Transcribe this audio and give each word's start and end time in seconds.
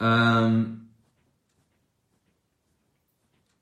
Um, 0.00 0.84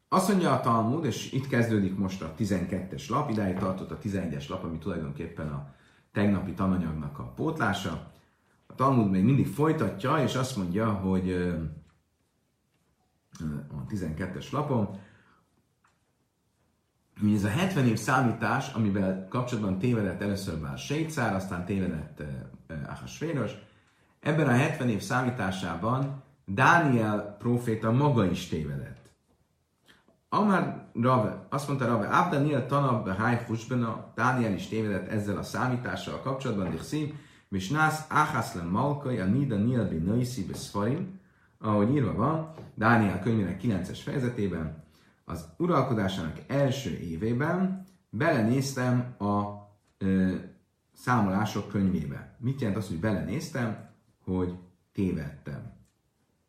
azt 0.08 0.29
mondja 0.29 0.53
a 0.53 0.60
Talmud, 0.60 1.04
és 1.04 1.33
itt 1.33 1.49
kezdődik 1.49 1.96
most 1.96 2.22
a 2.22 2.34
12-es 2.38 3.09
lap, 3.09 3.30
idáig 3.30 3.59
tartott 3.59 3.91
a 3.91 3.98
11-es 3.98 4.48
lap, 4.48 4.64
ami 4.64 4.79
tulajdonképpen 4.79 5.48
a 5.48 5.75
tegnapi 6.12 6.52
tananyagnak 6.52 7.18
a 7.18 7.23
pótlása. 7.23 8.12
A 8.66 8.75
Talmud 8.75 9.11
még 9.11 9.25
mindig 9.25 9.46
folytatja, 9.46 10.23
és 10.23 10.34
azt 10.34 10.57
mondja, 10.57 10.93
hogy 10.93 11.32
a 13.69 13.87
12-es 13.89 14.51
lapon, 14.51 14.98
hogy 17.21 17.35
ez 17.35 17.45
a 17.45 17.48
70 17.48 17.87
év 17.87 17.98
számítás, 17.98 18.73
amivel 18.73 19.29
kapcsolatban 19.29 19.79
tévedett 19.79 20.21
először 20.21 20.59
Bál 20.59 20.77
Sécár, 20.77 21.35
aztán 21.35 21.64
tévedett 21.64 22.23
Ahasvéros, 22.87 23.53
ebben 24.21 24.48
a 24.48 24.53
70 24.53 24.89
év 24.89 25.01
számításában 25.01 26.24
Dániel 26.44 27.36
proféta 27.39 27.93
maga 27.93 28.30
is 28.30 28.48
tévedett. 28.48 29.11
Amár 30.29 30.89
Rave, 30.93 31.46
azt 31.48 31.68
mondta 31.68 31.86
Rave, 31.86 32.08
Abdaniel 32.08 32.66
tanab 32.66 33.05
beháj 33.05 33.47
a 33.70 34.12
Dániel 34.14 34.52
is 34.52 34.69
tévedett 34.69 35.08
ezzel 35.08 35.36
a 35.36 35.42
számítással 35.42 36.20
kapcsolatban, 36.20 36.70
de 36.70 36.83
szín, 36.83 37.14
és 37.50 37.69
nász 37.69 38.05
áhászlem 38.08 38.69
malkai, 38.69 39.19
a 39.19 39.25
nida 39.25 39.56
niel 39.56 39.88
be 39.88 39.94
nöjszi 39.94 40.47
be 40.47 40.55
szfarim, 40.55 41.20
ahogy 41.58 41.94
írva 41.94 42.14
van, 42.14 42.55
Dániel 42.74 43.20
könyvének 43.20 43.61
9-es 43.62 43.98
fejezetében, 44.02 44.84
az 45.24 45.48
uralkodásának 45.56 46.38
első 46.47 46.98
évében 46.98 47.84
belenéztem 48.11 49.14
a 49.19 49.44
ö, 49.98 50.34
számolások 50.92 51.69
könyvébe. 51.69 52.36
Mit 52.38 52.61
jelent 52.61 52.78
az, 52.78 52.88
hogy 52.88 53.00
belenéztem? 53.00 53.91
Hogy 54.24 54.55
tévedtem. 54.92 55.73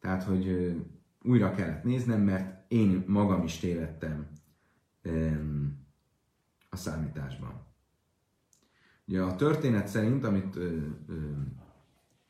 Tehát, 0.06 0.24
hogy 0.24 0.76
újra 1.22 1.52
kellett 1.52 1.84
néznem, 1.84 2.22
mert 2.22 2.72
én 2.72 3.04
magam 3.08 3.44
is 3.44 3.58
tévedtem 3.58 4.28
a 6.70 6.76
számításban. 6.76 7.66
Ugye 9.08 9.22
a 9.22 9.36
történet 9.36 9.88
szerint, 9.88 10.24
amit 10.24 10.56
ö, 10.56 10.78
ö, 11.08 11.32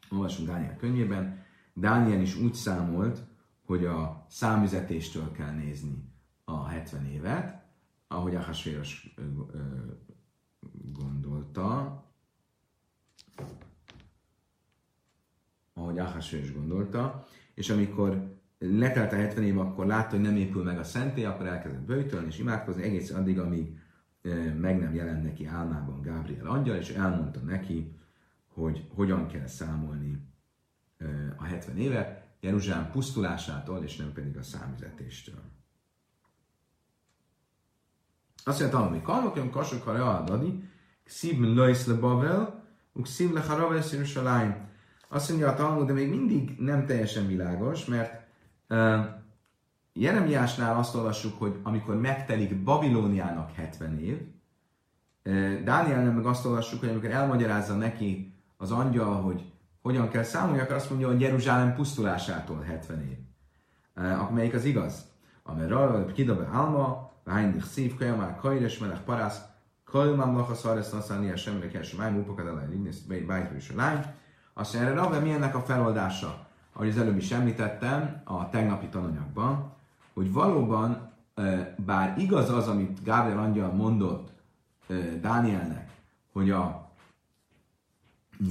olvasunk 0.09 0.47
Dániel 0.47 0.75
könyvében, 0.75 1.43
Dániel 1.73 2.21
is 2.21 2.35
úgy 2.35 2.53
számolt, 2.53 3.23
hogy 3.65 3.85
a 3.85 4.25
számüzetéstől 4.29 5.31
kell 5.31 5.51
nézni 5.51 6.03
a 6.43 6.65
70 6.65 7.05
évet, 7.05 7.65
ahogy 8.07 8.35
Ahasvéros 8.35 9.15
gondolta, 10.91 12.03
ahogy 15.73 15.99
Ahasvéros 15.99 16.53
gondolta, 16.53 17.27
és 17.55 17.69
amikor 17.69 18.37
letelt 18.59 19.11
a 19.11 19.15
70 19.15 19.43
év, 19.43 19.59
akkor 19.59 19.85
látta, 19.85 20.09
hogy 20.09 20.21
nem 20.25 20.35
épül 20.35 20.63
meg 20.63 20.79
a 20.79 20.83
szentély, 20.83 21.25
akkor 21.25 21.45
elkezdett 21.45 21.81
bőjtölni 21.81 22.27
és 22.27 22.39
imádkozni 22.39 22.83
egészen 22.83 23.19
addig, 23.21 23.39
amíg 23.39 23.79
meg 24.59 24.79
nem 24.79 24.93
jelent 24.93 25.23
neki 25.23 25.45
álmában 25.45 26.01
Gábriel 26.01 26.47
angyal, 26.47 26.75
és 26.75 26.89
elmondta 26.89 27.39
neki, 27.39 27.99
hogy 28.47 28.87
hogyan 28.93 29.27
kell 29.27 29.47
számolni 29.47 30.27
a 31.37 31.43
70 31.43 31.77
évet, 31.77 32.23
Jeruzsálem 32.39 32.91
pusztulásától, 32.91 33.83
és 33.83 33.95
nem 33.95 34.13
pedig 34.13 34.37
a 34.37 34.43
számüzetéstől. 34.43 35.41
Azt 38.43 38.71
mondja, 38.71 39.01
kalmak 39.01 39.35
jön 39.35 39.49
kasok 39.49 39.83
ha 39.83 39.93
readadi, 39.93 40.63
kszív 41.03 41.39
löjsz 41.39 41.85
le 41.85 41.93
Bavel, 41.93 42.63
kszív 43.01 43.31
le 43.31 43.41
Jeruzsálem. 43.41 44.69
Azt 45.15 45.29
mondja 45.29 45.49
a 45.49 45.53
Talmud, 45.53 45.87
de 45.87 45.93
még 45.93 46.09
mindig 46.09 46.55
nem 46.59 46.85
teljesen 46.85 47.27
világos, 47.27 47.85
mert 47.85 48.27
Jeremiásnál 49.93 50.77
azt 50.77 50.95
olvassuk, 50.95 51.39
hogy 51.39 51.59
amikor 51.63 51.99
megtelik 51.99 52.63
Babilóniának 52.63 53.51
70 53.51 53.99
év, 53.99 54.21
Dánielnek 55.63 56.15
meg 56.15 56.25
azt 56.25 56.45
olvassuk, 56.45 56.79
hogy 56.79 56.89
amikor 56.89 57.09
elmagyarázza 57.09 57.75
neki 57.75 58.33
az 58.57 58.71
angyal, 58.71 59.21
hogy 59.21 59.51
hogyan 59.81 60.09
kell 60.09 60.23
számolni, 60.23 60.59
akkor 60.59 60.75
azt 60.75 60.89
mondja, 60.89 61.07
hogy 61.07 61.21
Jeruzsálem 61.21 61.75
pusztulásától 61.75 62.61
70 62.61 63.01
év. 63.01 63.17
Amelyik 64.29 64.53
az 64.53 64.65
igaz. 64.65 65.05
Amely 65.43 65.67
rajta, 65.67 66.11
kidabe 66.11 66.49
álma, 66.53 67.11
Vájndik 67.23 67.63
szív, 67.63 67.97
kajamál, 67.97 68.35
kajres, 68.35 68.77
melech, 68.77 69.01
parász, 69.01 69.41
kajmám, 69.83 70.35
lacha, 70.35 70.55
szaresz, 70.55 70.91
naszálnia, 70.91 71.35
semmire 71.35 71.67
kell, 71.67 71.81
sem, 71.81 71.99
májmú, 71.99 72.23
pakad, 72.23 72.47
alá, 72.47 72.67
bájtról 73.27 73.57
is 73.57 73.69
a 73.69 73.75
lány. 73.75 74.05
Azt 74.57 74.75
erre 74.75 74.93
Rabbe, 74.93 75.19
mi 75.19 75.31
ennek 75.31 75.55
a 75.55 75.61
feloldása? 75.61 76.45
ahogy 76.75 76.89
az 76.89 76.97
előbb 76.97 77.17
is 77.17 77.31
említettem 77.31 78.21
a 78.23 78.49
tegnapi 78.49 78.87
tananyagban, 78.87 79.73
hogy 80.13 80.31
valóban, 80.31 81.11
bár 81.77 82.17
igaz 82.17 82.49
az, 82.49 82.67
amit 82.67 83.03
Gábriel 83.03 83.39
Angyal 83.39 83.71
mondott 83.71 84.31
Dánielnek, 85.21 85.91
hogy 86.31 86.51
a 86.51 86.91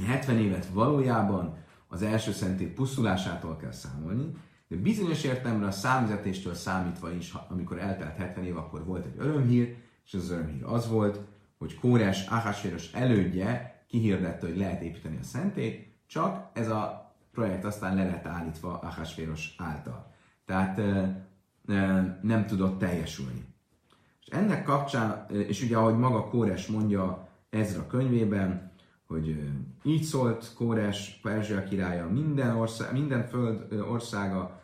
70 0.06 0.38
évet 0.38 0.66
valójában 0.66 1.56
az 1.88 2.02
első 2.02 2.32
szentély 2.32 2.66
pusztulásától 2.66 3.56
kell 3.56 3.72
számolni, 3.72 4.30
de 4.68 4.76
bizonyos 4.76 5.24
értelemre 5.24 5.66
a 5.66 5.70
számüzetéstől 5.70 6.54
számítva 6.54 7.12
is, 7.12 7.34
amikor 7.48 7.78
eltelt 7.78 8.16
70 8.16 8.44
év, 8.44 8.56
akkor 8.56 8.84
volt 8.84 9.06
egy 9.06 9.16
örömhír, 9.18 9.76
és 10.04 10.14
az 10.14 10.30
örömhír 10.30 10.64
az 10.64 10.88
volt, 10.88 11.20
hogy 11.58 11.78
Kóres, 11.78 12.26
Ahasvéros 12.26 12.92
elődje 12.92 13.84
kihirdette, 13.88 14.46
hogy 14.46 14.56
lehet 14.56 14.82
építeni 14.82 15.18
a 15.20 15.24
szentét, 15.24 15.93
csak 16.06 16.50
ez 16.52 16.68
a 16.68 17.12
projekt 17.32 17.64
aztán 17.64 17.96
le 17.96 18.04
lett 18.04 18.26
állítva 18.26 18.78
Ahasvéros 18.78 19.54
által. 19.58 20.12
Tehát 20.44 20.80
nem 22.22 22.44
tudott 22.46 22.78
teljesülni. 22.78 23.44
És 24.20 24.26
ennek 24.26 24.64
kapcsán, 24.64 25.26
és 25.30 25.62
ugye 25.62 25.76
ahogy 25.76 25.96
maga 25.98 26.28
Kóres 26.28 26.66
mondja 26.66 27.28
Ezra 27.50 27.86
könyvében, 27.86 28.72
hogy 29.06 29.50
így 29.82 30.02
szólt 30.02 30.52
Kóres, 30.56 31.18
Perzsia 31.22 31.64
királya, 31.64 32.08
minden, 32.08 32.56
ország, 32.56 32.92
minden 32.92 33.26
föld 33.26 33.72
országa, 33.72 34.62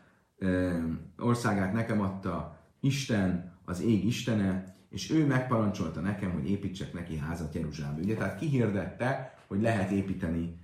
országát 1.19 1.73
nekem 1.73 2.01
adta 2.01 2.59
Isten, 2.81 3.53
az 3.65 3.83
ég 3.83 4.05
Istene, 4.05 4.75
és 4.91 5.11
ő 5.11 5.27
megparancsolta 5.27 6.01
nekem, 6.01 6.33
hogy 6.33 6.51
építsek 6.51 6.93
neki 6.93 7.17
házat 7.17 7.55
Jeruzsálembe. 7.55 8.03
Ugye, 8.03 8.15
tehát 8.15 8.39
kihirdette, 8.39 9.35
hogy 9.47 9.61
lehet 9.61 9.91
építeni 9.91 10.59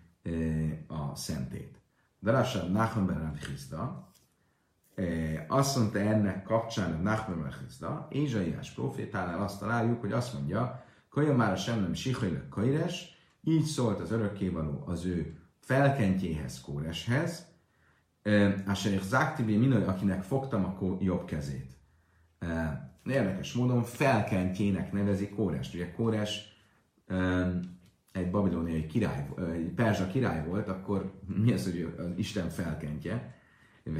a 0.87 1.15
szentét. 1.15 1.81
Darásad 2.23 2.73
Nachman 2.73 3.07
ben 3.07 3.19
Rav 3.19 3.39
Chizda, 3.39 4.13
azt 5.49 5.77
mondta 5.77 5.99
ennek 5.99 6.43
kapcsán 6.43 6.93
a 6.93 7.03
Nachman 7.03 7.43
ben 7.43 7.55
Chizda, 7.61 8.09
Ézsaiás 8.11 8.71
profétánál 8.71 9.43
azt 9.43 9.59
találjuk, 9.61 10.01
hogy 10.01 10.13
azt 10.13 10.35
mondja, 10.35 10.85
Kaja 11.09 11.35
már 11.35 11.53
a 11.53 11.57
sem 11.57 11.81
nem 11.81 11.95
sihajlek 11.95 12.49
kajres, 12.49 13.19
így 13.43 13.65
szólt 13.65 14.01
az 14.01 14.11
örökkévaló 14.11 14.83
az 14.87 15.05
ő 15.05 15.39
felkentjéhez, 15.61 16.61
Kóreshez, 16.61 17.47
Asher 18.67 19.01
Zaktibi 19.03 19.57
Minoj, 19.57 19.85
akinek 19.85 20.23
fogtam 20.23 20.65
a 20.65 20.97
jobb 21.01 21.25
kezét. 21.25 21.77
Érdekes 23.05 23.53
módon 23.53 23.83
felkentjének 23.83 24.93
nevezi 24.93 25.29
Kórest. 25.29 25.75
Ugye 25.75 25.93
Kóres 25.93 26.59
egy 28.16 28.31
babiloniai 28.31 28.87
király, 28.87 29.27
egy 29.53 29.72
perzsa 29.75 30.06
király 30.06 30.44
volt, 30.47 30.69
akkor 30.69 31.12
mi 31.27 31.53
az, 31.53 31.65
hogy 31.65 31.94
az 31.99 32.06
Isten 32.16 32.49
felkentje? 32.49 33.34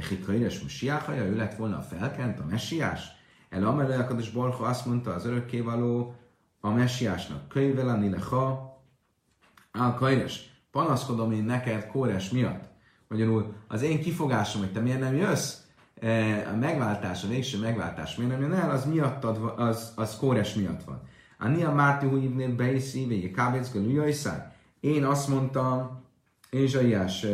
Hitka 0.09 0.33
édes 0.33 0.61
Messiáhaja, 0.61 1.23
ő 1.23 1.35
lett 1.35 1.55
volna 1.55 1.77
a 1.77 1.81
felkent, 1.81 2.39
a 2.39 2.45
messiás? 2.49 3.05
El 3.49 3.65
Amelé 3.65 3.95
Akados 3.95 4.29
Barha 4.29 4.65
azt 4.65 4.85
mondta 4.85 5.13
az 5.13 5.25
örökkévaló 5.25 6.15
a 6.59 6.69
messiásnak, 6.69 7.47
könyvelani 7.47 8.09
leha, 8.09 8.75
Á, 9.71 9.93
Kaires, 9.93 10.61
panaszkodom 10.71 11.31
én 11.31 11.43
neked 11.43 11.87
Kóres 11.87 12.29
miatt. 12.29 12.63
Magyarul 13.07 13.53
az 13.67 13.81
én 13.81 14.01
kifogásom, 14.01 14.61
hogy 14.61 14.71
te 14.71 14.79
miért 14.79 14.99
nem 14.99 15.15
jössz, 15.15 15.55
a 16.51 16.55
megváltás, 16.59 17.23
a 17.23 17.27
végső 17.27 17.59
megváltás 17.59 18.15
miért 18.15 18.31
nem 18.31 18.41
jön 18.41 18.53
el, 18.53 18.69
az 18.69 18.85
miattad, 18.85 19.53
az, 19.57 19.93
az 19.95 20.17
Kóres 20.17 20.53
miatt 20.53 20.83
van. 20.83 21.01
Ani 21.37 21.63
a 21.63 21.73
Márti 21.73 22.05
Hújibnél 22.07 22.55
Beiszi, 22.55 23.05
végig 23.05 23.35
Kábéckel 23.35 23.81
Ujjajszár. 23.81 24.55
Én 24.79 25.05
azt 25.05 25.27
mondtam, 25.27 26.03
Ézsaiás 26.49 27.25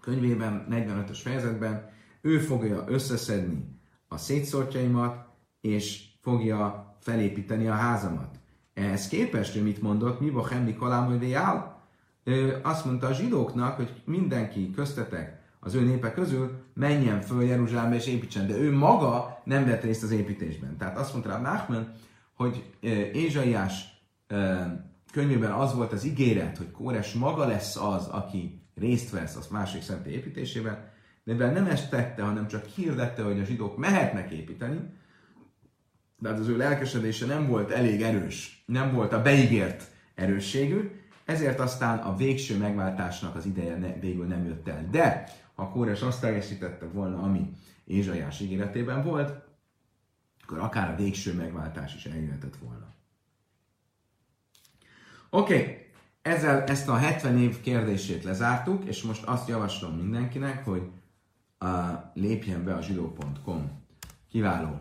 könyvében, 0.00 0.66
45-ös 0.70 1.18
fejezetben, 1.22 1.88
ő 2.20 2.38
fogja 2.38 2.84
összeszedni 2.88 3.64
a 4.08 4.16
szétszortjaimat, 4.16 5.28
és 5.60 6.04
fogja 6.20 6.94
felépíteni 7.00 7.68
a 7.68 7.72
házamat. 7.72 8.38
Ehhez 8.74 9.08
képest 9.08 9.56
ő 9.56 9.62
mit 9.62 9.82
mondott? 9.82 10.20
Mi 10.20 10.32
hemmi 10.50 10.74
kalámödé 10.74 11.32
áll? 11.32 11.78
Azt 12.62 12.84
mondta 12.84 13.06
a 13.06 13.12
zsidóknak, 13.12 13.76
hogy 13.76 14.02
mindenki 14.04 14.70
köztetek 14.70 15.40
az 15.60 15.74
ő 15.74 15.80
népe 15.84 16.12
közül 16.12 16.62
menjen 16.74 17.20
föl 17.20 17.44
Jeruzsálembe 17.44 17.96
és 17.96 18.06
építsen, 18.06 18.46
de 18.46 18.56
ő 18.56 18.72
maga 18.76 19.40
nem 19.44 19.64
vett 19.64 19.82
részt 19.82 20.02
az 20.02 20.10
építésben. 20.10 20.76
Tehát 20.76 20.98
azt 20.98 21.12
mondta 21.12 21.30
rá 21.30 21.40
Nachman, 21.40 21.92
hogy 22.40 22.64
Ézsaiás 23.12 24.02
könyvében 25.12 25.52
az 25.52 25.74
volt 25.74 25.92
az 25.92 26.04
ígéret, 26.04 26.56
hogy 26.56 26.70
Kóres 26.70 27.12
maga 27.12 27.46
lesz 27.46 27.76
az, 27.76 28.06
aki 28.06 28.62
részt 28.74 29.10
vesz 29.10 29.36
a 29.36 29.40
másik 29.50 29.82
szentély 29.82 30.12
építésében, 30.12 30.90
de 31.24 31.32
mivel 31.32 31.52
nem 31.52 31.66
ezt 31.66 31.90
tette, 31.90 32.22
hanem 32.22 32.48
csak 32.48 32.64
hirdette, 32.64 33.22
hogy 33.22 33.40
a 33.40 33.44
zsidók 33.44 33.76
mehetnek 33.76 34.30
építeni, 34.30 34.78
de 36.18 36.28
hát 36.28 36.38
az 36.38 36.48
ő 36.48 36.56
lelkesedése 36.56 37.26
nem 37.26 37.46
volt 37.46 37.70
elég 37.70 38.02
erős, 38.02 38.64
nem 38.66 38.92
volt 38.94 39.12
a 39.12 39.22
beígért 39.22 39.90
erősségű, 40.14 40.90
ezért 41.24 41.60
aztán 41.60 41.98
a 41.98 42.16
végső 42.16 42.56
megváltásnak 42.56 43.36
az 43.36 43.46
ideje 43.46 43.76
ne, 43.76 43.92
végül 43.92 44.26
nem 44.26 44.44
jött 44.44 44.68
el. 44.68 44.88
De 44.90 45.28
ha 45.54 45.68
Kóres 45.68 46.02
azt 46.02 46.20
teljesítette 46.20 46.86
volna, 46.86 47.22
ami 47.22 47.50
Ézsajás 47.84 48.40
ígéretében 48.40 49.04
volt, 49.04 49.48
akkor 50.50 50.62
akár 50.62 50.90
a 50.90 50.96
végső 50.96 51.34
megváltás 51.34 51.94
is 51.94 52.04
eljöhetett 52.04 52.56
volna. 52.56 52.86
Oké, 55.30 55.54
okay. 55.54 55.86
ezzel 56.22 56.64
ezt 56.64 56.88
a 56.88 56.96
70 56.96 57.38
év 57.38 57.60
kérdését 57.60 58.24
lezártuk, 58.24 58.84
és 58.84 59.02
most 59.02 59.24
azt 59.24 59.48
javaslom 59.48 59.96
mindenkinek, 59.96 60.64
hogy 60.64 60.90
uh, 61.60 61.68
lépjen 62.14 62.64
be 62.64 62.74
a 62.74 62.82
zsidó.com 62.82 63.70
kiváló 64.28 64.80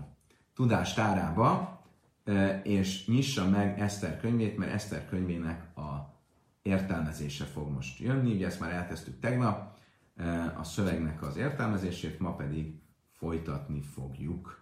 tudástárába, 0.55 1.81
uh, 2.25 2.59
és 2.63 3.07
nyissa 3.07 3.49
meg 3.49 3.79
Eszter 3.79 4.19
könyvét, 4.19 4.57
mert 4.57 4.73
Eszter 4.73 5.09
könyvének 5.09 5.77
a 5.77 6.17
értelmezése 6.61 7.45
fog 7.45 7.71
most 7.71 7.99
jönni. 7.99 8.33
Ugye 8.33 8.45
ezt 8.45 8.59
már 8.59 8.71
elkezdtük 8.71 9.19
tegnap, 9.19 9.77
uh, 10.17 10.59
a 10.59 10.63
szövegnek 10.63 11.21
az 11.21 11.37
értelmezését, 11.37 12.19
ma 12.19 12.35
pedig 12.35 12.81
folytatni 13.11 13.81
fogjuk. 13.81 14.58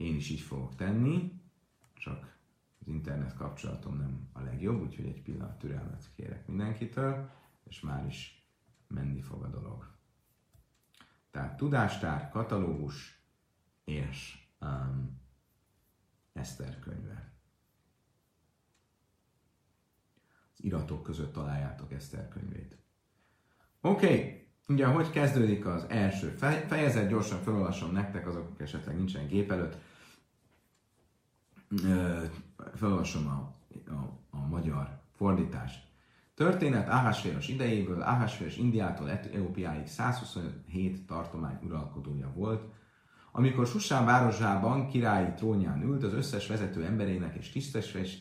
Én 0.00 0.16
is 0.16 0.30
így 0.30 0.40
fogok 0.40 0.74
tenni, 0.74 1.40
csak 1.94 2.36
az 2.80 2.86
internet 2.86 3.34
kapcsolatom 3.34 3.96
nem 3.96 4.28
a 4.32 4.40
legjobb, 4.40 4.80
úgyhogy 4.80 5.06
egy 5.06 5.22
pillanat 5.22 5.58
türelmet 5.58 6.10
kérek 6.16 6.46
mindenkitől, 6.46 7.30
és 7.64 7.80
már 7.80 8.06
is 8.06 8.48
menni 8.88 9.20
fog 9.20 9.42
a 9.42 9.48
dolog. 9.48 9.90
Tehát 11.30 11.56
tudástár, 11.56 12.28
katalógus 12.28 13.24
és 13.84 14.48
um, 14.60 15.20
Eszter 16.32 16.78
könyve. 16.78 17.32
Az 20.52 20.64
iratok 20.64 21.02
között 21.02 21.32
találjátok 21.32 21.92
Eszter 21.92 22.28
könyvét. 22.28 22.76
Oké, 23.80 24.06
okay. 24.06 24.48
ugye 24.68 24.86
hogy 24.86 25.10
kezdődik 25.10 25.66
az 25.66 25.84
első 25.88 26.28
fejezet, 26.68 27.08
gyorsan 27.08 27.42
felolvasom 27.42 27.92
nektek, 27.92 28.26
azok, 28.26 28.46
akik 28.46 28.60
esetleg 28.60 28.96
nincsen 28.96 29.26
gép 29.26 29.50
előtt 29.50 29.88
felolvasom 32.74 33.26
a, 33.26 33.54
a, 33.90 34.18
a 34.30 34.46
magyar 34.46 35.00
fordítást. 35.16 35.88
Történet 36.34 36.88
Ahasvéros 36.88 37.48
idejéből, 37.48 38.02
Ahasvéros 38.02 38.56
Indiától 38.56 39.10
Etiópiáig 39.10 39.86
127 39.86 41.06
tartomány 41.06 41.58
uralkodója 41.62 42.32
volt, 42.34 42.62
amikor 43.32 43.66
Susán 43.66 44.04
városában 44.04 44.88
királyi 44.88 45.32
trónján 45.36 45.82
ült, 45.82 46.04
az 46.04 46.12
összes 46.12 46.46
vezető 46.46 46.84
emberének 46.84 47.36
és 47.36 47.68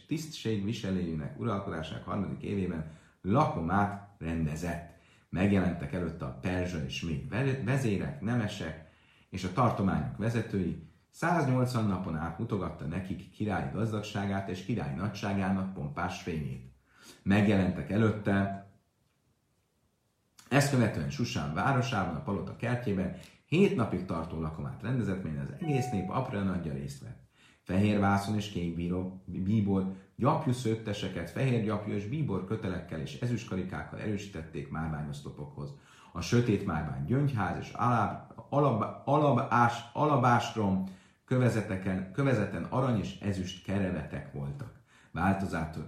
tisztségviselőjének 0.07 1.40
uralkodásának 1.40 2.06
harmadik 2.06 2.42
évében 2.42 2.92
lakomát 3.22 4.16
rendezett. 4.18 4.98
Megjelentek 5.30 5.94
előtte 5.94 6.25
a 6.25 6.38
perzsa 6.42 6.86
és 6.86 7.02
még 7.02 7.30
vezérek, 7.63 8.22
nemesek 8.22 8.90
és 9.30 9.44
a 9.44 9.54
tartományok 9.54 10.18
vezetői, 10.18 10.88
180 11.09 11.85
napon 11.85 12.15
át 12.15 12.39
mutogatta 12.39 12.85
nekik 12.85 13.31
királyi 13.31 13.71
gazdagságát 13.73 14.50
és 14.50 14.65
királyi 14.65 14.95
nagyságának 14.95 15.73
pompás 15.73 16.21
fényét. 16.21 16.73
Megjelentek 17.23 17.91
előtte, 17.91 18.67
ezt 20.50 20.71
követően 20.71 21.09
Susán 21.09 21.53
városában, 21.53 22.15
a 22.15 22.21
palota 22.21 22.56
kertjében 22.56 23.17
hét 23.45 23.75
napig 23.75 24.06
tartó 24.06 24.41
lakomát 24.41 24.81
rendezett, 24.81 25.23
melyen 25.23 25.45
az 25.45 25.53
egész 25.59 25.89
nép 25.91 26.09
apró 26.09 26.39
nagyja 26.39 26.73
részt 26.73 27.01
vett. 27.01 27.27
Fehér 27.61 28.00
vászon 28.00 28.35
és 28.35 28.50
kék 28.50 28.75
bíró, 28.75 29.23
bíbor, 29.25 29.95
gyapjú 30.15 30.51
szőtteseket, 30.53 31.29
fehér 31.29 31.63
gyapjú 31.63 31.94
és 31.94 32.07
bíbor 32.07 32.45
kötelekkel 32.45 33.00
és 33.00 33.19
ezüstkarikákkal 33.19 34.00
erősítették 34.00 34.69
márványosztopokhoz. 34.71 35.73
A 36.11 36.21
sötét 36.21 36.65
márvány 36.65 37.06
gyöngyház 37.06 37.57
és 37.59 37.71
alab, 37.71 38.33
alab, 38.50 38.83
alabás, 39.06 39.73
alabástrom 39.94 40.83
kövezeteken, 41.30 42.12
kövezeten 42.12 42.64
arany 42.64 43.00
és 43.00 43.20
ezüst 43.20 43.64
kerevetek 43.64 44.34
voltak. 44.34 44.72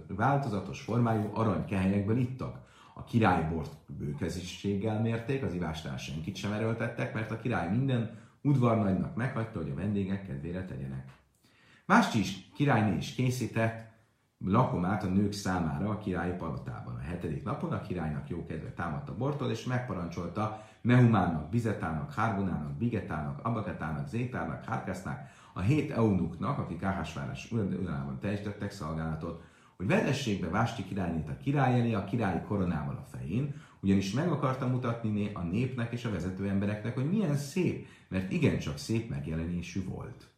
Változatos 0.08 0.80
formájú 0.80 1.30
arany 1.34 1.64
kehelyekből 1.64 2.16
ittak. 2.16 2.60
A 2.94 3.04
királybort 3.04 3.72
bőkezisséggel 3.86 5.00
mérték, 5.00 5.42
az 5.42 5.54
ivásnál 5.54 5.96
senkit 5.96 6.36
sem 6.36 6.52
erőltettek, 6.52 7.14
mert 7.14 7.30
a 7.30 7.40
király 7.40 7.70
minden 7.70 8.18
udvarnagynak 8.42 9.16
meghagyta, 9.16 9.58
hogy 9.58 9.70
a 9.70 9.74
vendégek 9.74 10.26
kedvére 10.26 10.64
tegyenek. 10.64 11.12
Mást 11.86 12.14
is 12.14 12.50
királyné 12.54 12.96
is 12.96 13.14
készített 13.14 13.91
lakomát 14.44 15.04
a 15.04 15.08
nők 15.08 15.32
számára 15.32 15.88
a 15.88 15.98
királyi 15.98 16.32
palotában. 16.32 16.94
A 16.94 17.08
hetedik 17.08 17.44
napon 17.44 17.72
a 17.72 17.82
királynak 17.82 18.28
jó 18.28 18.46
kedve 18.46 18.72
támadt 18.72 19.08
a 19.08 19.16
bortól, 19.16 19.50
és 19.50 19.64
megparancsolta 19.64 20.64
Mehumának, 20.80 21.50
Bizetának, 21.50 22.12
Hárbonának, 22.12 22.76
Bigetának, 22.76 23.40
Abaketának, 23.42 24.08
Zétának, 24.08 24.64
Hárkásznak, 24.64 25.18
a 25.52 25.60
hét 25.60 25.90
eunuknak, 25.90 26.58
akik 26.58 26.82
Áhásvárás 26.82 27.52
uralában 27.52 28.18
teljesítettek 28.20 28.70
szolgálatot, 28.70 29.42
hogy 29.76 29.86
vezessék 29.86 30.40
be 30.40 30.48
Vásti 30.48 30.84
királynét 30.84 31.28
a 31.28 31.36
király 31.36 31.80
elé 31.80 31.92
a 31.92 32.04
királyi 32.04 32.40
koronával 32.40 32.94
a 32.94 33.16
fején, 33.16 33.54
ugyanis 33.80 34.12
meg 34.12 34.28
akarta 34.28 34.66
mutatni 34.66 35.30
a 35.34 35.42
népnek 35.42 35.92
és 35.92 36.04
a 36.04 36.10
vezető 36.10 36.48
embereknek, 36.48 36.94
hogy 36.94 37.10
milyen 37.10 37.36
szép, 37.36 37.86
mert 38.08 38.32
igencsak 38.32 38.78
szép 38.78 39.10
megjelenésű 39.10 39.84
volt. 39.84 40.31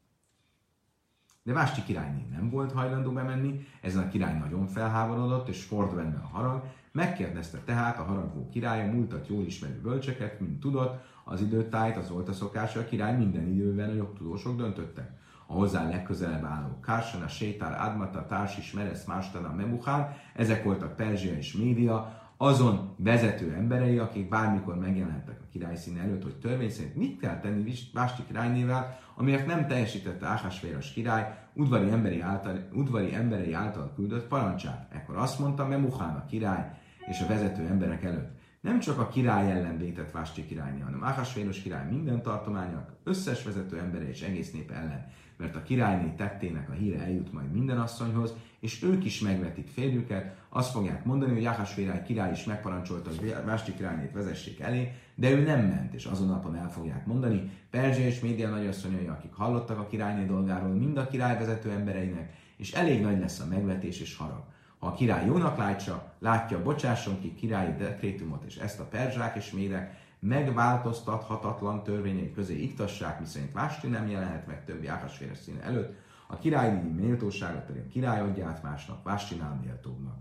De 1.44 1.52
Vásti 1.52 1.82
királyné 1.82 2.26
nem 2.30 2.50
volt 2.50 2.72
hajlandó 2.72 3.10
bemenni, 3.10 3.66
ezen 3.80 4.02
a 4.02 4.08
király 4.08 4.38
nagyon 4.38 4.66
felháborodott, 4.66 5.48
és 5.48 5.64
ford 5.64 5.94
benne 5.94 6.20
a 6.22 6.36
harag, 6.36 6.62
megkérdezte 6.92 7.58
tehát 7.58 7.98
a 7.98 8.02
haragvó 8.02 8.48
királya 8.48 8.92
múltat 8.92 9.28
jól 9.28 9.44
ismerő 9.44 9.80
bölcseket, 9.82 10.40
mint 10.40 10.60
tudott, 10.60 11.04
az 11.24 11.40
időtájt, 11.40 11.96
az 11.96 12.10
volt 12.10 12.28
a 12.28 12.32
szokása, 12.32 12.80
a 12.80 12.84
király 12.84 13.16
minden 13.16 13.46
időben 13.46 13.90
a 13.90 13.94
jogtudósok 13.94 14.56
döntöttek. 14.56 15.10
A 15.46 15.52
hozzá 15.52 15.88
legközelebb 15.88 16.44
álló 16.44 16.80
Kársana, 16.80 17.28
Sétár, 17.28 17.88
Admata, 17.88 18.26
Társis, 18.26 18.72
Meresz, 18.72 19.04
Mástana, 19.04 19.54
Memuchán, 19.54 20.16
ezek 20.34 20.64
voltak 20.64 20.96
Perzsia 20.96 21.36
és 21.36 21.52
Média, 21.52 22.22
azon 22.36 22.94
vezető 22.96 23.52
emberei, 23.52 23.98
akik 23.98 24.28
bármikor 24.28 24.78
megjelenhettek 24.78 25.40
a 25.40 25.48
király 25.50 25.76
színe 25.76 26.00
előtt, 26.00 26.22
hogy 26.22 26.36
törvény 26.36 26.70
szerint 26.70 26.96
mit 26.96 27.20
kell 27.20 27.40
tenni 27.40 27.72
Vásti 27.92 28.22
királynével, 28.26 28.98
amiért 29.16 29.46
nem 29.46 29.66
teljesítette 29.66 30.26
Áhásvéros 30.26 30.92
király 30.92 31.38
udvari, 31.54 31.90
emberi 31.90 32.20
által, 32.20 32.68
udvari 32.72 33.14
emberei 33.14 33.52
által 33.52 33.92
küldött 33.94 34.26
parancsát. 34.28 34.88
Ekkor 34.92 35.16
azt 35.16 35.38
mondta 35.38 35.66
Memuchán 35.66 36.16
a 36.16 36.26
király 36.26 36.70
és 37.06 37.20
a 37.20 37.26
vezető 37.26 37.66
emberek 37.66 38.04
előtt. 38.04 38.42
Nem 38.60 38.80
csak 38.80 38.98
a 38.98 39.08
király 39.08 39.50
ellen 39.50 39.78
vétett 39.78 40.10
Vásti 40.10 40.46
királyné, 40.46 40.80
hanem 40.80 41.04
Áhásvéros 41.04 41.58
király 41.58 41.90
minden 41.90 42.22
tartománynak, 42.22 42.92
összes 43.04 43.44
vezető 43.44 43.78
embere 43.78 44.08
és 44.08 44.22
egész 44.22 44.52
nép 44.52 44.70
ellen 44.70 45.06
mert 45.36 45.56
a 45.56 45.62
királyné 45.62 46.12
tettének 46.16 46.68
a 46.68 46.72
híre 46.72 47.00
eljut 47.00 47.32
majd 47.32 47.52
minden 47.52 47.80
asszonyhoz, 47.80 48.34
és 48.60 48.82
ők 48.82 49.04
is 49.04 49.20
megvetik 49.20 49.68
férjüket, 49.68 50.36
azt 50.48 50.70
fogják 50.70 51.04
mondani, 51.04 51.32
hogy 51.32 51.42
Jáhásvérály 51.42 52.02
király 52.02 52.32
is 52.32 52.44
megparancsolta, 52.44 53.10
hogy 53.18 53.34
Vásti 53.44 53.74
királynét 53.74 54.12
vezessék 54.12 54.60
elé, 54.60 54.92
de 55.14 55.30
ő 55.30 55.42
nem 55.42 55.60
ment, 55.60 55.94
és 55.94 56.04
azon 56.04 56.26
napon 56.26 56.56
el 56.56 56.70
fogják 56.70 57.06
mondani, 57.06 57.50
Perzsia 57.70 58.06
és 58.06 58.20
Média 58.20 58.48
nagyasszonyai, 58.48 59.06
akik 59.06 59.32
hallottak 59.32 59.78
a 59.78 59.86
királyné 59.86 60.24
dolgáról, 60.24 60.74
mind 60.74 60.96
a 60.96 61.06
király 61.06 61.38
vezető 61.38 61.70
embereinek, 61.70 62.32
és 62.56 62.72
elég 62.72 63.00
nagy 63.00 63.18
lesz 63.18 63.40
a 63.40 63.46
megvetés 63.46 64.00
és 64.00 64.16
harag. 64.16 64.42
Ha 64.78 64.86
a 64.86 64.94
király 64.94 65.26
jónak 65.26 65.56
látja, 65.56 66.12
látja, 66.18 66.62
bocsásson 66.62 67.20
ki 67.20 67.34
királyi 67.34 67.74
dekrétumot, 67.78 68.44
és 68.46 68.56
ezt 68.56 68.80
a 68.80 68.84
perzsák 68.84 69.36
és 69.36 69.50
médek 69.50 70.03
megváltoztathatatlan 70.24 71.82
törvényei 71.82 72.32
közé 72.32 72.62
iktassák, 72.62 73.20
miszerint 73.20 73.52
Vásti 73.52 73.86
nem 73.86 74.08
jelenhet 74.08 74.46
meg 74.46 74.64
többi 74.64 74.86
Áhasféles 74.86 75.38
színe 75.38 75.62
előtt, 75.62 75.96
a 76.26 76.38
királyi 76.38 76.88
méltóságot 76.88 77.62
pedig 77.62 77.82
a 77.82 77.88
király 77.90 78.20
adja 78.20 78.46
át 78.46 78.62
másnak, 78.62 79.02
Vástinál 79.02 79.60
méltóbbnak. 79.64 80.16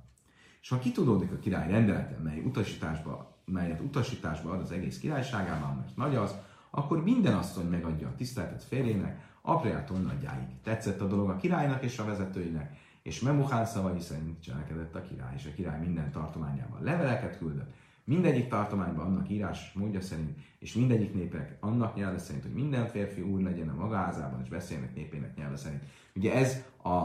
És 0.62 0.70
ha 0.70 0.80
kitudódik 0.80 1.32
a 1.32 1.40
király 1.40 1.72
rendelete, 1.72 2.18
mely 2.24 2.40
utasításba, 2.40 3.38
melyet 3.46 3.82
utasításba 3.82 4.52
ad 4.52 4.60
az 4.62 4.72
egész 4.72 5.00
királyságában, 5.00 5.76
mert 5.76 5.96
nagy 5.96 6.16
az, 6.16 6.36
akkor 6.70 7.04
minden 7.04 7.34
asszony 7.36 7.68
megadja 7.68 8.08
a 8.08 8.16
tiszteletet 8.16 8.64
férjének, 8.64 9.32
apjától 9.42 9.98
nagyjáig. 9.98 10.48
Tetszett 10.64 11.02
a 11.02 11.08
dolog 11.08 11.30
a 11.30 11.36
királynak 11.36 11.84
és 11.84 12.00
a 12.00 12.06
vezetőinek, 12.06 12.78
és 13.02 13.20
Memuhán 13.20 13.66
szavai 13.66 14.00
szerint 14.00 14.42
cselekedett 14.42 14.96
a 14.96 15.02
király, 15.02 15.34
és 15.36 15.46
a 15.46 15.54
király 15.56 15.80
minden 15.80 16.12
tartományában 16.12 16.84
leveleket 16.84 17.38
küldött, 17.38 17.74
Mindegyik 18.06 18.48
tartományban 18.48 19.06
annak 19.06 19.30
írás 19.30 19.72
módja 19.74 20.02
szerint, 20.02 20.38
és 20.60 20.74
mindegyik 20.74 21.14
népek 21.14 21.58
annak 21.60 21.96
nyelve 21.96 22.18
szerint, 22.18 22.44
hogy 22.44 22.54
minden 22.54 22.88
férfi 22.88 23.22
úr 23.22 23.42
legyen 23.42 23.70
a 23.70 23.76
maga 23.76 23.96
házában, 23.96 24.42
és 24.42 24.50
beszélnek 24.50 24.96
népének 24.96 25.36
nyelve 25.36 25.58
szerint. 25.58 25.84
Ugye 26.16 26.34
ez 26.34 26.64
a, 26.84 26.98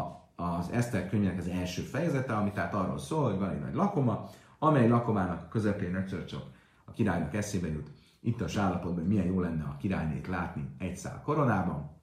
az 0.43 0.71
Eszter 0.71 1.09
könyvnek 1.09 1.39
az 1.39 1.49
első 1.49 1.83
fejezete, 1.83 2.37
ami 2.37 2.51
tehát 2.51 2.75
arról 2.75 2.99
szól, 2.99 3.31
hogy 3.31 3.39
van 3.39 3.51
egy 3.51 3.61
nagy 3.61 3.75
lakoma, 3.75 4.31
amely 4.59 4.89
lakomának 4.89 5.43
a 5.43 5.49
közepén 5.49 5.95
egyszer 5.95 6.25
csak 6.25 6.43
a 6.85 6.93
királynak 6.93 7.35
eszébe 7.35 7.69
jut, 7.69 7.91
itt 8.21 8.41
a 8.41 8.61
állapotban 8.61 9.05
milyen 9.05 9.27
jó 9.27 9.41
lenne 9.41 9.65
a 9.65 9.77
királynét 9.77 10.27
látni 10.27 10.69
egy 10.79 10.97
szál 10.97 11.23
koronában. 11.23 11.97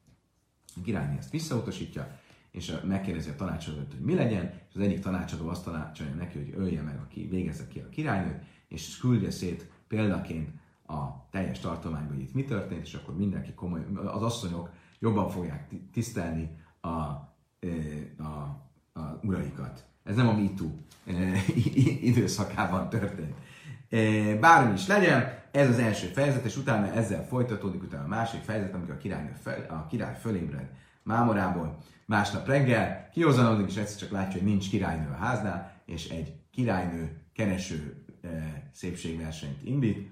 A 0.75 0.81
királyné 0.83 1.17
ezt 1.17 1.31
visszautasítja, 1.31 2.19
és 2.51 2.73
megkérdezi 2.83 3.29
a 3.29 3.35
tanácsadót, 3.35 3.91
hogy 3.91 4.05
mi 4.05 4.15
legyen, 4.15 4.43
és 4.69 4.75
az 4.75 4.81
egyik 4.81 4.99
tanácsadó 4.99 5.47
azt 5.47 5.63
tanácsolja 5.63 6.13
neki, 6.13 6.37
hogy 6.37 6.53
ölje 6.55 6.81
meg, 6.81 6.99
aki 6.99 7.27
végezze 7.27 7.67
ki 7.67 7.79
a 7.79 7.89
királynőt, 7.89 8.43
és 8.67 8.97
küldje 8.97 9.31
szét 9.31 9.69
példaként 9.87 10.49
a 10.87 11.29
teljes 11.31 11.59
tartományban, 11.59 12.13
hogy 12.13 12.23
itt 12.23 12.33
mi 12.33 12.43
történt, 12.43 12.85
és 12.85 12.93
akkor 12.93 13.17
mindenki 13.17 13.53
komoly, 13.53 13.85
az 14.05 14.21
asszonyok 14.21 14.69
jobban 14.99 15.29
fogják 15.29 15.69
tisztelni 15.91 16.49
a, 16.81 16.87
a, 16.87 17.29
a, 18.17 18.23
a 18.99 19.19
uraikat. 19.23 19.85
Ez 20.03 20.15
nem 20.15 20.27
a 20.27 20.33
MeToo 20.33 20.69
időszakában 22.01 22.89
történt. 22.89 23.35
Bármi 24.39 24.73
is 24.73 24.87
legyen, 24.87 25.43
ez 25.51 25.69
az 25.69 25.79
első 25.79 26.07
fejezet, 26.07 26.45
és 26.45 26.57
utána 26.57 26.91
ezzel 26.91 27.25
folytatódik 27.27 27.83
utána 27.83 28.03
a 28.03 28.07
másik 28.07 28.41
fejezet, 28.41 28.73
amikor 28.73 28.93
a, 28.93 28.97
király, 28.97 29.31
fel, 29.41 29.65
a 29.69 29.87
király 29.87 30.17
fölébred 30.19 30.69
mámorából, 31.03 31.77
másnap 32.05 32.47
reggel 32.47 33.09
kihozanodik, 33.13 33.67
és 33.67 33.75
egyszer 33.75 33.99
csak 33.99 34.11
látja, 34.11 34.39
hogy 34.39 34.49
nincs 34.49 34.69
királynő 34.69 35.09
a 35.09 35.15
háznál, 35.15 35.81
és 35.85 36.09
egy 36.09 36.33
királynő 36.51 37.21
kereső 37.33 38.04
szépségversenyt 38.71 39.63
indít, 39.63 40.11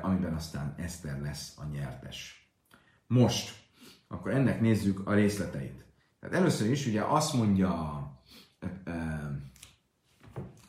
amiben 0.00 0.34
aztán 0.34 0.74
Eszter 0.76 1.20
lesz 1.20 1.54
a 1.56 1.64
nyertes. 1.64 2.50
Most, 3.06 3.56
akkor 4.08 4.30
ennek 4.32 4.60
nézzük 4.60 5.06
a 5.06 5.14
részleteit. 5.14 5.84
Tehát 6.20 6.36
először 6.36 6.70
is 6.70 6.86
ugye 6.86 7.02
azt 7.02 7.32
mondja 7.32 7.70
a, 7.70 8.20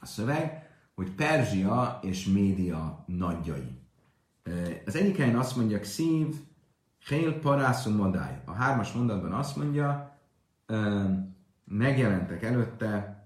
szöveg, 0.02 0.70
hogy 0.96 1.12
Perzsia 1.12 2.00
és 2.02 2.26
Média 2.26 3.04
nagyjai. 3.08 3.82
Az 4.86 4.96
egyik 4.96 5.18
helyen 5.18 5.38
azt 5.38 5.56
mondja, 5.56 5.84
szív, 5.84 6.36
Hél 7.08 7.40
parászum 7.40 7.96
madály. 7.96 8.42
A 8.46 8.52
hármas 8.52 8.92
mondatban 8.92 9.34
azt 9.34 9.56
mondja, 9.56 10.18
megjelentek 11.66 12.44
előtte 12.44 13.19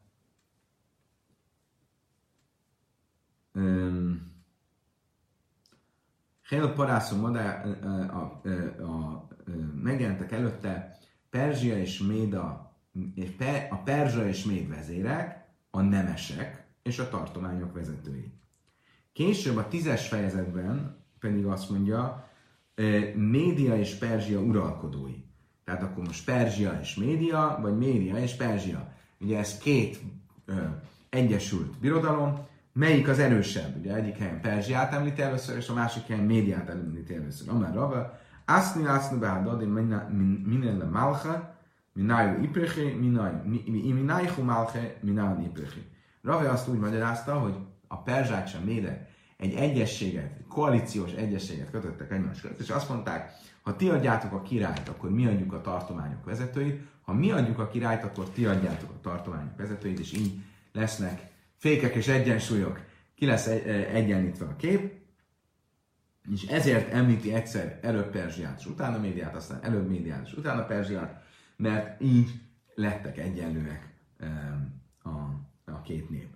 Hél 6.50 6.74
parászum 6.76 7.20
madály, 7.20 7.72
a, 7.82 7.88
a, 8.18 8.42
a, 8.84 9.28
megjelentek 9.82 10.32
előtte 10.32 10.98
Perzsia 11.30 11.78
és 11.78 12.00
Méda, 12.00 12.76
és 13.16 13.30
a 13.70 13.76
Perzsa 13.76 14.28
és 14.28 14.44
Méd 14.44 14.70
vezérek, 14.70 15.48
a 15.72 15.82
nemesek 15.82 16.68
és 16.84 17.00
a 17.00 17.10
tartományok 17.10 17.74
vezetői. 17.74 18.32
Később 19.14 19.58
a 19.58 19.68
tízes 19.68 20.08
fejezetben 20.08 21.04
pedig 21.20 21.46
azt 21.46 21.70
mondja, 21.70 22.30
média 23.16 23.78
és 23.78 23.94
Perzsia 23.94 24.40
uralkodói. 24.40 25.24
Tehát 25.64 25.84
akkor 25.84 26.04
most 26.04 26.26
Perzsia 26.26 26.80
és 26.82 26.96
média, 26.96 27.58
vagy 27.62 27.78
média 27.78 28.18
és 28.18 28.36
Perzsia. 28.36 28.94
Ugye 29.20 29.38
ez 29.38 29.58
két 29.58 30.00
ö, 30.46 30.66
egyesült 31.10 31.80
birodalom, 31.80 32.48
melyik 32.74 33.08
az 33.08 33.20
erősebb? 33.20 33.78
Ugye 33.78 33.96
egyik 33.96 34.18
helyen 34.18 34.42
Perzsiát 34.42 34.94
említi 34.94 35.22
először, 35.22 35.58
és 35.58 35.70
a 35.70 35.74
másik 35.74 36.08
helyen 36.08 36.24
médiát 36.24 36.70
említi 36.70 37.16
először. 37.16 37.50
Amár 37.50 37.74
Rava, 37.74 38.20
Aszni 38.46 38.86
Aszni 38.86 39.18
Behadadi 39.18 39.66
Minelle 40.46 40.86
Malcha, 40.86 41.56
Minájú 41.94 42.44
Iprechi, 42.44 42.84
Minájú 43.94 44.44
Malche, 44.44 44.96
Minájú 45.00 45.44
Iprechi. 45.44 45.86
Rava 46.22 46.50
azt 46.50 46.68
úgy 46.68 46.80
magyarázta, 46.80 47.40
hogy 47.40 47.56
a 47.88 47.98
perzsák 47.98 48.48
sem 48.48 48.62
médek 48.62 49.12
egy 49.38 49.54
egyességet, 49.54 50.32
koalíciós 50.48 51.12
egyességet 51.12 51.72
kötöttek 51.72 52.12
egymás 52.12 52.42
között, 52.42 52.60
és 52.60 52.70
azt 52.70 52.90
mondták, 52.90 53.32
ha 53.62 53.76
ti 53.76 53.90
adjátok 53.90 54.34
a 54.34 54.42
királyt, 54.42 54.90
akkor 54.90 55.12
mi 55.12 55.26
adjuk 55.26 55.54
a 55.54 55.62
tartományok 55.62 56.26
vezetőit, 56.26 56.82
ha 57.02 57.14
mi 57.14 57.32
adjuk 57.32 57.60
a 57.60 57.68
királyt, 57.68 58.04
akkor 58.04 58.30
ti 58.30 58.46
adjátok 58.46 58.90
a 58.90 59.00
tartományok 59.02 59.58
vezetőit, 59.58 60.00
és 60.00 60.14
így 60.14 60.34
lesznek 60.72 61.32
fékek 61.64 61.96
és 61.96 62.08
egyensúlyok, 62.08 62.80
ki 63.16 63.26
lesz 63.26 63.48
egyenlítve 63.94 64.46
a 64.46 64.56
kép, 64.56 64.94
és 66.32 66.44
ezért 66.44 66.92
említi 66.92 67.34
egyszer 67.34 67.80
előbb 67.82 68.10
Perzsiát, 68.10 68.60
és 68.60 68.66
utána 68.66 69.00
médiát, 69.00 69.36
aztán 69.36 69.60
előbb 69.62 69.90
médiát, 69.90 70.26
és 70.26 70.34
utána 70.34 70.66
Perzsiát, 70.66 71.24
mert 71.56 72.02
így 72.02 72.32
lettek 72.76 73.18
egyenlőek 73.18 73.94
a, 75.04 75.10
a 75.72 75.82
két 75.84 76.10
nép. 76.10 76.28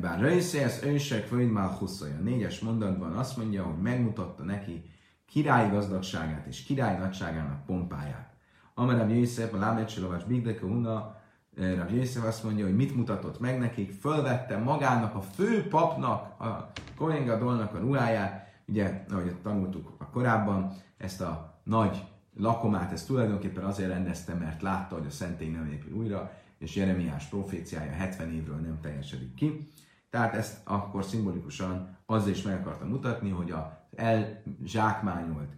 Bár 0.00 0.20
Röjszész, 0.20 0.82
Ősek, 0.82 1.26
Földmál 1.26 1.68
Huszolja. 1.68 2.16
A 2.16 2.22
négyes 2.22 2.60
mondatban 2.60 3.12
azt 3.12 3.36
mondja, 3.36 3.62
hogy 3.62 3.82
megmutatta 3.82 4.42
neki 4.42 4.82
király 5.26 5.70
gazdagságát 5.70 6.46
és 6.46 6.62
király 6.62 6.98
nagyságának 6.98 7.66
pompáját. 7.66 8.34
Rabbi 8.74 9.18
Yosef, 9.18 9.52
a 9.52 9.58
Lámecsilovás 9.58 10.24
Bigdeke 10.24 10.64
Una, 10.64 11.21
Rabbi 11.56 11.96
Yosef 11.96 12.24
azt 12.24 12.44
mondja, 12.44 12.64
hogy 12.64 12.76
mit 12.76 12.96
mutatott 12.96 13.40
meg 13.40 13.58
nekik, 13.58 13.92
fölvette 13.92 14.58
magának 14.58 15.14
a 15.14 15.20
fő 15.20 15.68
papnak, 15.68 16.40
a 16.40 16.70
Kohen 16.96 17.28
a 17.28 17.78
ruháját, 17.78 18.52
ugye, 18.66 19.04
ahogy 19.10 19.34
tanultuk 19.42 19.94
a 19.98 20.10
korábban, 20.10 20.72
ezt 20.96 21.20
a 21.20 21.60
nagy 21.64 22.04
lakomát, 22.36 22.92
ezt 22.92 23.06
tulajdonképpen 23.06 23.64
azért 23.64 23.88
rendezte, 23.88 24.34
mert 24.34 24.62
látta, 24.62 24.94
hogy 24.94 25.06
a 25.06 25.10
szentély 25.10 25.50
nem 25.50 25.66
épül 25.66 25.96
újra, 25.96 26.32
és 26.58 26.76
Jeremiás 26.76 27.24
proféciája 27.24 27.92
70 27.92 28.32
évről 28.32 28.56
nem 28.56 28.80
teljesedik 28.80 29.34
ki. 29.34 29.68
Tehát 30.10 30.34
ezt 30.34 30.60
akkor 30.64 31.04
szimbolikusan 31.04 31.96
azzal 32.06 32.30
is 32.30 32.42
meg 32.42 32.60
akartam 32.60 32.88
mutatni, 32.88 33.30
hogy 33.30 33.50
az 33.50 33.62
elzsákmányolt 33.96 35.52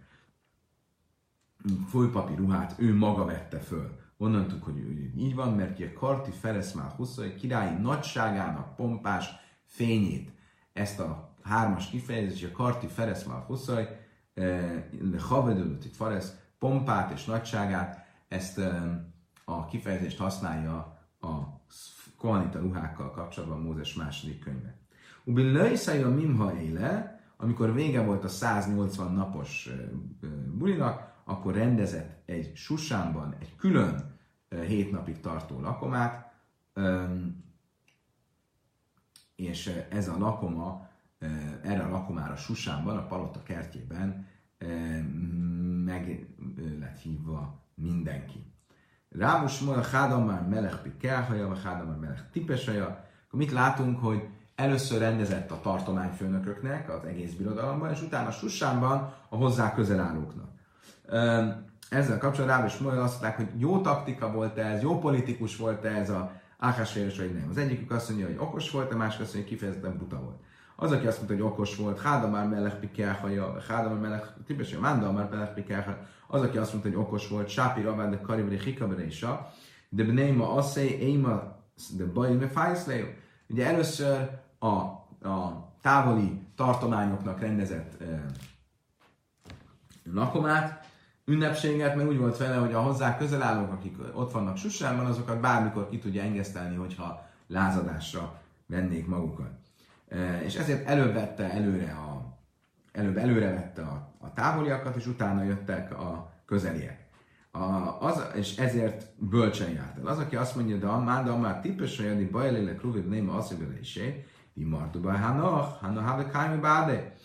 főpapi 1.89 2.35
ruhát 2.35 2.75
ő 2.77 2.95
maga 2.95 3.25
vette 3.25 3.59
föl. 3.59 4.04
Onnan 4.17 4.47
tudjuk, 4.47 4.63
hogy 4.63 5.17
így 5.17 5.35
van, 5.35 5.53
mert 5.53 5.79
a 5.79 5.99
Karti 5.99 6.31
Fereszmál 6.31 6.93
Huszai 6.95 7.35
királyi 7.35 7.81
nagyságának 7.81 8.75
pompás 8.75 9.29
fényét, 9.65 10.31
ezt 10.73 10.99
a 10.99 11.35
hármas 11.43 11.89
kifejezés, 11.89 12.43
a 12.43 12.51
Karti 12.51 12.87
Fereszmál 12.87 13.43
Huszai, 13.47 13.85
le 14.33 15.19
Havedölötik 15.19 15.93
Faresz, 15.93 16.35
pompát 16.59 17.11
és 17.11 17.25
nagyságát, 17.25 18.05
ezt 18.27 18.59
eh, 18.59 18.83
a 19.45 19.65
kifejezést 19.65 20.17
használja 20.17 20.99
a 21.19 21.61
kohanita 22.17 22.59
ruhákkal 22.59 23.11
kapcsolatban 23.11 23.61
Mózes 23.61 23.93
második 23.93 24.39
könyve. 24.39 24.77
Ubin 25.23 25.51
löjszája 25.51 26.09
mimha 26.09 26.59
éle, 26.59 27.19
amikor 27.37 27.73
vége 27.73 28.01
volt 28.01 28.23
a 28.23 28.27
180 28.27 29.13
napos 29.13 29.69
bulinak, 30.53 31.14
akkor 31.27 31.53
rendezett 31.53 32.29
egy 32.29 32.55
Susánban 32.55 33.35
egy 33.39 33.55
külön 33.55 34.17
hét 34.49 34.91
napig 34.91 35.19
tartó 35.19 35.59
lakomát, 35.59 36.33
és 39.35 39.85
ez 39.89 40.07
a 40.07 40.17
lakoma, 40.17 40.87
erre 41.63 41.83
a 41.83 41.89
lakomára 41.89 42.35
Susánban, 42.35 42.97
a 42.97 43.07
palota 43.07 43.43
kertjében 43.43 44.27
meg 45.85 46.27
lett 46.79 46.97
hívva 46.97 47.63
mindenki. 47.73 48.53
Rámus 49.09 49.59
Mola 49.59 49.83
Hádamár 49.83 50.47
Melech 50.47 50.81
Pikelhaja, 50.81 51.47
vagy 51.47 51.63
Hádamár 51.63 51.97
Melech 51.97 52.29
Tipesaja, 52.31 52.85
akkor 53.25 53.39
mit 53.39 53.51
látunk, 53.51 53.99
hogy 53.99 54.27
először 54.55 54.99
rendezett 54.99 55.51
a 55.51 55.61
tartományfőnököknek 55.61 56.89
az 56.89 57.03
egész 57.03 57.33
birodalomban, 57.33 57.91
és 57.91 58.01
utána 58.01 58.31
Sussánban 58.31 59.13
a 59.29 59.35
hozzá 59.35 59.73
közel 59.73 59.99
állóknak. 59.99 60.53
Ezzel 61.89 62.17
kapcsolatban 62.17 62.57
Rámus 62.57 62.77
Mola 62.77 63.03
azt 63.03 63.21
mondták, 63.21 63.35
hogy 63.35 63.59
jó 63.61 63.81
taktika 63.81 64.31
volt 64.31 64.57
ez, 64.57 64.81
jó 64.81 64.99
politikus 64.99 65.57
volt 65.57 65.85
ez 65.85 66.09
a 66.09 66.31
Ákásfélres, 66.57 67.17
vagy 67.17 67.33
nem. 67.33 67.47
Az 67.49 67.57
egyikük 67.57 67.91
azt 67.91 68.09
mondja, 68.09 68.27
hogy 68.27 68.37
okos 68.39 68.71
volt, 68.71 68.93
a 68.93 68.95
másik 68.95 69.21
azt 69.21 69.33
mondja, 69.33 69.49
hogy 69.49 69.59
kifejezetten 69.59 69.97
buta 69.97 70.19
volt. 70.19 70.35
Az, 70.75 70.91
aki 70.91 71.07
azt 71.07 71.17
mondta, 71.17 71.35
hogy 71.35 71.43
okos 71.43 71.75
volt, 71.75 72.01
Hádamár 72.01 72.47
Melech 72.47 72.75
Pikelhaja, 72.75 73.55
Hádamár 73.67 73.99
Melech 73.99 74.27
Tipesaja, 74.45 74.79
Mándamár 74.79 75.29
Melech 75.29 75.53
Pikelhaja, 75.53 76.07
az, 76.27 76.41
aki 76.41 76.57
azt 76.57 76.71
mondta, 76.71 76.89
hogy 76.89 76.99
okos 76.99 77.27
volt, 77.27 77.49
Sápi 77.49 77.81
Raván, 77.81 78.09
de 78.09 78.19
Karibri 78.21 78.59
Hikabreisa, 78.59 79.51
de 79.89 80.03
Bneima 80.03 80.53
Asszei, 80.53 80.99
Éma, 80.99 81.57
de 81.97 82.05
Bajime 82.05 82.47
Fájszlejó. 82.47 83.05
Ugye 83.49 83.65
először 83.65 84.29
a, 84.59 84.67
a 85.29 85.65
távoli 85.81 86.41
tartományoknak 86.55 87.39
rendezett 87.39 88.01
e, 88.01 88.25
lakomát, 90.13 90.87
ünnepséget, 91.25 91.95
mert 91.95 92.07
úgy 92.07 92.17
volt 92.17 92.37
vele, 92.37 92.55
hogy 92.55 92.73
a 92.73 92.81
hozzá 92.81 93.17
közel 93.17 93.41
állók, 93.41 93.71
akik 93.71 93.97
ott 94.13 94.31
vannak 94.31 94.57
Susánban, 94.57 95.05
azokat 95.05 95.39
bármikor 95.39 95.89
ki 95.89 95.99
tudja 95.99 96.21
engesztelni, 96.21 96.75
hogyha 96.75 97.27
lázadásra 97.47 98.41
vennék 98.65 99.07
magukat. 99.07 99.51
E, 100.07 100.41
és 100.41 100.55
ezért 100.55 100.87
előbb 100.87 101.13
vette 101.13 101.51
előre 101.51 101.91
a, 101.91 102.37
előbb 102.91 103.17
előre 103.17 103.53
vette 103.53 103.81
a, 103.81 104.13
a 104.19 104.33
távoliakat, 104.33 104.95
és 104.95 105.07
utána 105.07 105.43
jöttek 105.43 105.99
a 105.99 106.33
közeliek. 106.45 107.03
A, 107.51 107.97
az, 107.99 108.23
és 108.33 108.57
ezért 108.57 109.05
bölcsen 109.17 109.69
járt 109.69 109.97
el. 109.97 110.07
Az, 110.07 110.17
aki 110.17 110.35
azt 110.35 110.55
mondja, 110.55 110.77
de 110.77 110.87
már, 110.87 111.23
de 111.23 111.31
már 111.31 111.61
olyan, 111.99 112.15
hogy 112.15 112.31
bajlélek 112.31 112.81
ruvid 112.81 113.07
néma 113.07 113.33
asszibelésé, 113.33 114.25
di 114.53 114.63
martuba 114.63 115.17
hanach, 115.17 115.81
hanach 115.81 116.31
kájmi 116.31 116.59
báde. 116.59 117.15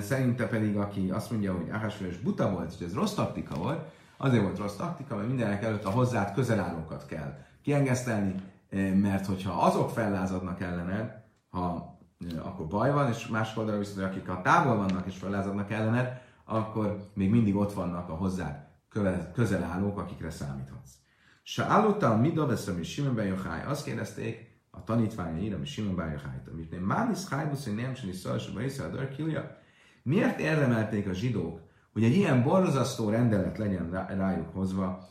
Szerinte 0.00 0.46
pedig, 0.46 0.76
aki 0.76 1.10
azt 1.10 1.30
mondja, 1.30 1.54
hogy 1.54 1.70
Ahasveres 1.70 2.16
buta 2.16 2.50
volt, 2.50 2.74
és 2.78 2.86
ez 2.86 2.94
rossz 2.94 3.14
taktika 3.14 3.54
volt, 3.54 3.80
azért 4.16 4.42
volt 4.42 4.58
rossz 4.58 4.76
taktika, 4.76 5.16
mert 5.16 5.28
mindenek 5.28 5.62
előtt 5.62 5.84
a 5.84 5.90
hozzád 5.90 6.34
közelállókat 6.34 7.06
kell 7.06 7.38
kiengesztelni, 7.62 8.34
mert 8.94 9.26
hogyha 9.26 9.52
azok 9.52 9.90
fellázadnak 9.90 10.60
ellened, 10.60 11.22
ha 11.50 11.98
akkor 12.42 12.66
baj 12.66 12.92
van, 12.92 13.08
és 13.08 13.26
másik 13.26 13.58
oldalra 13.58 13.78
viszont, 13.78 14.06
akik 14.06 14.28
a 14.28 14.40
távol 14.42 14.76
vannak 14.76 15.06
és 15.06 15.16
fellázadnak 15.16 15.70
ellened, 15.70 16.20
akkor 16.44 17.10
még 17.14 17.30
mindig 17.30 17.56
ott 17.56 17.72
vannak 17.72 18.08
a 18.08 18.14
hozzád 18.14 18.68
közel 19.32 19.62
állók, 19.62 19.98
akikre 19.98 20.30
számíthatsz. 20.30 20.90
Se 21.42 21.64
állottam, 21.64 22.20
mi 22.20 22.32
dobeszem 22.32 22.78
és 22.78 22.92
Simon 22.92 23.14
Bejochai. 23.14 23.60
Azt 23.66 23.84
kérdezték 23.84 24.49
a 24.70 24.84
tanítványaira, 24.84 25.58
mi 25.58 25.66
Simon 25.66 25.96
Bejochai-t, 25.96 26.48
amit 26.52 26.70
nem 26.70 26.82
Mális 26.82 27.28
Hájbusz, 27.28 27.64
hogy 27.64 27.74
nem 27.74 27.94
sem 27.94 28.08
is 28.08 28.16
szalsóba 28.16 28.60
a 28.60 29.56
Miért 30.02 30.40
érdemelték 30.40 31.08
a 31.08 31.12
zsidók, 31.12 31.60
hogy 31.92 32.04
egy 32.04 32.16
ilyen 32.16 32.42
borzasztó 32.42 33.08
rendelet 33.08 33.58
legyen 33.58 34.06
rájuk 34.16 34.52
hozva, 34.52 35.08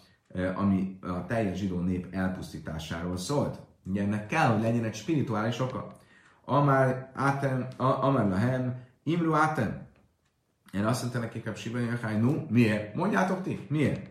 ami 0.56 0.98
a 1.01 1.25
teljes 1.25 1.58
zsidó 1.58 1.80
nép 1.80 2.08
elpusztításáról 2.12 3.18
szólt? 3.18 3.60
Ugye 3.84 4.01
ennek 4.01 4.28
kell, 4.28 4.48
hogy 4.48 4.62
legyen 4.62 4.84
egy 4.84 4.96
spirituális 4.96 5.60
oka. 5.60 5.92
Amár 6.46 7.12
átem, 7.13 7.68
amár 7.78 8.28
lahem, 8.28 8.84
imru 9.04 9.34
átem. 9.34 9.88
Én 10.74 10.86
azt 10.86 11.01
mondta 11.01 11.20
nekik 11.20 11.48
a 11.48 11.56
Sibai 11.56 11.88
no, 12.20 12.34
miért? 12.50 12.96
Mondjátok 12.96 13.42
ti, 13.42 13.66
miért? 13.70 14.10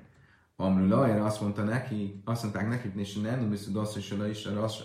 Amru 0.56 1.02
erre 1.02 1.24
azt 1.24 1.40
mondta 1.40 1.62
neki, 1.62 2.22
azt 2.24 2.42
mondták 2.42 2.68
neki, 2.68 2.92
és 2.96 3.14
nem, 3.14 3.40
nem 3.40 3.50
viszont 3.50 3.76
azt 3.76 3.96
is, 3.96 4.14
is, 4.30 4.44
azt 4.44 4.84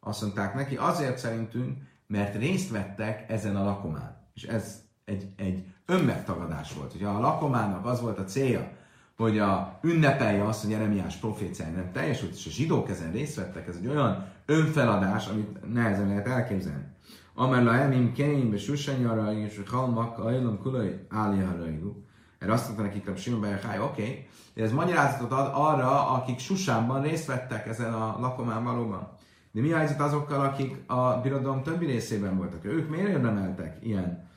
azt 0.00 0.22
mondták 0.22 0.54
neki, 0.54 0.76
azért 0.76 1.18
szerintünk, 1.18 1.78
mert 2.06 2.36
részt 2.36 2.70
vettek 2.70 3.30
ezen 3.30 3.56
a 3.56 3.64
lakomán. 3.64 4.16
És 4.34 4.42
ez 4.42 4.82
egy, 5.04 5.28
egy 5.36 5.64
önmegtagadás 5.86 6.74
volt. 6.74 6.94
Ugye 6.94 7.06
a 7.06 7.20
lakomának 7.20 7.86
az 7.86 8.00
volt 8.00 8.18
a 8.18 8.24
célja, 8.24 8.70
hogy 9.16 9.38
a 9.38 9.78
ünnepelje 9.82 10.44
azt, 10.44 10.62
hogy 10.62 10.70
Jeremiás 10.70 11.16
proféciája 11.16 11.72
nem 11.72 11.92
teljesült, 11.92 12.34
és 12.34 12.46
a 12.46 12.50
zsidók 12.50 12.90
ezen 12.90 13.12
részt 13.12 13.34
vettek, 13.34 13.68
ez 13.68 13.76
egy 13.76 13.86
olyan 13.86 14.26
önfeladás, 14.46 15.26
amit 15.26 15.72
nehezen 15.72 16.08
lehet 16.08 16.26
elképzelni. 16.26 16.86
Amár 17.34 17.62
la 17.62 17.74
emim 17.74 18.12
keim, 18.12 18.52
és 18.52 18.62
susanyara, 18.62 19.32
és 19.32 19.60
halmak, 19.66 20.18
ajlom 20.18 20.58
kulaj, 20.58 21.06
áliharaigu. 21.08 21.92
Erre 22.38 22.52
azt 22.52 22.64
mondta 22.66 22.82
nekik 22.82 23.08
a 23.08 23.16
Simon 23.16 23.44
oké, 23.44 23.80
okay, 23.80 24.28
ez 24.54 24.72
magyarázatot 24.72 25.32
ad 25.32 25.50
arra, 25.54 26.10
akik 26.10 26.38
Susánban 26.38 27.02
részt 27.02 27.26
vettek 27.26 27.66
ezen 27.66 27.92
a 27.92 28.16
lakomán 28.20 28.64
valóban. 28.64 29.16
De 29.52 29.60
mi 29.60 29.72
a 29.72 29.76
helyzet 29.76 30.00
azokkal, 30.00 30.40
akik 30.40 30.90
a 30.90 31.20
birodalom 31.20 31.62
többi 31.62 31.86
részében 31.86 32.36
voltak? 32.36 32.64
Ők 32.64 32.88
miért 32.88 33.08
érdemeltek 33.08 33.84
ilyen 33.84 34.28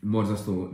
borzasztó 0.00 0.68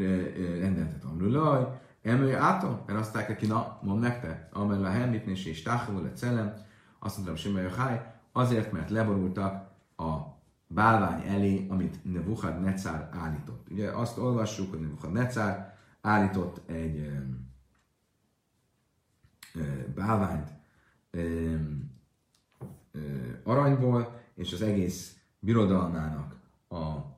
rendeletet? 0.61 1.05
Amrulaj, 1.05 1.81
Emő 2.03 2.37
átom, 2.37 2.81
azt 2.87 3.15
mondták, 3.15 3.47
na, 3.47 3.79
mondd 3.83 4.01
nektek, 4.01 4.49
amely 4.53 4.83
a 4.83 4.91
hemmítnés 4.91 5.45
és 5.45 5.63
táhul 5.63 6.05
a 6.05 6.13
celem, 6.13 6.55
azt 6.99 7.17
mondtam, 7.17 7.37
Simai 7.37 7.71
Háj, 7.77 8.15
azért, 8.33 8.73
mert 8.73 8.91
leborultak 8.91 9.71
a 9.97 10.19
bálvány 10.67 11.23
elé, 11.27 11.67
amit 11.69 12.05
Nebuchad 12.05 12.61
Necár 12.61 13.09
állított. 13.13 13.71
Ugye 13.71 13.91
azt 13.91 14.19
olvassuk, 14.19 14.71
hogy 14.71 14.81
Nebuchad 14.81 15.13
Necár 15.13 15.77
állított 16.01 16.71
egy 16.71 17.11
bálványt 19.95 20.51
aranyból, 23.45 24.21
és 24.35 24.53
az 24.53 24.63
egész 24.63 25.17
birodalmának 25.39 26.37
a 26.69 27.11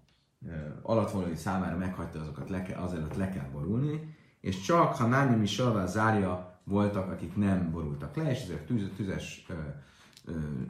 alattvalói 0.82 1.34
számára 1.34 1.76
meghagyta 1.76 2.20
azokat, 2.20 2.50
le 2.50 2.62
kell, 2.62 2.82
azért 2.82 3.16
le 3.16 3.28
kell 3.28 3.48
borulni, 3.52 4.16
és 4.40 4.60
csak 4.60 4.94
ha 4.94 5.06
Náni 5.06 5.36
Misalvá 5.36 5.86
zárja 5.86 6.60
voltak, 6.64 7.10
akik 7.10 7.36
nem 7.36 7.70
borultak 7.70 8.16
le, 8.16 8.30
és 8.30 8.42
ezért 8.42 8.66
tűz, 8.66 8.90
tüzes 8.96 9.46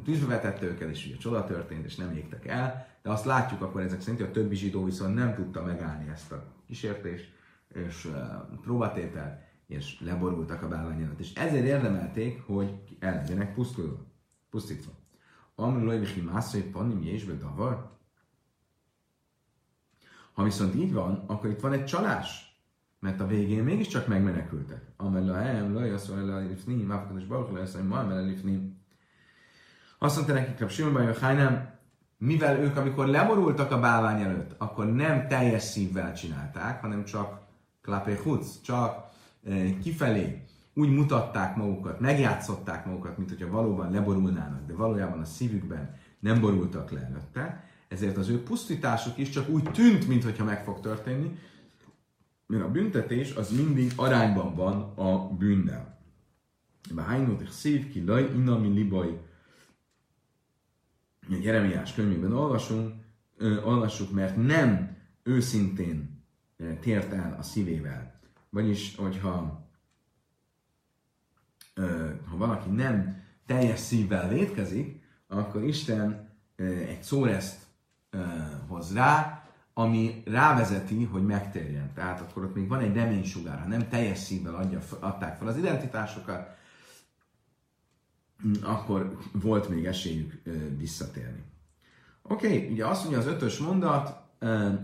tűzbe 0.04 0.26
vetette 0.26 0.66
őket, 0.66 0.90
és 0.90 1.06
ugye 1.06 1.16
csoda 1.16 1.44
történt, 1.44 1.84
és 1.84 1.96
nem 1.96 2.12
égtek 2.12 2.46
el, 2.46 2.86
de 3.02 3.10
azt 3.10 3.24
látjuk 3.24 3.62
akkor 3.62 3.80
ezek 3.80 4.00
szerint, 4.00 4.20
hogy 4.20 4.28
a 4.28 4.32
többi 4.32 4.54
zsidó 4.54 4.84
viszont 4.84 5.14
nem 5.14 5.34
tudta 5.34 5.64
megállni 5.64 6.10
ezt 6.10 6.32
a 6.32 6.44
kísértést, 6.66 7.32
és 7.68 8.04
uh, 8.04 8.14
próbatétel, 8.60 9.42
és 9.66 10.00
leborultak 10.00 10.62
a 10.62 10.68
bálványalat. 10.68 11.20
És 11.20 11.34
ezért 11.34 11.64
érdemelték, 11.64 12.42
hogy 12.46 12.72
el 12.98 13.14
legyenek 13.14 13.54
pusztulva, 13.54 14.13
pusztítva. 14.54 14.92
Amru 15.54 15.84
lojvichi 15.84 16.20
mászai 16.20 16.62
pannim 16.62 17.02
jésbe 17.02 17.32
davar. 17.32 17.90
Ha 20.32 20.42
viszont 20.42 20.74
így 20.74 20.92
van, 20.92 21.24
akkor 21.26 21.50
itt 21.50 21.60
van 21.60 21.72
egy 21.72 21.84
csalás 21.84 22.54
mert 23.04 23.20
a 23.20 23.26
végén 23.26 23.64
mégiscsak 23.64 24.06
megmenekültek. 24.06 24.82
Amell 24.96 25.30
a 25.30 25.36
hem, 25.36 25.74
laj, 25.74 25.90
azt 25.90 26.08
mondja, 26.08 26.34
hogy 26.34 26.48
lifni, 26.48 26.82
máfakados 26.82 27.24
mondja, 27.24 27.82
ma 27.82 28.20
lifni. 28.20 28.76
Azt 29.98 30.16
mondta 30.16 30.32
nekik 30.32 30.62
a 30.62 30.68
Simon 30.68 31.14
nem, 31.20 31.78
mivel 32.18 32.58
ők, 32.58 32.76
amikor 32.76 33.06
leborultak 33.06 33.70
a 33.70 33.80
bálvány 33.80 34.22
előtt, 34.22 34.54
akkor 34.58 34.86
nem 34.86 35.28
teljes 35.28 35.62
szívvel 35.62 36.14
csinálták, 36.14 36.80
hanem 36.80 37.04
csak 37.04 37.40
klapé 37.82 38.16
huc, 38.22 38.60
csak 38.60 39.08
e, 39.44 39.78
kifelé 39.78 40.43
úgy 40.74 40.90
mutatták 40.90 41.56
magukat, 41.56 42.00
megjátszották 42.00 42.86
magukat, 42.86 43.16
mint 43.18 43.28
hogyha 43.28 43.50
valóban 43.50 43.90
leborulnának, 43.90 44.66
de 44.66 44.74
valójában 44.74 45.20
a 45.20 45.24
szívükben 45.24 45.96
nem 46.18 46.40
borultak 46.40 46.90
le 46.90 47.00
előtte, 47.00 47.68
ezért 47.88 48.16
az 48.16 48.28
ő 48.28 48.42
pusztításuk 48.42 49.18
is 49.18 49.28
csak 49.28 49.48
úgy 49.48 49.62
tűnt, 49.62 50.08
mintha 50.08 50.44
meg 50.44 50.64
fog 50.64 50.80
történni, 50.80 51.38
mert 52.46 52.64
a 52.64 52.70
büntetés 52.70 53.34
az 53.34 53.50
mindig 53.50 53.92
arányban 53.96 54.54
van 54.54 54.92
a 54.96 55.28
bűnnel. 55.28 55.98
Bájnót 56.94 57.50
szív 57.50 57.90
ki 57.90 58.04
laj 58.04 58.30
inami 58.34 58.68
libaj. 58.68 59.20
Jeremiás 61.28 61.94
könyvében 61.94 62.32
olvasunk, 62.32 62.94
ö, 63.36 63.62
olvassuk, 63.62 64.12
mert 64.12 64.36
nem 64.36 64.96
őszintén 65.22 66.22
tért 66.80 67.12
el 67.12 67.36
a 67.38 67.42
szívével. 67.42 68.20
Vagyis, 68.50 68.96
hogyha 68.96 69.63
ha 72.30 72.36
valaki 72.36 72.70
nem 72.70 73.22
teljes 73.46 73.78
szívvel 73.78 74.28
vétkezik, 74.28 75.02
akkor 75.28 75.62
Isten 75.62 76.28
egy 76.88 77.02
szóreszt 77.02 77.62
hoz 78.66 78.94
rá, 78.94 79.44
ami 79.72 80.22
rávezeti, 80.26 81.04
hogy 81.04 81.26
megtérjen. 81.26 81.92
Tehát 81.94 82.20
akkor 82.20 82.44
ott 82.44 82.54
még 82.54 82.68
van 82.68 82.80
egy 82.80 82.94
reménysugár, 82.94 83.60
ha 83.60 83.66
nem 83.66 83.88
teljes 83.88 84.18
szívvel 84.18 84.54
adja, 84.54 84.80
adták 85.00 85.36
fel 85.36 85.46
az 85.46 85.56
identitásokat, 85.56 86.56
akkor 88.62 89.18
volt 89.32 89.68
még 89.68 89.84
esélyük 89.86 90.42
visszatérni. 90.76 91.42
Oké, 92.22 92.46
okay, 92.46 92.72
ugye 92.72 92.86
azt 92.86 93.02
mondja 93.02 93.20
az 93.20 93.26
ötös 93.26 93.58
mondat, 93.58 94.22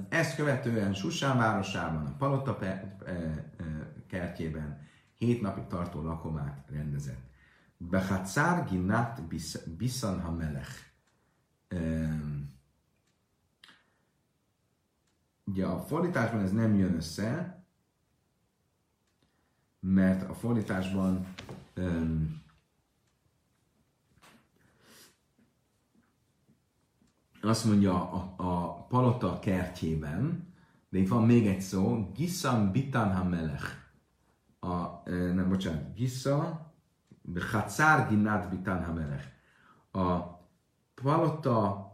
ezt 0.09 0.37
követően 0.37 0.95
Susán 0.95 1.37
városában, 1.37 2.07
a 2.07 2.15
Palota 2.19 2.59
kertjében 4.07 4.89
hét 5.21 5.41
napig 5.41 5.67
tartó 5.67 6.03
lakomát 6.03 6.69
rendezett. 6.69 7.31
Behatszár 7.77 8.69
ginát 8.69 9.23
bisan 9.77 10.21
ha 10.21 10.31
melech. 10.31 10.93
Ugye 15.45 15.67
a 15.67 15.81
fordításban 15.81 16.41
ez 16.41 16.53
nem 16.53 16.75
jön 16.75 16.95
össze, 16.95 17.65
mert 19.81 20.31
a 20.31 20.35
fordításban 20.35 21.35
um, 21.77 22.43
azt 27.43 27.65
mondja 27.65 28.11
a, 28.11 28.35
a 28.37 28.83
palota 28.87 29.39
kertjében, 29.39 30.55
de 30.89 30.99
itt 30.99 31.09
van 31.09 31.27
még 31.27 31.47
egy 31.47 31.61
szó, 31.61 32.11
Gissam 32.15 32.73
Bitan 32.73 33.15
Hamelech. 33.15 33.80
A, 34.61 35.09
nem, 35.11 35.49
bocsánat, 35.49 35.95
Gissa, 35.95 36.67
Bechatszár 37.23 38.09
Ginát 38.09 38.51
Bitan 38.51 38.85
Hamelech. 38.85 39.25
A 39.93 40.19
palota 41.03 41.89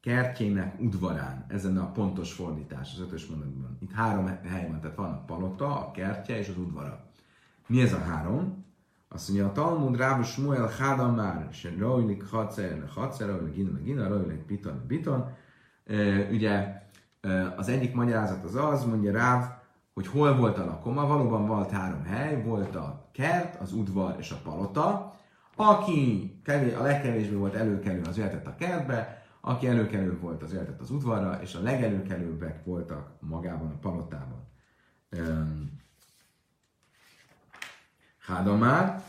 kertjének 0.00 0.80
udvarán, 0.80 1.44
ezen 1.48 1.78
a 1.78 1.92
pontos 1.92 2.32
fordítás 2.32 2.92
az 2.94 3.00
ötös 3.00 3.26
mondatban. 3.26 3.76
Itt 3.80 3.92
három 3.92 4.26
hely 4.26 4.68
van, 4.68 4.80
tehát 4.80 4.96
van 4.96 5.12
a 5.12 5.24
palota, 5.24 5.86
a 5.86 5.90
kertje 5.90 6.38
és 6.38 6.48
az 6.48 6.58
udvara. 6.58 7.04
Mi 7.66 7.80
ez 7.80 7.92
a 7.92 7.98
három? 7.98 8.64
Azt 9.08 9.28
mondja, 9.28 9.46
a 9.46 9.52
Talmud 9.52 9.96
Ráv 9.96 10.24
Smuel 10.24 10.70
Hádamár, 10.78 11.48
se 11.52 11.70
Rajlik 11.78 12.28
Hacer, 12.30 12.88
Hacer, 12.94 13.28
Rajlik 13.28 13.54
Gina, 13.54 13.78
Gina, 13.78 14.08
Rajlik 14.08 14.42
Piton, 14.42 14.86
Piton. 14.86 15.28
Ugye 16.30 16.82
az 17.56 17.68
egyik 17.68 17.94
magyarázat 17.94 18.44
az 18.44 18.54
az, 18.54 18.84
mondja 18.84 19.12
Ráv, 19.12 19.64
hogy 19.96 20.06
hol 20.06 20.36
volt 20.36 20.58
a 20.58 20.64
lakoma, 20.64 21.06
valóban 21.06 21.46
volt 21.46 21.70
három 21.70 22.04
hely, 22.04 22.42
volt 22.42 22.74
a 22.74 23.08
kert, 23.12 23.60
az 23.60 23.72
udvar 23.72 24.16
és 24.18 24.30
a 24.30 24.40
palota. 24.44 25.14
Aki 25.54 26.32
a 26.78 26.82
legkevésbé 26.82 27.34
volt 27.34 27.54
előkelő, 27.54 28.02
az 28.02 28.16
jöhetett 28.16 28.46
a 28.46 28.54
kertbe, 28.54 29.26
aki 29.40 29.66
előkelőbb 29.66 30.20
volt, 30.20 30.42
az 30.42 30.52
jöhetett 30.52 30.80
az 30.80 30.90
udvarra, 30.90 31.42
és 31.42 31.54
a 31.54 31.62
legelőkelőbbek 31.62 32.64
voltak 32.64 33.10
magában 33.20 33.70
a 33.70 33.78
palotában. 33.78 34.48
Hádomár, 38.18 39.02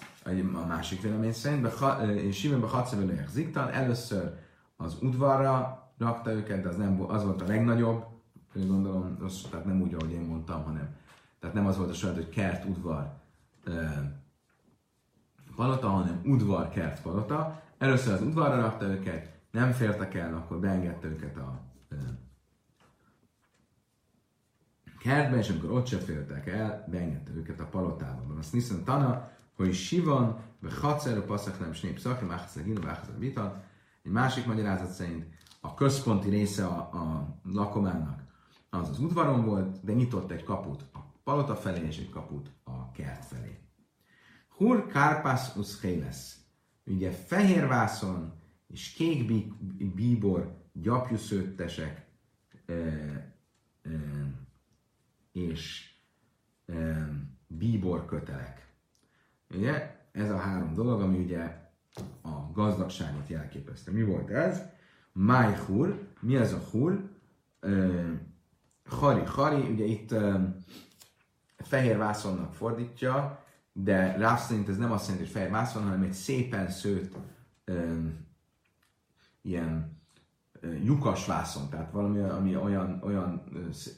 a 0.54 0.66
másik 0.68 1.02
vélemény 1.02 1.34
szerint, 1.34 2.34
Simenbe 2.34 2.68
Hatszevelőek 2.68 3.28
Ziktan, 3.28 3.70
először 3.70 4.40
az 4.78 4.98
udvarra 5.02 5.84
rakta 5.98 6.32
őket, 6.32 6.62
de 6.62 6.70
az, 6.70 6.78
nem, 6.78 7.02
az 7.08 7.24
volt 7.24 7.42
a 7.42 7.48
legnagyobb, 7.48 8.17
gondolom, 8.66 9.18
rossz, 9.20 9.42
tehát 9.42 9.66
nem 9.66 9.82
úgy, 9.82 9.94
ahogy 9.94 10.12
én 10.12 10.22
mondtam, 10.22 10.64
hanem 10.64 10.96
tehát 11.40 11.56
nem 11.56 11.66
az 11.66 11.78
volt 11.78 11.90
a 11.90 11.94
saját, 11.94 12.16
hogy 12.16 12.30
kert, 12.30 12.66
udvar, 12.66 13.14
palota, 15.56 15.90
hanem 15.90 16.22
udvar, 16.26 16.70
kert, 16.70 17.02
palota. 17.02 17.62
Először 17.78 18.14
az 18.14 18.22
udvarra 18.22 18.62
rakta 18.62 18.86
őket, 18.86 19.40
nem 19.52 19.72
fértek 19.72 20.14
el, 20.14 20.36
akkor 20.36 20.60
beengedte 20.60 21.08
őket 21.08 21.38
a 21.38 21.62
kertbe, 25.00 25.38
és 25.38 25.50
amikor 25.50 25.72
ott 25.72 25.88
se 25.88 25.98
fértek 25.98 26.48
el, 26.48 26.86
beengedte 26.92 27.32
őket 27.36 27.60
a 27.60 27.66
palotában. 27.66 28.38
Azt 28.38 28.52
hiszem 28.52 28.84
Tana, 28.84 29.32
hogy 29.56 29.74
Sivan, 29.74 30.40
be 30.60 30.70
Hacer, 30.82 31.18
a 31.18 31.24
Paszak 31.24 31.60
nem 31.60 31.74
Snép 31.74 32.00
Szakim, 32.00 32.30
Achszer 32.30 32.64
Hinu, 32.64 32.88
Achszer 32.88 33.20
Vitan. 33.20 33.64
Egy 34.04 34.12
másik 34.12 34.46
magyarázat 34.46 34.92
szerint 34.92 35.26
a 35.62 35.74
központi 35.74 36.30
része 36.30 36.66
a, 36.66 36.78
a 36.78 37.28
lakomának 37.44 38.27
az 38.70 38.90
az 38.90 39.00
udvaron 39.00 39.46
volt, 39.46 39.84
de 39.84 39.94
nyitott 39.94 40.32
egy 40.32 40.44
kaput 40.44 40.86
a 40.94 41.00
palota 41.24 41.56
felé 41.56 41.86
és 41.86 41.98
egy 41.98 42.10
kaput 42.10 42.52
a 42.64 42.92
kert 42.92 43.26
felé. 43.26 43.60
Hur 44.50 44.88
Kárpász 44.88 45.56
uszhéles. 45.56 46.36
Ugye 46.86 47.12
fehér 47.12 47.68
vászon 47.68 48.34
és 48.68 48.94
kék 48.94 49.26
bíbor 49.96 50.66
gyapjuszőttesek 50.74 52.06
e, 52.66 52.74
e, 52.74 53.90
és 55.32 55.94
e, 56.66 57.10
bíbor 57.48 58.06
kötelek. 58.06 58.74
Ugye 59.50 59.98
ez 60.12 60.30
a 60.30 60.38
három 60.38 60.74
dolog, 60.74 61.02
ami 61.02 61.18
ugye 61.18 61.70
a 62.22 62.52
gazdagságot 62.54 63.28
jelképezte. 63.28 63.92
Mi 63.92 64.04
volt 64.04 64.30
ez? 64.30 64.62
Májhur, 65.12 66.08
mi 66.20 66.36
ez 66.36 66.54
a 66.54 66.60
hur? 66.72 67.10
Hari, 68.90 69.22
Hari, 69.26 69.72
ugye 69.72 69.86
itt 69.86 70.14
fehér 71.58 71.98
vászonnak 71.98 72.54
fordítja, 72.54 73.44
de 73.74 74.18
Ráv 74.18 74.40
szerint 74.40 74.70
ez 74.70 74.78
nem 74.78 74.92
azt 74.92 75.08
jelenti, 75.08 75.26
hogy 75.26 75.36
fehér 75.36 75.52
vászon, 75.52 75.84
hanem 75.84 76.02
egy 76.02 76.14
szépen 76.14 76.70
szőtt 76.70 77.16
um, 77.68 78.26
ilyen 79.42 80.00
uh, 80.64 80.84
lyukas 80.84 81.26
vászon, 81.26 81.70
tehát 81.70 81.92
valami, 81.92 82.20
ami 82.20 82.56
olyan, 82.56 83.02
olyan 83.04 83.44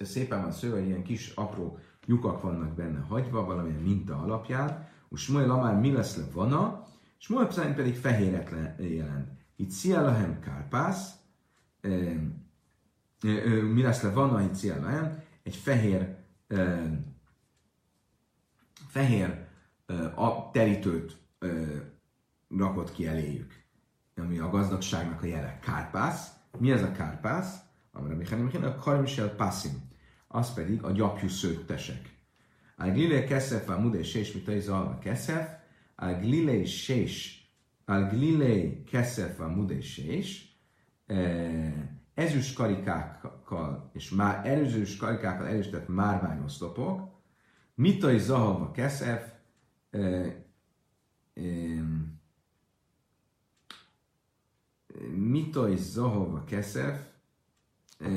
szépen 0.01 0.41
van 0.41 0.51
szőve, 0.51 0.79
ilyen 0.79 1.03
kis 1.03 1.31
apró 1.35 1.77
lyukak 2.05 2.41
vannak 2.41 2.73
benne 2.73 2.99
hagyva, 2.99 3.45
valamilyen 3.45 3.81
minta 3.81 4.17
alapján. 4.17 4.87
Most 5.07 5.23
Smuel 5.23 5.47
már 5.47 5.79
mi 5.79 5.91
lesz 5.91 6.15
le 6.15 6.23
vana, 6.33 6.83
és 7.19 7.25
Smuel 7.25 7.51
szerint 7.51 7.75
pedig 7.75 7.95
fehéret 7.95 8.51
jelent. 8.77 9.31
Itt 9.55 9.69
Szialahem 9.69 10.39
Kárpász, 10.39 11.11
um, 11.83 12.48
mi 13.73 13.81
lesz 13.81 14.01
le 14.01 14.09
van 14.09 14.35
a 14.35 14.51
Cielahem, 14.51 15.23
egy 15.43 15.55
fehér 15.55 16.17
fehér 18.87 19.47
a 20.15 20.51
terítőt 20.51 21.17
rakott 22.57 22.91
ki 22.91 23.07
eléjük, 23.07 23.63
ami 24.15 24.39
a 24.39 24.49
gazdagságnak 24.49 25.23
a 25.23 25.25
jele. 25.25 25.59
Kárpász. 25.59 26.31
Mi 26.57 26.71
ez 26.71 26.83
a 26.83 26.91
kárpász? 26.91 27.55
Amire 27.91 28.15
Michael 28.15 28.67
a 28.67 28.75
Karimsel 28.75 29.35
Passim. 29.35 29.87
Az 30.27 30.53
pedig 30.53 30.83
a 30.83 30.91
gyapjú 30.91 31.27
szőttesek. 31.27 32.17
A 32.75 32.87
glile 32.87 33.23
keszef, 33.23 33.69
a 33.69 33.79
mudé 33.79 34.03
sés, 34.03 34.31
mit 34.31 34.47
a 34.47 34.59
zalva 34.59 34.97
keszef, 34.97 35.49
a 35.95 36.11
glile 36.11 36.65
sés, 36.65 37.43
a 37.85 37.99
glile 37.99 38.83
keszef, 38.83 39.39
a 39.39 39.47
mudé 39.47 39.81
sés, 39.81 40.57
ezüst 42.19 42.55
karikákkal 42.55 43.89
és 43.93 44.09
már 44.09 44.47
ezüst 44.47 44.99
karikákkal 44.99 45.47
erősített 45.47 45.87
márványoszlopok, 45.87 47.09
mitai 47.75 48.17
zahava 48.17 48.71
keszef, 48.71 49.31
e, 49.89 49.99
e, 51.33 51.43
mitai 55.15 55.77
zahava 55.77 56.43
keszef, 56.43 57.05
e, 57.99 58.07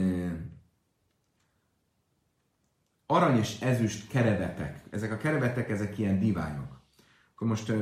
arany 3.06 3.38
és 3.38 3.60
ezüst 3.60 4.08
kerevetek. 4.08 4.84
Ezek 4.90 5.12
a 5.12 5.16
kerevetek, 5.16 5.70
ezek 5.70 5.98
ilyen 5.98 6.18
diványok. 6.18 6.80
Akkor 7.34 7.48
most 7.48 7.72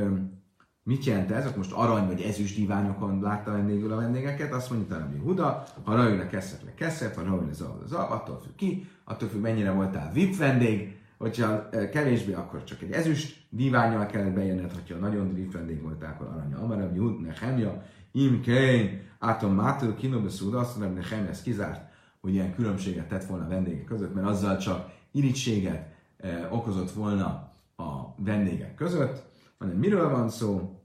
Mit 0.82 1.04
jelent 1.04 1.30
ez? 1.30 1.44
Akkor 1.44 1.56
most 1.56 1.72
arany 1.72 2.06
vagy 2.06 2.20
ezüst 2.20 2.56
diványokon 2.56 3.20
látta 3.20 3.52
vendégül 3.52 3.92
a 3.92 3.96
vendégeket, 3.96 4.52
azt 4.52 4.70
mondja 4.70 5.08
hogy 5.10 5.20
Huda, 5.22 5.64
ha 5.84 5.94
rajul 5.94 6.20
a 6.20 6.26
keszep 6.26 6.64
le 6.64 6.74
keszep, 6.74 7.14
ha 7.14 7.22
rajul 7.22 7.48
a 7.50 7.52
zav, 7.52 7.86
zav, 7.86 8.12
attól 8.12 8.40
függ 8.40 8.54
ki, 8.54 8.88
attól 9.04 9.28
függ 9.28 9.40
mennyire 9.40 9.70
voltál 9.70 10.12
VIP 10.12 10.36
vendég, 10.36 10.98
hogyha 11.18 11.68
kevésbé, 11.92 12.32
akkor 12.32 12.64
csak 12.64 12.82
egy 12.82 12.92
ezüst 12.92 13.46
diványjal 13.48 14.06
kellett 14.06 14.32
bejenned, 14.32 14.72
hogyha 14.72 14.96
nagyon 14.96 15.34
VIP 15.34 15.52
vendég 15.52 15.82
voltál, 15.82 16.12
akkor 16.12 16.26
arany. 16.26 16.54
Amarabb 16.54 16.96
Jud, 16.96 17.20
Nehemja, 17.20 17.82
Im 18.12 18.40
Kein, 18.40 19.00
Átom 19.18 19.54
Mátul, 19.54 19.94
Kinobe 19.94 20.28
Szúd, 20.28 20.54
azt 20.54 20.78
mondom, 20.78 20.96
Nehemja 20.96 21.30
ezt 21.30 21.42
kizárt, 21.42 21.90
hogy 22.20 22.34
ilyen 22.34 22.54
különbséget 22.54 23.08
tett 23.08 23.24
volna 23.24 23.44
a 23.44 23.48
vendégek 23.48 23.84
között, 23.84 24.14
mert 24.14 24.26
azzal 24.26 24.56
csak 24.56 24.90
irítséget 25.10 25.94
eh, 26.16 26.52
okozott 26.52 26.90
volna 26.90 27.52
a 27.76 28.14
vendégek 28.16 28.74
között, 28.74 29.29
hanem 29.61 29.77
miről 29.77 30.09
van 30.09 30.29
szó? 30.31 30.81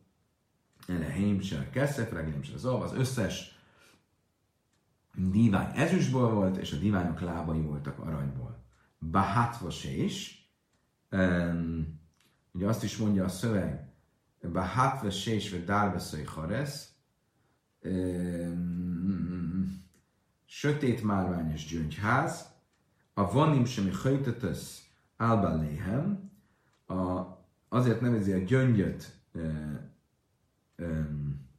Eleheim 0.87 1.41
se 1.41 1.69
keszef, 1.69 2.11
reglim 2.11 2.43
se 2.43 2.57
zolv, 2.57 2.81
az 2.81 2.93
összes 2.93 3.59
divány 5.15 5.71
ezüstból 5.75 6.33
volt, 6.33 6.57
és 6.57 6.71
a 6.71 6.77
diványok 6.77 7.19
lábai 7.19 7.61
voltak 7.61 7.99
aranyból. 7.99 8.63
Bahátva 8.99 9.69
se 9.69 9.91
is, 9.91 10.49
um, 11.11 11.99
ugye 12.51 12.67
azt 12.67 12.83
is 12.83 12.97
mondja 12.97 13.23
a 13.23 13.29
szöveg, 13.29 13.93
Bahátva 14.51 15.09
se 15.09 15.33
is, 15.33 15.49
vagy 15.51 15.63
dárveszai 15.63 16.23
haresz, 16.23 16.93
sötét 20.45 21.03
márványos 21.03 21.65
gyöngyház, 21.65 22.53
a 23.13 23.31
vanim 23.31 23.65
semmi 23.65 23.91
hajtetesz 23.91 24.89
álba 25.17 25.55
léhem, 25.55 26.31
a, 26.85 27.34
azért 27.75 28.01
nevezi 28.01 28.31
a 28.31 28.37
gyöngyöt 28.37 29.11
um, 30.77 31.49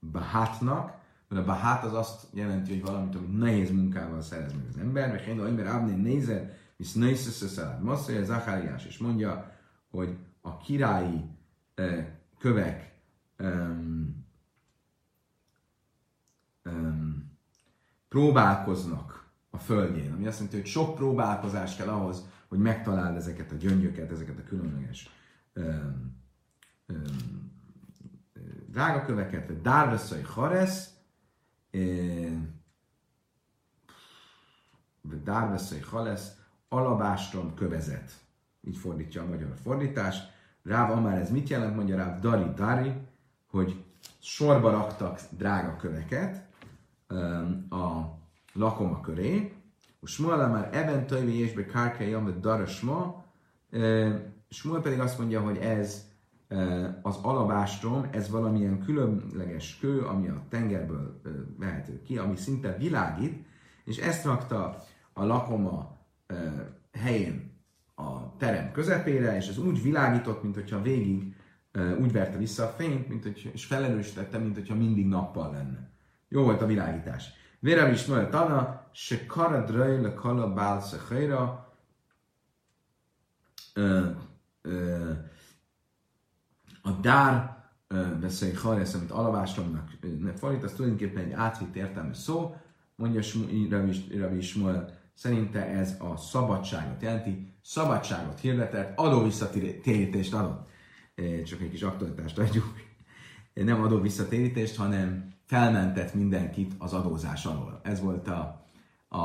bahátnak, 0.00 0.98
mert 1.28 1.42
a 1.42 1.44
bahát 1.44 1.84
az 1.84 1.94
azt 1.94 2.26
jelenti, 2.32 2.70
hogy 2.70 2.82
valamit, 2.82 3.14
amit 3.14 3.38
nehéz 3.38 3.70
munkával 3.70 4.22
szerez 4.22 4.52
meg 4.52 4.66
az 4.68 4.76
ember, 4.76 5.10
mert 5.10 5.26
én 5.26 5.40
ember 5.40 5.66
Abné 5.66 5.94
nézer, 5.94 6.56
és 6.76 6.92
nézesz 6.92 7.52
szalád. 7.52 7.82
Masszolja 7.82 8.24
Zaháriás, 8.24 8.86
és 8.86 8.98
mondja, 8.98 9.52
hogy 9.90 10.16
a 10.40 10.56
királyi 10.56 11.24
kövek 12.38 12.94
um, 13.38 14.26
um, 16.64 17.30
próbálkoznak 18.08 19.30
a 19.50 19.58
földjén, 19.58 20.12
ami 20.12 20.26
azt 20.26 20.36
jelenti, 20.36 20.60
hogy 20.60 20.66
sok 20.66 20.94
próbálkozás 20.94 21.76
kell 21.76 21.88
ahhoz, 21.88 22.28
hogy 22.48 22.58
megtaláld 22.58 23.16
ezeket 23.16 23.52
a 23.52 23.56
gyöngyöket, 23.56 24.10
ezeket 24.10 24.38
a 24.38 24.44
különleges 24.48 25.19
um, 25.54 26.18
drágaköveket, 28.66 29.46
vagy 29.46 29.60
dárveszai 29.60 30.22
haresz, 30.22 30.94
vagy 35.00 35.22
dárveszai 35.22 35.80
halesz, 35.80 36.36
alabástrom 36.68 37.54
kövezet. 37.54 38.12
Így 38.60 38.76
fordítja 38.76 39.22
a 39.22 39.26
magyar 39.26 39.54
fordítás. 39.62 40.16
Ráv 40.62 41.02
már 41.02 41.18
ez 41.18 41.30
mit 41.30 41.48
jelent? 41.48 41.76
Mondja 41.76 41.96
Ráv 41.96 42.20
Dari 42.20 42.52
Dari, 42.54 42.92
hogy 43.50 43.84
sorba 44.18 44.70
raktak 44.70 45.20
drága 45.30 45.76
köveket 45.76 46.48
a 47.70 48.18
lakoma 48.52 49.00
köré, 49.00 49.54
és 50.02 50.18
már 50.18 50.68
ebben 50.72 51.06
töjvi 51.06 51.38
és 51.38 51.52
be 51.52 51.66
kárkelyam, 51.66 52.24
de 52.24 52.30
darasma, 52.30 53.24
Smuel 54.50 54.80
pedig 54.80 55.00
azt 55.00 55.18
mondja, 55.18 55.40
hogy 55.40 55.56
ez 55.56 56.08
az 57.02 57.16
alabástrom, 57.22 58.08
ez 58.12 58.30
valamilyen 58.30 58.84
különleges 58.84 59.78
kő, 59.78 60.00
ami 60.00 60.28
a 60.28 60.42
tengerből 60.48 61.20
vehető 61.58 62.02
ki, 62.02 62.18
ami 62.18 62.36
szinte 62.36 62.76
világít, 62.76 63.46
és 63.84 63.96
ezt 63.96 64.24
rakta 64.24 64.84
a 65.12 65.24
lakoma 65.24 65.98
helyén 66.92 67.58
a 67.94 68.36
terem 68.36 68.72
közepére, 68.72 69.36
és 69.36 69.48
ez 69.48 69.58
úgy 69.58 69.82
világított, 69.82 70.42
mint 70.42 70.54
hogyha 70.54 70.82
végig 70.82 71.34
úgy 72.00 72.12
verte 72.12 72.36
vissza 72.38 72.64
a 72.64 72.74
fényt, 72.76 73.08
mint 73.08 73.22
hogy, 73.22 73.50
és 73.52 73.64
felerősítette, 73.64 74.38
mint 74.38 74.54
hogyha 74.54 74.74
mindig 74.74 75.06
nappal 75.06 75.50
lenne. 75.50 75.90
Jó 76.28 76.42
volt 76.42 76.62
a 76.62 76.66
világítás. 76.66 77.28
Vérem 77.58 77.92
is 77.92 78.04
Noel 78.06 78.28
Tana, 78.28 78.88
se 78.92 79.26
karadrai 79.26 80.00
le 80.00 80.14
kala 80.14 80.52
bál 80.52 80.80
szechajra, 80.80 81.74
a 86.82 86.90
dár 86.90 87.58
beszélj 88.20 88.52
haresz, 88.52 88.94
amit 88.94 89.10
alavástomnak 89.10 89.90
fordít, 90.36 90.64
az 90.64 90.72
tulajdonképpen 90.72 91.24
egy 91.24 91.32
átvitt 91.32 91.76
értelmű 91.76 92.12
szó, 92.12 92.56
mondja 92.96 93.20
Rabbi 94.18 94.36
Ismael, 94.36 94.98
szerinte 95.14 95.66
ez 95.66 95.96
a 95.98 96.16
szabadságot 96.16 97.02
jelenti, 97.02 97.52
szabadságot 97.62 98.40
hirdetett, 98.40 98.98
adóvisszatérítést 98.98 100.34
adott. 100.34 100.68
Csak 101.44 101.60
egy 101.60 101.70
kis 101.70 101.82
aktualitást 101.82 102.38
adjuk. 102.38 102.74
Nem 103.54 103.82
adóvisszatérítést, 103.82 104.76
hanem 104.76 105.34
felmentett 105.44 106.14
mindenkit 106.14 106.74
az 106.78 106.92
adózás 106.92 107.44
alól. 107.44 107.80
Ez 107.82 108.00
volt 108.00 108.28
a, 108.28 108.66
a, 109.08 109.18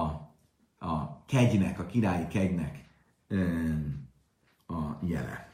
a 0.86 1.24
kegynek, 1.26 1.80
a 1.80 1.86
királyi 1.86 2.28
kegynek 2.28 2.86
a 4.67 4.99
jele. 5.01 5.54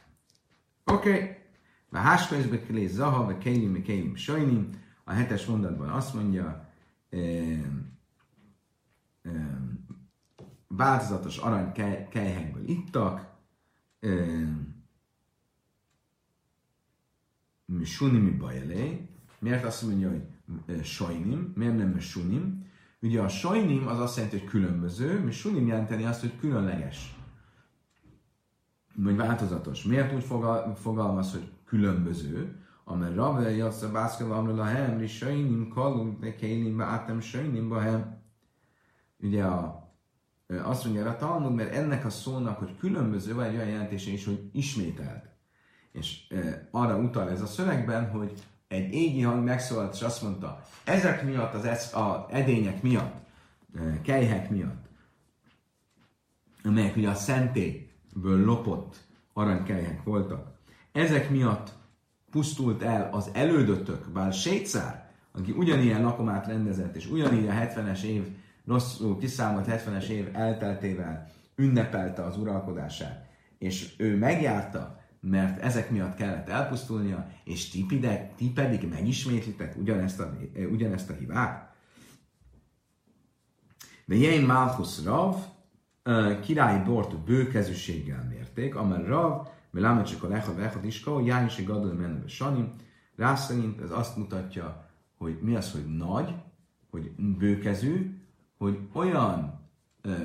Oké. 0.84 1.12
Okay. 1.12 1.36
A 1.90 1.96
hásközbe 1.98 2.62
kelé 2.62 2.86
zaha, 2.86 3.24
vagy 3.24 3.38
kélim, 3.38 3.82
kélim, 3.82 4.14
sajnim. 4.14 4.70
A 5.04 5.12
hetes 5.12 5.46
mondatban 5.46 5.88
azt 5.88 6.14
mondja, 6.14 6.70
változatos 10.68 11.36
arany 11.36 11.72
kelyhekből 12.08 12.68
ittak, 12.68 13.30
Sunim. 17.84 18.44
Miért 19.38 19.64
azt 19.64 19.82
mondja, 19.82 20.08
hogy 20.66 20.84
sajnim, 20.84 21.52
miért 21.54 21.76
nem 21.76 21.98
sunim? 21.98 22.66
Ugye 23.00 23.20
a 23.20 23.28
sajnim 23.28 23.86
az 23.86 23.98
azt 23.98 24.16
jelenti, 24.16 24.38
hogy 24.38 24.48
különböző, 24.48 25.20
mi 25.20 25.30
sunim 25.30 25.66
jelenteni 25.66 26.04
azt, 26.04 26.20
hogy 26.20 26.38
különleges. 26.38 27.14
Vagy 28.94 29.16
változatos. 29.16 29.82
Miért 29.82 30.14
úgy 30.14 30.24
fogal, 30.24 30.74
fogalmaz, 30.74 31.32
hogy 31.32 31.50
különböző? 31.64 32.56
Amer 32.84 33.14
Rave 33.14 33.50
Yatsza 33.50 33.90
Bászkava 33.90 34.36
Amrul 34.36 34.60
a 34.60 34.64
Hem, 34.64 35.06
Sajnim 35.06 35.68
Kalum, 35.68 36.18
Kélim 36.38 36.76
Bátem 36.76 37.20
Sajnim 37.20 37.68
Bahem. 37.68 38.20
Ugye 39.20 39.44
a, 39.44 39.90
azt 40.62 40.84
mondja 40.84 41.08
a 41.08 41.16
Talmud, 41.16 41.54
mert 41.54 41.74
ennek 41.74 42.04
a 42.04 42.10
szónak, 42.10 42.58
hogy 42.58 42.76
különböző, 42.76 43.34
vagy 43.34 43.46
egy 43.46 43.54
olyan 43.54 43.68
jelentése 43.68 44.10
is, 44.10 44.24
hogy 44.24 44.50
ismételt. 44.52 45.30
És 45.92 46.26
e, 46.30 46.68
arra 46.70 46.96
utal 46.96 47.30
ez 47.30 47.40
a 47.40 47.46
szövegben, 47.46 48.10
hogy 48.10 48.32
egy 48.68 48.92
égi 48.92 49.22
hang 49.22 49.44
megszólalt, 49.44 49.94
és 49.94 50.02
azt 50.02 50.22
mondta, 50.22 50.62
ezek 50.84 51.24
miatt, 51.24 51.54
az 51.54 51.64
esz, 51.64 51.94
a 51.94 52.26
edények 52.30 52.82
miatt, 52.82 53.14
e, 53.76 54.00
kejhek 54.00 54.50
miatt, 54.50 54.88
amelyek 56.64 56.96
ugye 56.96 57.08
a 57.08 57.14
szentélyből 58.12 58.44
lopott 58.44 58.96
aranykelyhek 59.32 60.02
voltak, 60.02 60.52
ezek 60.92 61.30
miatt 61.30 61.72
pusztult 62.30 62.82
el 62.82 63.08
az 63.12 63.30
elődötök, 63.32 64.08
bár 64.12 64.32
Sétszár, 64.32 65.10
aki 65.32 65.52
ugyanilyen 65.52 66.02
lakomát 66.02 66.46
rendezett, 66.46 66.96
és 66.96 67.10
ugyanígy 67.10 67.46
a 67.46 67.52
70-es 67.52 68.02
év, 68.02 68.26
rosszul 68.66 69.18
kiszámolt 69.18 69.66
70-es 69.68 70.06
év 70.06 70.28
elteltével 70.32 71.30
ünnepelte 71.56 72.24
az 72.24 72.38
uralkodását, 72.38 73.26
és 73.58 73.94
ő 73.98 74.16
megjárta, 74.16 75.00
mert 75.20 75.62
ezek 75.62 75.90
miatt 75.90 76.14
kellett 76.14 76.48
elpusztulnia, 76.48 77.28
és 77.44 77.68
ti, 77.68 77.84
pide, 77.84 78.32
ti 78.36 78.50
pedig 78.50 78.88
megismétlitek 78.88 79.76
ugyanezt 79.76 80.20
a, 80.20 80.36
ugyanezt 80.70 81.10
a 81.10 81.12
hibát. 81.12 81.70
De 84.04 84.14
Jein 84.14 84.46
Malchus 84.46 85.04
Rav 85.04 85.36
királyi 86.40 86.82
bort 86.82 87.18
bőkezűséggel 87.18 88.26
mérték, 88.28 88.74
amely 88.74 89.04
Rav 89.04 89.46
Melamed 89.72 90.04
csak 90.04 90.22
a 90.22 90.28
lechad 90.28 90.58
lechad 90.58 90.84
iska, 90.84 91.20
jány 91.20 91.48
se 91.48 91.62
gadol 91.62 91.92
menve 91.92 92.28
sanim. 92.28 92.72
Rá 93.16 93.34
szerint 93.34 93.80
ez 93.80 93.90
azt 93.90 94.16
mutatja, 94.16 94.88
hogy 95.18 95.38
mi 95.40 95.54
az, 95.54 95.72
hogy 95.72 95.96
nagy, 95.96 96.34
hogy 96.90 97.10
bőkezű, 97.16 98.20
hogy 98.58 98.78
olyan 98.92 99.60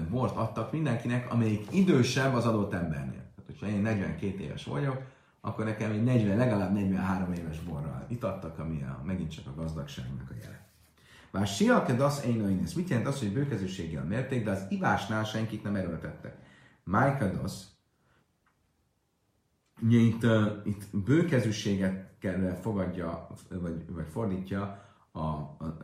bort 0.10 0.36
adtak 0.36 0.72
mindenkinek, 0.72 1.32
amelyik 1.32 1.68
idősebb 1.72 2.34
az 2.34 2.46
adott 2.46 2.74
embernél. 2.74 3.32
Tehát, 3.36 3.46
hogyha 3.46 3.68
én 3.68 3.82
42 3.82 4.44
éves 4.44 4.66
vagyok, 4.66 5.02
akkor 5.42 5.66
nekem 5.66 5.92
egy 5.92 6.04
40, 6.04 6.38
legalább 6.38 6.74
43 6.74 7.34
éves 7.34 7.60
borral 7.60 8.06
itattak, 8.10 8.60
ami 8.60 8.84
a, 8.84 9.02
megint 9.06 9.32
csak 9.32 9.48
a 9.48 9.62
gazdagságnak 9.62 10.30
a 10.30 10.34
jele. 10.42 10.67
Bár 11.32 11.48
siaked 11.48 12.02
az 12.02 12.24
én 12.26 12.62
ez 12.64 12.74
mit 12.74 12.90
jelent 12.90 13.08
az, 13.08 13.20
hogy 13.20 13.34
bőkezőséggel 13.34 14.04
mérték, 14.04 14.44
de 14.44 14.52
az 14.52 14.66
ivásnál 14.70 15.24
senkit 15.24 15.64
nem 15.64 15.76
erőltettek. 15.76 16.38
Májkadosz, 16.84 17.78
Ugye 19.82 19.98
itt, 19.98 20.24
uh, 20.24 20.52
itt 20.64 20.84
bőkezűséget 21.06 22.06
fogadja, 22.62 23.28
vagy, 23.50 23.86
vagy 23.90 24.08
fordítja, 24.08 24.86
a, 25.12 25.20
a, 25.20 25.56
a, 25.60 25.66
a, 25.66 25.78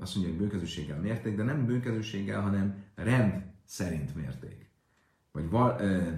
azt 0.00 0.14
mondja, 0.14 0.34
hogy 0.34 0.42
bőkezűséggel 0.42 1.00
mérték, 1.00 1.36
de 1.36 1.42
nem 1.42 1.66
bőkezűséggel, 1.66 2.40
hanem 2.40 2.84
rend 2.94 3.42
szerint 3.64 4.14
mérték. 4.14 4.70
Vagy 5.32 5.50
val, 5.50 5.76
uh, 5.80 6.08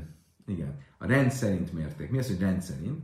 igen, 0.46 0.78
a 0.98 1.06
rend 1.06 1.30
szerint 1.30 1.72
mérték. 1.72 2.10
Mi 2.10 2.18
az, 2.18 2.26
hogy 2.26 2.40
rend 2.40 2.62
szerint? 2.62 3.02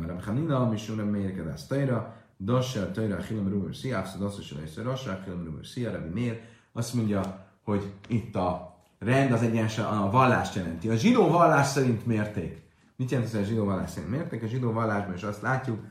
Mert 0.00 0.24
Hanina, 0.24 0.68
Mishura 0.68 1.04
Mérkedász 1.04 1.66
Tajra, 1.66 2.21
Dassel 2.44 2.90
Tajra, 2.90 3.20
Hilam 3.20 3.48
Ruber 3.48 3.74
Szia, 3.74 3.98
Afszad 3.98 4.22
Asszus 4.22 4.52
Rajszer 4.52 4.84
Rassá, 4.84 5.20
Hilam 5.24 5.44
Ruber 5.44 5.66
Szia, 5.66 5.90
Rabbi 5.90 6.20
Mér, 6.20 6.40
azt 6.72 6.94
mondja, 6.94 7.46
hogy 7.64 7.92
itt 8.08 8.34
a 8.34 8.76
rend 8.98 9.32
az 9.32 9.42
egyenesen 9.42 9.84
a 9.84 10.10
vallást 10.10 10.54
jelenti. 10.54 10.88
A 10.88 10.94
zsidó 10.94 11.28
vallás 11.28 11.66
szerint 11.66 12.06
mérték. 12.06 12.62
Mit 12.96 13.10
jelent 13.10 13.34
ez 13.34 13.40
a 13.40 13.44
zsidó 13.44 13.64
vallás 13.64 13.90
szerint 13.90 14.10
mérték? 14.10 14.42
A 14.42 14.46
zsidó 14.46 14.72
vallásban 14.72 15.14
is 15.14 15.22
azt 15.22 15.42
látjuk, 15.42 15.84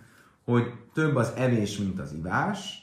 hogy 0.43 0.73
több 0.93 1.15
az 1.15 1.33
evés, 1.35 1.77
mint 1.77 1.99
az 1.99 2.13
ivás. 2.13 2.79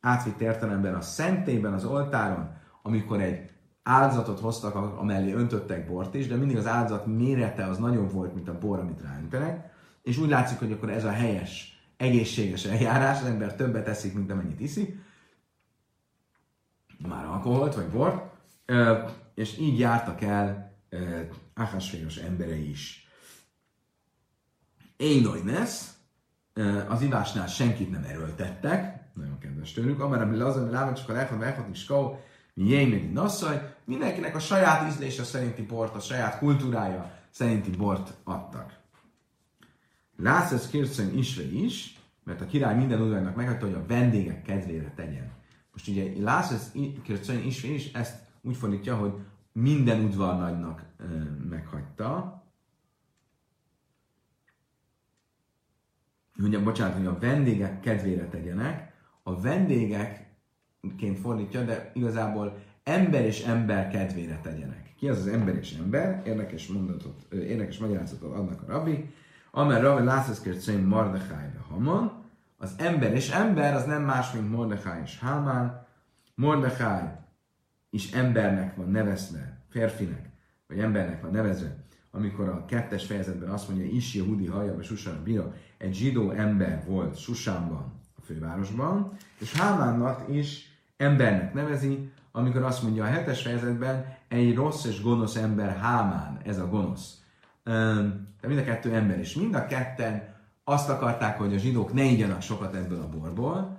Átvitt 0.00 0.40
értelemben 0.40 0.94
a 0.94 1.00
szentében, 1.00 1.72
az 1.72 1.84
oltáron, 1.84 2.50
amikor 2.82 3.20
egy 3.20 3.50
áldozatot 3.82 4.40
hoztak, 4.40 4.74
amellé 4.74 5.32
öntöttek 5.32 5.86
bort 5.86 6.14
is, 6.14 6.26
de 6.26 6.36
mindig 6.36 6.56
az 6.56 6.66
áldozat 6.66 7.06
mérete 7.06 7.64
az 7.64 7.78
nagyobb 7.78 8.12
volt, 8.12 8.34
mint 8.34 8.48
a 8.48 8.58
bor, 8.58 8.78
amit 8.78 9.02
ráöntenek. 9.02 9.72
És 10.02 10.18
úgy 10.18 10.28
látszik, 10.28 10.58
hogy 10.58 10.72
akkor 10.72 10.90
ez 10.90 11.04
a 11.04 11.10
helyes, 11.10 11.77
egészséges 11.98 12.64
eljárás, 12.64 13.20
az 13.20 13.26
ember 13.26 13.54
többet 13.54 13.88
eszik, 13.88 14.14
mint 14.14 14.30
amennyit 14.30 14.60
iszik. 14.60 14.96
Már 17.08 17.24
alkoholt, 17.24 17.74
vagy 17.74 17.88
bort. 17.88 18.36
És 19.34 19.58
így 19.58 19.78
jártak 19.78 20.20
el 20.20 20.76
Ahasféros 21.54 22.16
emberei 22.16 22.70
is. 22.70 23.08
Énoines, 24.96 25.84
az 26.88 27.02
ivásnál 27.02 27.46
senkit 27.46 27.90
nem 27.90 28.04
erőltettek, 28.04 29.06
nagyon 29.14 29.38
kedves 29.38 29.72
tőlük, 29.72 30.00
amire 30.00 30.24
mi 30.24 30.40
az, 30.40 30.56
ami 30.56 30.70
lábad 30.70 30.96
csak 30.96 31.08
a 31.08 31.12
lechad, 31.12 31.40
lechad 31.40 31.70
is 31.70 31.84
kau, 31.84 32.16
mi 32.54 32.64
jémedi 32.64 33.06
nasszaj, 33.06 33.74
mindenkinek 33.84 34.34
a 34.34 34.38
saját 34.38 34.88
ízlése 34.88 35.24
szerinti 35.24 35.62
bort, 35.62 35.94
a 35.94 36.00
saját 36.00 36.38
kultúrája 36.38 37.12
szerinti 37.30 37.70
bort 37.70 38.14
adtak. 38.24 38.77
Lászesz 40.22 40.68
Kircön 40.68 41.18
isre 41.18 41.44
is, 41.44 41.96
mert 42.24 42.40
a 42.40 42.46
király 42.46 42.76
minden 42.76 43.00
udvarnak 43.00 43.36
meghagyta, 43.36 43.66
hogy 43.66 43.74
a 43.74 43.86
vendégek 43.86 44.42
kedvére 44.42 44.92
tegyen. 44.96 45.32
Most 45.72 45.88
ugye 45.88 46.22
Lászesz 46.22 46.72
Kircön 47.02 47.44
isre 47.46 47.68
is 47.68 47.92
ezt 47.92 48.26
úgy 48.40 48.56
fordítja, 48.56 48.96
hogy 48.96 49.12
minden 49.52 50.04
udvarnagynak 50.04 50.82
e, 50.98 51.04
meghagyta, 51.48 52.42
hogy 56.40 56.62
bocsánat, 56.62 56.96
hogy 56.96 57.06
a 57.06 57.18
vendégek 57.18 57.80
kedvére 57.80 58.28
tegyenek, 58.28 58.92
a 59.22 59.40
vendégekként 59.40 61.18
fordítja, 61.20 61.64
de 61.64 61.90
igazából 61.94 62.58
ember 62.82 63.24
és 63.24 63.40
ember 63.40 63.90
kedvére 63.90 64.40
tegyenek. 64.40 64.94
Ki 64.96 65.08
az 65.08 65.18
az 65.18 65.26
ember 65.26 65.54
és 65.54 65.72
ember? 65.72 66.22
Érdekes 66.26 66.66
mondatot, 66.66 67.32
érdekes 67.32 67.78
magyarázatot 67.78 68.34
adnak 68.34 68.62
a 68.62 68.66
rabbi. 68.66 69.10
Amer 69.50 69.82
rabbi 69.82 70.04
lászeszkért 70.04 70.60
szerint 70.60 70.88
Mordechai 70.88 71.50
Haman. 71.68 72.12
Az 72.58 72.74
ember 72.76 73.14
és 73.14 73.30
ember 73.30 73.74
az 73.74 73.84
nem 73.84 74.02
más, 74.02 74.32
mint 74.32 74.50
Mordechai 74.50 75.00
és 75.04 75.18
Hámán. 75.18 75.86
Mordechai 76.34 77.08
is 77.90 78.12
embernek 78.12 78.76
van 78.76 78.90
nevezve, 78.90 79.58
férfinek, 79.68 80.30
vagy 80.66 80.78
embernek 80.78 81.22
van 81.22 81.30
nevezve, 81.30 81.76
amikor 82.10 82.48
a 82.48 82.64
kettes 82.64 83.06
fejezetben 83.06 83.48
azt 83.48 83.68
mondja, 83.68 83.86
is 83.86 84.14
Jehudi 84.14 84.46
hallja, 84.46 84.74
vagy 84.74 84.84
Susan 84.84 85.22
bira, 85.24 85.54
egy 85.78 85.94
zsidó 85.94 86.30
ember 86.30 86.84
volt 86.86 87.16
Susánban, 87.16 88.00
a 88.16 88.20
fővárosban, 88.20 89.12
és 89.38 89.52
Hámánnak 89.52 90.34
is 90.34 90.78
embernek 90.96 91.54
nevezi, 91.54 92.12
amikor 92.32 92.62
azt 92.62 92.82
mondja 92.82 93.04
a 93.04 93.08
hetes 93.08 93.42
fejezetben, 93.42 94.16
egy 94.28 94.54
rossz 94.54 94.84
és 94.84 95.02
gonosz 95.02 95.36
ember 95.36 95.76
Hámán, 95.76 96.40
ez 96.44 96.58
a 96.58 96.68
gonosz. 96.68 97.17
De 98.40 98.48
mind 98.48 98.58
a 98.58 98.64
kettő 98.64 98.94
ember, 98.94 99.18
és 99.18 99.34
mind 99.34 99.54
a 99.54 99.66
ketten 99.66 100.36
azt 100.64 100.88
akarták, 100.88 101.38
hogy 101.38 101.54
a 101.54 101.58
zsidók 101.58 101.92
ne 101.92 102.04
igyanak 102.04 102.42
sokat 102.42 102.74
ebből 102.74 103.00
a 103.00 103.08
borból, 103.08 103.78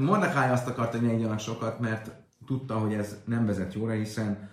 Mordecai 0.00 0.50
azt 0.50 0.68
akarta, 0.68 0.98
hogy 0.98 1.06
ne 1.06 1.12
igyanak 1.12 1.38
sokat, 1.38 1.80
mert 1.80 2.10
tudta, 2.46 2.78
hogy 2.78 2.92
ez 2.92 3.16
nem 3.24 3.46
vezet 3.46 3.74
jóra, 3.74 3.92
hiszen 3.92 4.48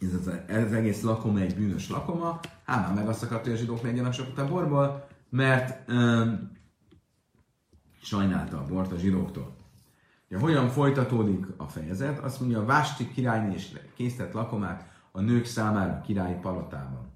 ez, 0.00 0.14
az, 0.14 0.30
ez 0.46 0.64
az 0.64 0.72
egész 0.72 1.02
lakoma 1.02 1.38
egy 1.38 1.54
bűnös 1.54 1.90
lakoma. 1.90 2.40
Hámán 2.64 2.94
meg 2.94 3.08
azt 3.08 3.22
akarta, 3.22 3.44
hogy 3.44 3.52
a 3.52 3.56
zsidók 3.56 3.82
ne 3.82 3.90
igyanak 3.90 4.12
sokat 4.12 4.38
a 4.38 4.48
borból, 4.48 5.08
mert 5.28 5.90
um, 5.90 6.50
sajnálta 8.02 8.58
a 8.58 8.64
bort 8.64 8.92
a 8.92 8.98
zsidóktól. 8.98 9.56
Ja, 10.28 10.38
hogyan 10.38 10.68
folytatódik 10.68 11.46
a 11.56 11.64
fejezet? 11.64 12.18
Azt 12.18 12.40
mondja, 12.40 12.60
a 12.60 12.64
Vásti 12.64 13.08
királyné 13.08 13.54
és 13.54 13.78
készített 13.94 14.32
lakomát 14.32 14.89
a 15.12 15.20
nők 15.20 15.44
számára 15.44 15.92
a 15.92 16.00
királyi 16.00 16.34
palotában. 16.34 17.12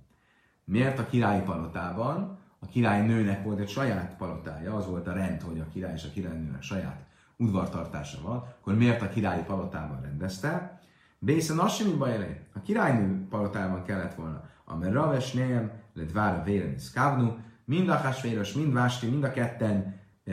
Miért 0.65 0.99
a 0.99 1.07
királyi 1.07 1.41
palotában? 1.41 2.39
A 2.59 2.67
királynőnek 2.67 3.45
volt 3.45 3.59
egy 3.59 3.69
saját 3.69 4.17
palotája, 4.17 4.75
az 4.75 4.87
volt 4.87 5.07
a 5.07 5.13
rend, 5.13 5.41
hogy 5.41 5.61
a 5.61 5.69
király 5.73 5.93
és 5.93 6.05
a 6.05 6.11
királynőnek 6.11 6.63
saját 6.63 7.07
udvartartása 7.37 8.21
van, 8.23 8.37
akkor 8.61 8.75
miért 8.75 9.03
a 9.03 9.09
királyi 9.09 9.43
palotában 9.43 10.01
rendezte? 10.03 10.81
Bészen 11.19 11.59
az 11.59 11.75
semmi 11.75 11.93
baj 11.93 12.15
elé. 12.15 12.41
A 12.55 12.61
királynő 12.61 13.27
palotában 13.29 13.85
kellett 13.85 14.15
volna. 14.15 14.49
Amer 14.65 14.93
Raves 14.93 15.33
Nehem, 15.33 15.71
lett 15.93 16.13
vára 16.13 16.43
véleni 16.43 16.79
Skavnu, 16.79 17.37
mind 17.65 17.89
a 17.89 17.97
Hasvéros, 17.97 18.53
mind 18.53 18.73
Vásti, 18.73 19.07
mind 19.07 19.25
a 19.25 19.31
ketten 19.31 20.01
e, 20.25 20.33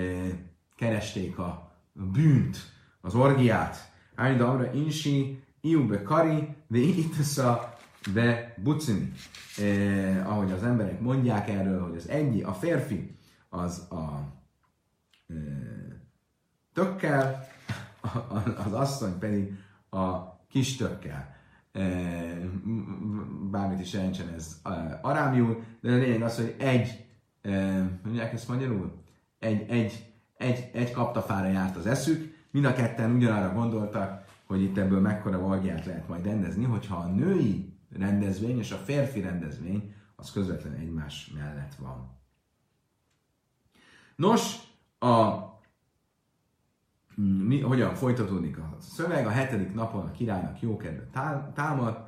keresték 0.76 1.38
a 1.38 1.71
bűnt, 1.93 2.58
az 3.02 3.15
orgiát. 3.15 3.91
Árnyda 4.15 4.50
Amra 4.50 4.74
Insi, 4.74 5.43
Iube 5.62 6.02
Kari, 6.02 6.56
ve 6.67 6.78
Itasa, 6.78 7.78
be 8.13 8.54
Bucini. 8.63 9.12
Eh, 9.58 10.32
ahogy 10.32 10.52
az 10.52 10.63
emberek 10.63 11.00
mondják 11.00 11.50
erről, 11.50 11.88
hogy 11.88 11.95
az 11.95 12.10
egy, 12.10 12.41
a 12.41 12.54
férfi 12.54 13.17
az 13.50 13.88
a 13.89 14.34
eh, 15.28 15.36
tökkel, 16.74 17.47
az 18.65 18.74
asszony 18.74 19.17
pedig 19.17 19.54
a 19.89 20.39
kis 20.47 20.76
tökkel. 20.76 21.36
Eh, 21.71 22.38
bármit 23.52 23.80
is 23.80 23.93
jelentsen 23.93 24.34
ez 24.36 24.60
eh, 24.63 25.00
arámiul, 25.02 25.63
de 25.82 25.91
a 25.91 25.95
lényeg 25.95 26.21
az, 26.21 26.36
hogy 26.36 26.56
egy, 26.58 27.06
eh, 27.41 27.86
mondják 28.04 28.34
ezt 28.34 28.47
magyarul? 28.47 29.04
Egy, 29.39 29.69
egy, 29.69 30.06
egy, 30.38 30.69
egy 30.74 30.91
kaptafára 30.91 31.47
járt 31.47 31.76
az 31.76 31.86
eszük, 31.86 32.36
mind 32.52 32.65
a 32.65 32.74
ketten 32.74 33.12
ugyanarra 33.12 33.54
gondoltak, 33.54 34.26
hogy 34.51 34.61
itt 34.61 34.77
ebből 34.77 34.99
mekkora 34.99 35.39
valgját 35.39 35.85
lehet 35.85 36.07
majd 36.07 36.25
rendezni, 36.25 36.63
hogyha 36.63 36.95
a 36.95 37.07
női 37.07 37.77
rendezvény 37.89 38.57
és 38.57 38.71
a 38.71 38.77
férfi 38.77 39.21
rendezvény 39.21 39.93
az 40.15 40.31
közvetlen 40.31 40.73
egymás 40.73 41.31
mellett 41.33 41.75
van. 41.75 42.19
Nos, 44.15 44.57
a, 44.99 45.37
mi, 47.47 47.61
hogyan 47.61 47.93
folytatódik 47.93 48.57
a 48.57 48.75
szöveg? 48.79 49.25
A 49.25 49.29
hetedik 49.29 49.73
napon 49.73 50.05
a 50.05 50.11
királynak 50.11 50.61
jó 50.61 50.77
kedve 50.77 51.07
támad. 51.53 52.07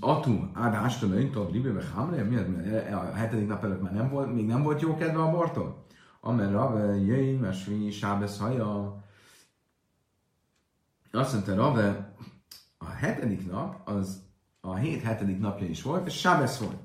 Atu, 0.00 0.50
Áda 0.52 0.76
Ástolőn, 0.76 1.30
tudod, 1.30 1.52
Libébe 1.52 1.82
Hamre, 1.94 2.22
az, 2.22 2.92
a 2.92 3.14
hetedik 3.14 3.48
nap 3.48 3.64
előtt 3.64 3.82
már 3.82 3.92
nem 3.92 4.08
volt, 4.08 4.34
még 4.34 4.46
nem 4.46 4.62
volt 4.62 4.80
jó 4.80 4.96
kedve 4.96 5.22
a 5.22 5.30
bortól? 5.30 5.84
Amer 6.20 6.50
Rave, 6.50 6.96
jöjj, 6.96 7.36
mesvi, 7.36 7.90
sábesz 7.90 8.38
haja. 8.38 9.04
Azt 11.16 11.32
mondta 11.32 11.54
Rave, 11.54 12.14
a 12.78 12.88
hetedik 12.88 13.50
nap 13.50 13.88
az 13.88 14.22
a 14.60 14.74
hét 14.74 15.02
hetedik 15.02 15.38
napja 15.38 15.66
is 15.66 15.82
volt, 15.82 16.06
és 16.06 16.14
Sábesz 16.14 16.58
volt. 16.58 16.76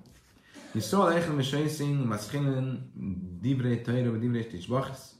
És 0.73 0.83
szól 0.83 1.13
Echem 1.13 1.39
és 1.39 1.53
Eiszin, 1.53 1.95
Maschinen, 1.95 2.91
Divré, 3.41 3.81
Taira, 3.81 4.17
Divré, 4.17 4.47
és 4.51 4.67
Bachsz. 4.67 5.15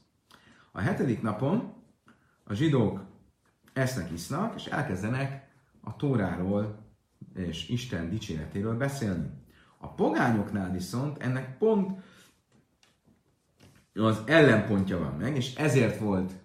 A 0.72 0.80
hetedik 0.80 1.22
napon 1.22 1.72
a 2.44 2.54
zsidók 2.54 3.04
esznek, 3.72 4.10
isznak, 4.10 4.54
és 4.54 4.66
elkezdenek 4.66 5.50
a 5.80 5.96
Tóráról 5.96 6.78
és 7.34 7.68
Isten 7.68 8.10
dicséretéről 8.10 8.76
beszélni. 8.76 9.30
A 9.78 9.88
pogányoknál 9.88 10.72
viszont 10.72 11.22
ennek 11.22 11.58
pont 11.58 12.00
az 13.94 14.22
ellenpontja 14.26 14.98
van 14.98 15.16
meg, 15.16 15.36
és 15.36 15.54
ezért 15.54 15.98
volt 15.98 16.41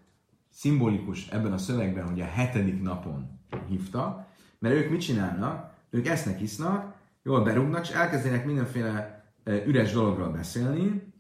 szimbolikus 0.58 1.28
ebben 1.28 1.54
a 1.54 1.58
szövegben, 1.58 2.08
hogy 2.08 2.22
a 2.22 2.26
hetedik 2.26 2.82
napon 2.82 3.40
hívta, 3.68 4.28
mert 4.60 4.76
ők 4.76 4.90
mit 4.90 5.02
csinálnak? 5.02 5.74
Ők 5.90 6.08
esznek, 6.08 6.42
isznak, 6.42 6.96
jól 7.24 7.44
berúgnak, 7.44 7.88
és 7.88 7.94
elkezdenek 7.94 8.46
mindenféle 8.46 9.26
üres 9.44 9.92
dologról 9.92 10.30
beszélni, 10.30 11.14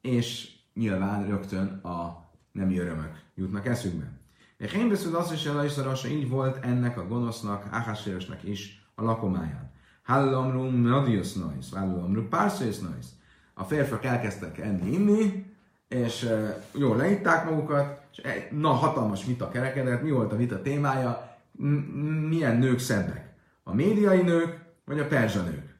és 0.00 0.52
nyilván 0.74 1.26
rögtön 1.26 1.66
a 1.66 2.30
nem 2.52 2.70
örömök 2.70 3.22
jutnak 3.34 3.66
eszükbe. 3.66 4.12
Én 4.74 4.88
beszél 4.88 5.16
azt 5.16 5.32
is, 5.32 5.46
hogy 5.46 6.10
így 6.10 6.28
volt 6.28 6.64
ennek 6.64 6.98
a 6.98 7.06
gonosznak, 7.06 7.66
Áhásvérosnak 7.70 8.44
is 8.44 8.90
a 8.94 9.02
lakomáján. 9.02 9.70
Hallamrum 10.02 10.74
Madius 10.74 11.32
Nois, 11.32 11.70
Hallamrum 11.72 12.28
Parsius 12.28 12.78
Nois. 12.78 13.06
A 13.54 13.64
férfiak 13.64 14.04
elkezdtek 14.04 14.58
enni, 14.58 14.92
inni, 14.92 15.49
és 15.90 16.28
jól 16.74 16.96
leitták 16.96 17.50
magukat, 17.50 18.00
és 18.12 18.18
egy, 18.18 18.52
na, 18.52 18.68
hatalmas 18.68 19.24
vita 19.24 19.48
kerekedett. 19.48 20.02
Mi 20.02 20.10
volt 20.10 20.32
a 20.32 20.36
vita 20.36 20.62
témája? 20.62 21.38
milyen 22.28 22.56
nők 22.56 22.78
szebbek? 22.78 23.34
A 23.62 23.74
médiai 23.74 24.22
nők, 24.22 24.64
vagy 24.84 24.98
a 24.98 25.06
perzsa 25.06 25.42
nők? 25.42 25.78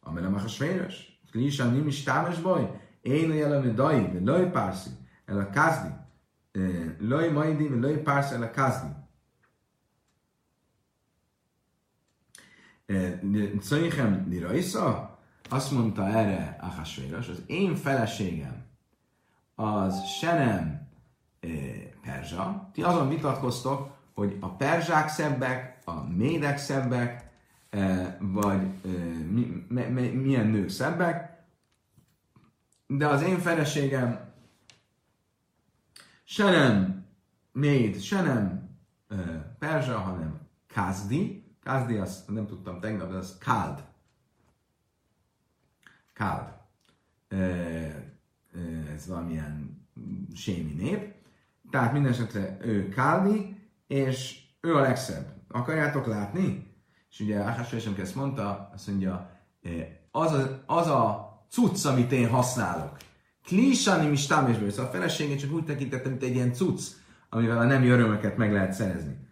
Amire 0.00 0.26
a 0.26 0.48
svéres? 0.48 1.20
Klisa 1.30 1.64
nem 1.64 1.86
is 1.86 2.02
támas 2.02 2.40
baj? 2.40 2.80
Én 3.00 3.34
jelöm 3.34 3.74
dai, 3.74 4.08
de 4.12 4.32
loj 4.32 4.50
pársi, 4.50 4.90
el 5.26 5.38
a 5.38 5.50
kazdi. 5.50 5.88
Loj 6.98 7.28
majdi, 7.28 7.68
loj 7.68 8.02
pársi, 8.02 8.34
el 8.34 8.42
a 8.42 8.50
kazdi. 8.50 8.88
Szöjhem 13.60 14.26
Niraisa 14.28 15.18
azt 15.48 15.72
mondta 15.72 16.08
erre 16.08 16.56
Ahasvéros, 16.60 17.28
az 17.28 17.42
én 17.46 17.74
feleségem 17.74 18.67
az 19.60 20.04
se 20.04 20.34
nem 20.34 20.88
perzsa. 22.02 22.70
Ti 22.72 22.82
azon 22.82 23.08
vitatkoztok, 23.08 23.90
hogy 24.14 24.36
a 24.40 24.48
perzsák 24.48 25.08
szebbek, 25.08 25.78
a 25.84 26.02
médek 26.02 26.58
szebbek, 26.58 27.30
eh, 27.70 28.16
vagy 28.18 28.60
eh, 28.84 28.90
mi, 29.30 29.66
mi, 29.68 29.82
mi, 29.82 30.08
milyen 30.08 30.46
nők 30.46 30.68
szebbek, 30.68 31.42
de 32.86 33.06
az 33.06 33.22
én 33.22 33.38
feleségem 33.38 34.32
se 36.24 36.50
nem 36.50 37.06
méd, 37.52 38.00
se 38.00 38.22
nem 38.22 38.68
eh, 39.08 39.18
perzsa, 39.58 39.98
hanem 39.98 40.40
kázdi. 40.66 41.46
Kázdi, 41.62 41.96
azt 41.96 42.28
nem 42.28 42.46
tudtam 42.46 42.80
tegnap, 42.80 43.10
de 43.10 43.16
az 43.16 43.38
káld. 43.38 43.84
Káld. 46.12 46.56
Ez 48.94 49.06
valamilyen 49.06 49.86
sémi 50.34 50.72
nép. 50.72 51.14
Tehát 51.70 51.92
minden 51.92 52.12
esetre 52.12 52.56
ő 52.60 52.88
káldi, 52.88 53.56
és 53.86 54.40
ő 54.60 54.74
a 54.74 54.80
legszebb. 54.80 55.36
Akarjátok 55.48 56.06
látni? 56.06 56.66
És 57.10 57.20
ugye 57.20 57.40
Ahasvésem 57.40 57.94
ezt 57.98 58.14
mondta, 58.14 58.70
azt 58.74 58.86
mondja, 58.86 59.30
az 60.10 60.32
a, 60.32 60.62
az 60.66 60.86
a 60.86 61.28
cucc, 61.50 61.84
amit 61.84 62.12
én 62.12 62.28
használok. 62.28 62.96
Klísani 63.44 64.10
is 64.10 64.26
támésből, 64.26 64.70
szóval 64.70 64.86
a 64.86 64.92
feleségét 64.92 65.38
csak 65.38 65.52
úgy 65.52 65.64
tekintettem, 65.64 66.10
mint 66.10 66.22
egy 66.22 66.34
ilyen 66.34 66.52
cucc, 66.52 66.82
amivel 67.28 67.58
a 67.58 67.64
nemi 67.64 67.88
örömöket 67.88 68.36
meg 68.36 68.52
lehet 68.52 68.72
szerezni. 68.72 69.26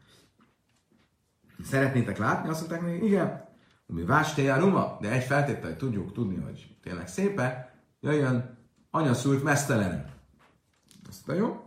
Szeretnétek 1.65 2.19
látni? 2.19 2.49
Azt 2.49 2.61
mondták 2.61 2.91
hogy 2.91 3.05
igen. 3.05 3.45
Mi 3.87 4.03
a 4.49 4.59
ruma, 4.59 4.99
de 5.01 5.11
egy 5.11 5.23
feltétel, 5.23 5.77
tudjuk 5.77 6.13
tudni, 6.13 6.37
hogy 6.37 6.77
tényleg 6.83 7.09
szépe, 7.09 7.75
jöjjön 8.01 8.56
anyaszült 8.91 9.43
mesztelenül. 9.43 10.05
Azt 11.09 11.27
mondta, 11.27 11.47
jó? 11.47 11.61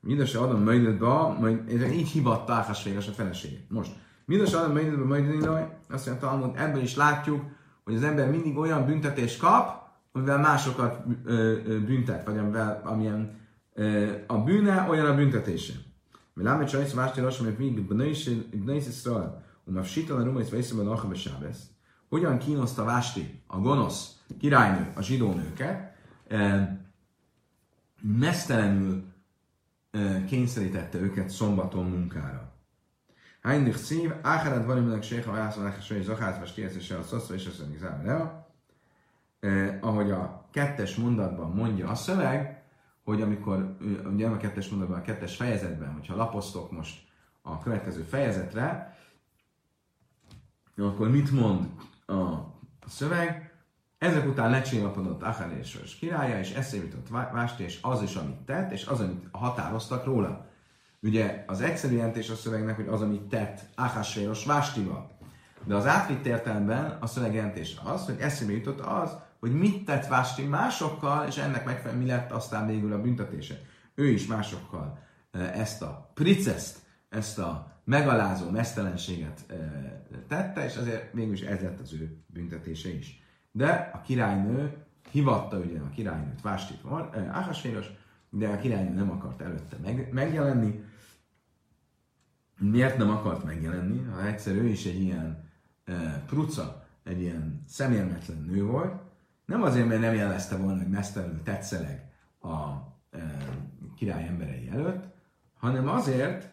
Mindese 0.00 0.38
adom 0.38 0.62
möjdödbe, 0.62 1.06
majd 1.40 1.70
így 1.92 2.08
hivatta 2.08 2.52
Áhásvéres 2.52 3.08
a 3.08 3.12
feleségét. 3.12 3.70
Most, 3.70 3.92
mindese 4.24 4.58
adom 4.58 4.72
möjdödbe 4.72 5.04
möjdödinaj, 5.04 5.76
azt 5.88 6.06
mondja 6.06 6.28
Talmud, 6.28 6.56
ebből 6.56 6.82
is 6.82 6.96
látjuk, 6.96 7.42
hogy 7.84 7.94
az 7.94 8.02
ember 8.02 8.30
mindig 8.30 8.56
olyan 8.56 8.86
büntetést 8.86 9.38
kap, 9.38 9.88
amivel 10.12 10.38
másokat 10.38 11.06
büntet, 11.84 12.26
vagy 12.26 12.38
amivel, 12.38 12.80
amilyen 12.84 13.38
a 14.26 14.38
bűne, 14.38 14.86
olyan 14.88 15.06
a 15.06 15.14
büntetése. 15.14 15.72
Mi 16.34 16.42
lámé 16.42 16.64
csajsz 16.64 16.92
vásti 16.92 17.20
lassan, 17.20 17.44
mert 17.44 17.58
még 17.58 17.86
Bnei 17.86 18.76
Israel, 18.76 19.44
um 19.64 19.76
a 19.76 19.82
sítana 19.82 20.24
rumaisz 20.24 20.48
veszélyben 20.48 20.86
a 20.86 21.14
sábesz, 21.14 21.62
hogyan 22.08 22.38
kínoszta 22.38 22.84
Vásti, 22.84 23.42
a 23.46 23.58
gonosz 23.58 24.16
királynő, 24.38 24.92
a 24.94 25.02
zsidó 25.02 25.34
mesztelenül 28.02 29.12
kényszerítette 30.26 30.98
őket 30.98 31.28
szombaton 31.28 31.86
munkára. 31.86 32.52
Heinrich 33.42 33.78
szív, 33.78 34.12
áhárad 34.22 34.66
van 34.66 34.76
imileg 34.76 35.02
séha, 35.02 35.32
válaszol 35.32 35.74
hogy 35.88 36.02
zahát, 36.02 36.38
vagy 36.38 36.54
kieszese 36.54 36.98
a 36.98 37.02
szoszva, 37.02 37.34
és 37.34 37.46
azt 37.46 37.60
mondja, 37.60 38.48
ahogy 39.80 40.10
a 40.10 40.48
kettes 40.50 40.96
mondatban 40.96 41.50
mondja 41.50 41.88
a 41.88 41.94
szöveg, 41.94 42.62
hogy 43.04 43.22
amikor, 43.22 43.76
ugye 44.12 44.28
a 44.28 44.36
kettes 44.36 44.68
mondatban, 44.68 44.98
a 44.98 45.02
kettes 45.02 45.36
fejezetben, 45.36 45.92
hogyha 45.92 46.16
lapoztok 46.16 46.70
most 46.70 47.08
a 47.42 47.58
következő 47.58 48.02
fejezetre, 48.02 48.98
akkor 50.76 51.10
mit 51.10 51.30
mond 51.30 51.68
a 52.06 52.86
szöveg? 52.86 53.49
Ezek 54.00 54.26
után 54.26 54.50
lecsillapodott 54.50 55.22
Achelésös 55.22 55.94
királya, 55.94 56.38
és 56.38 56.52
eszébe 56.52 56.84
jutott 56.84 57.08
Vásti, 57.08 57.62
és 57.62 57.78
az 57.82 58.02
is, 58.02 58.14
amit 58.14 58.36
tett, 58.36 58.72
és 58.72 58.86
az, 58.86 59.00
amit 59.00 59.28
határoztak 59.32 60.04
róla. 60.04 60.46
Ugye 61.02 61.44
az 61.46 61.60
egyszerű 61.60 61.96
jelentés 61.96 62.30
a 62.30 62.34
szövegnek, 62.34 62.76
hogy 62.76 62.86
az, 62.88 63.02
amit 63.02 63.22
tett 63.22 63.60
Achasvéros 63.74 64.44
Vástival. 64.44 65.10
De 65.64 65.74
az 65.74 65.86
átvitt 65.86 66.26
értelemben 66.26 66.96
a 67.00 67.06
szövegjelentés 67.06 67.76
az, 67.84 68.04
hogy 68.04 68.16
eszébe 68.20 68.52
jutott 68.52 68.80
az, 68.80 69.16
hogy 69.40 69.52
mit 69.52 69.84
tett 69.84 70.06
Vásti 70.06 70.42
másokkal, 70.42 71.26
és 71.26 71.36
ennek 71.36 71.64
megfelelően 71.64 72.04
mi 72.04 72.10
lett 72.10 72.30
aztán 72.30 72.66
végül 72.66 72.92
a 72.92 73.00
büntetése. 73.00 73.54
Ő 73.94 74.06
is 74.08 74.26
másokkal 74.26 74.98
ezt 75.54 75.82
a 75.82 76.10
priceszt, 76.14 76.78
ezt 77.08 77.38
a 77.38 77.80
megalázó 77.84 78.50
mesztelenséget 78.50 79.46
tette, 80.28 80.64
és 80.64 80.76
azért 80.76 81.12
mégis 81.12 81.40
ez 81.40 81.60
lett 81.60 81.80
az 81.80 81.92
ő 81.92 82.22
büntetése 82.26 82.88
is. 82.88 83.28
De 83.52 83.90
a 83.94 84.00
királynő 84.00 84.76
hivatta 85.10 85.58
ugye 85.58 85.80
a 85.80 85.90
királynőt 85.90 86.40
Vástit 86.40 86.80
Áhasvéros, 87.30 87.86
de 88.30 88.48
a 88.48 88.58
királynő 88.58 88.94
nem 88.94 89.10
akart 89.10 89.40
előtte 89.40 89.76
meg, 89.82 90.08
megjelenni. 90.12 90.84
Miért 92.58 92.96
nem 92.96 93.10
akart 93.10 93.44
megjelenni? 93.44 94.02
Ha 94.02 94.26
egyszer 94.26 94.54
ő 94.54 94.66
is 94.66 94.84
egy 94.84 95.00
ilyen 95.00 95.48
e, 95.84 96.22
pruca, 96.26 96.86
egy 97.04 97.20
ilyen 97.20 97.62
szemérmetlen 97.68 98.42
nő 98.42 98.64
volt, 98.64 99.00
nem 99.44 99.62
azért, 99.62 99.88
mert 99.88 100.00
nem 100.00 100.14
jelezte 100.14 100.56
volna, 100.56 100.78
hogy 100.78 100.88
mesztelenül 100.88 101.42
tetszeleg 101.42 102.10
a 102.40 102.56
e, 103.10 103.36
király 103.96 104.26
emberei 104.26 104.68
előtt, 104.68 105.04
hanem 105.58 105.88
azért, 105.88 106.50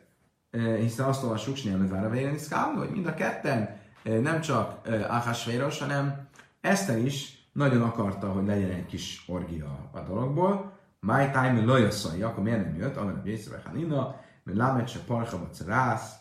e, 0.52 0.76
hiszen 0.76 1.06
azt 1.06 1.24
olvassuk, 1.24 1.56
Snyelmet 1.56 1.90
vár 1.90 2.06
a 2.06 2.76
hogy 2.76 2.90
mind 2.90 3.06
a 3.06 3.14
ketten 3.14 3.80
e, 4.04 4.20
nem 4.20 4.42
csak 4.42 4.88
e, 4.88 5.14
Ahasvéros, 5.14 5.80
hanem 5.80 6.28
Eszter 6.62 6.98
is 6.98 7.50
nagyon 7.54 7.82
akarta, 7.82 8.32
hogy 8.32 8.46
legyen 8.46 8.72
egy 8.72 8.86
kis 8.86 9.24
orgia 9.28 9.90
a 9.92 10.00
dologból. 10.00 10.78
My 11.00 11.30
time 11.32 11.62
lojasszai, 11.66 12.22
akkor 12.22 12.44
miért 12.44 12.66
nem 12.66 12.76
jött? 12.76 12.96
Amely 12.96 13.14
a 13.14 13.22
Bészre 13.22 13.62
Hanina, 13.66 14.16
mert 14.44 14.58
lámet 14.58 14.88
se 14.88 15.00
parcha 15.00 15.50
rász, 15.66 16.16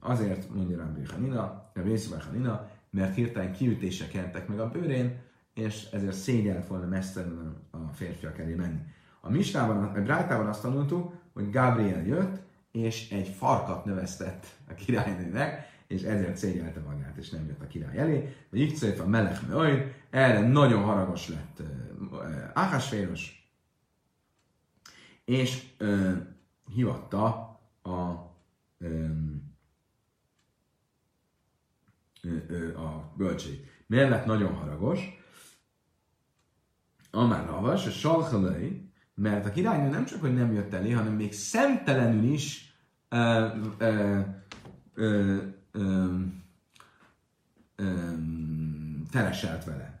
azért 0.00 0.54
mondja 0.54 0.76
Rabbi 0.76 1.04
Hanina, 1.10 1.40
a 1.74 1.80
Bészre 1.84 2.22
Hanina, 2.22 2.68
mert 2.90 3.14
hirtelen 3.14 3.52
kiütések 3.52 4.08
keltek 4.08 4.48
meg 4.48 4.60
a 4.60 4.68
bőrén, 4.68 5.20
és 5.54 5.88
ezért 5.92 6.12
szégyelt 6.16 6.66
volna 6.66 6.86
mesztelenül 6.86 7.56
a 7.70 7.76
férfiak 7.92 8.38
elé 8.38 8.54
menni. 8.54 8.80
A 9.20 9.30
Misnában, 9.30 9.84
a 9.84 10.02
Brájtában 10.02 10.46
azt 10.46 10.62
tanultuk, 10.62 11.12
hogy 11.32 11.50
Gabriel 11.50 12.06
jött, 12.06 12.40
és 12.72 13.10
egy 13.10 13.28
farkat 13.28 13.84
növesztett 13.84 14.46
a 14.68 14.74
királynőnek, 14.74 15.67
és 15.88 16.02
ezért 16.02 16.36
szégyelte 16.36 16.80
magát, 16.80 17.16
és 17.16 17.30
nem 17.30 17.46
jött 17.46 17.62
a 17.62 17.66
király 17.66 17.98
elé. 17.98 18.36
Vagy 18.50 18.60
így 18.60 18.94
a 19.00 19.06
melech 19.06 19.48
meoid, 19.48 19.94
erre 20.10 20.48
nagyon 20.48 20.82
haragos 20.82 21.28
lett 21.28 21.62
Áhásféros, 22.54 23.50
és 25.24 25.66
uh, 25.80 26.16
hivatta 26.74 27.26
a 27.82 28.28
um, 28.78 29.56
a 32.76 33.12
bölcsét. 33.16 33.66
Miért 33.86 34.08
lett 34.08 34.24
nagyon 34.24 34.54
haragos? 34.54 35.00
Amár 37.10 37.46
Ravas, 37.46 37.86
a 37.86 37.90
Salchalai, 37.90 38.90
mert 39.14 39.46
a 39.46 39.50
királynő 39.50 39.90
nem 39.90 40.04
csak, 40.04 40.20
hogy 40.20 40.34
nem 40.34 40.52
jött 40.52 40.72
elé, 40.72 40.90
hanem 40.90 41.12
még 41.12 41.32
szemtelenül 41.32 42.24
is 42.24 42.74
uh, 43.10 43.56
uh, 43.80 44.26
uh, 44.96 45.42
öm, 45.78 46.42
tereselt 49.10 49.64
vele. 49.64 50.00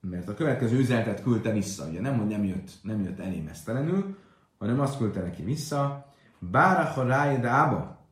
Mert 0.00 0.28
a 0.28 0.34
következő 0.34 0.78
üzenetet 0.78 1.22
küldte 1.22 1.52
vissza. 1.52 1.88
Ugye 1.88 2.00
nem, 2.00 2.18
hogy 2.18 2.26
nem 2.26 2.44
jött, 2.44 2.70
nem 2.82 3.02
jött 3.02 3.18
elé 3.18 3.40
mesztelenül, 3.40 4.16
hanem 4.58 4.80
azt 4.80 4.98
küldte 4.98 5.20
neki 5.20 5.42
vissza. 5.42 6.12
Bárach 6.38 6.98
a 6.98 7.06
rájed 7.06 7.44
ába. 7.44 8.08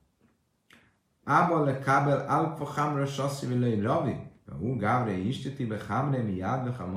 Ába 1.25 1.65
le 1.65 1.79
kábel 1.79 2.27
alfa 2.29 2.65
hamra 2.65 3.07
sasszi 3.07 3.47
vilai 3.47 3.81
ravi. 3.81 4.17
Hú, 4.59 4.77
Gávré 4.77 5.21
isteti 5.21 5.67
be 5.67 5.79
hamre 5.89 6.23
miád 6.23 6.65
be 6.65 6.95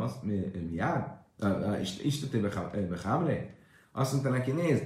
miád. 0.69 1.17
Isteti 2.03 2.39
be 2.39 2.97
hamre. 3.03 3.55
Azt 3.91 4.11
mondta 4.11 4.29
neki, 4.29 4.51
nézd, 4.51 4.83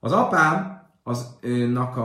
az 0.00 0.12
apám 0.12 0.86
aznak 1.02 1.96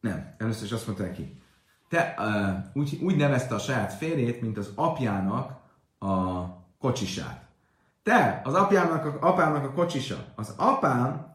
nem, 0.00 0.34
először 0.38 0.64
is 0.64 0.72
azt 0.72 0.86
mondta 0.86 1.04
neki, 1.04 1.40
te 1.88 2.14
uh, 2.18 2.82
úgy, 2.82 2.98
úgy 3.02 3.16
nevezte 3.16 3.54
a 3.54 3.58
saját 3.58 3.92
férjét, 3.92 4.40
mint 4.40 4.58
az 4.58 4.72
apjának 4.74 5.60
a 5.98 6.44
kocsisát. 6.78 7.44
Te, 8.02 8.40
az 8.44 8.54
apjának 8.54 9.04
a, 9.04 9.26
apámnak 9.26 9.64
a 9.64 9.72
kocsisa. 9.72 10.24
Az 10.34 10.54
apám 10.56 11.34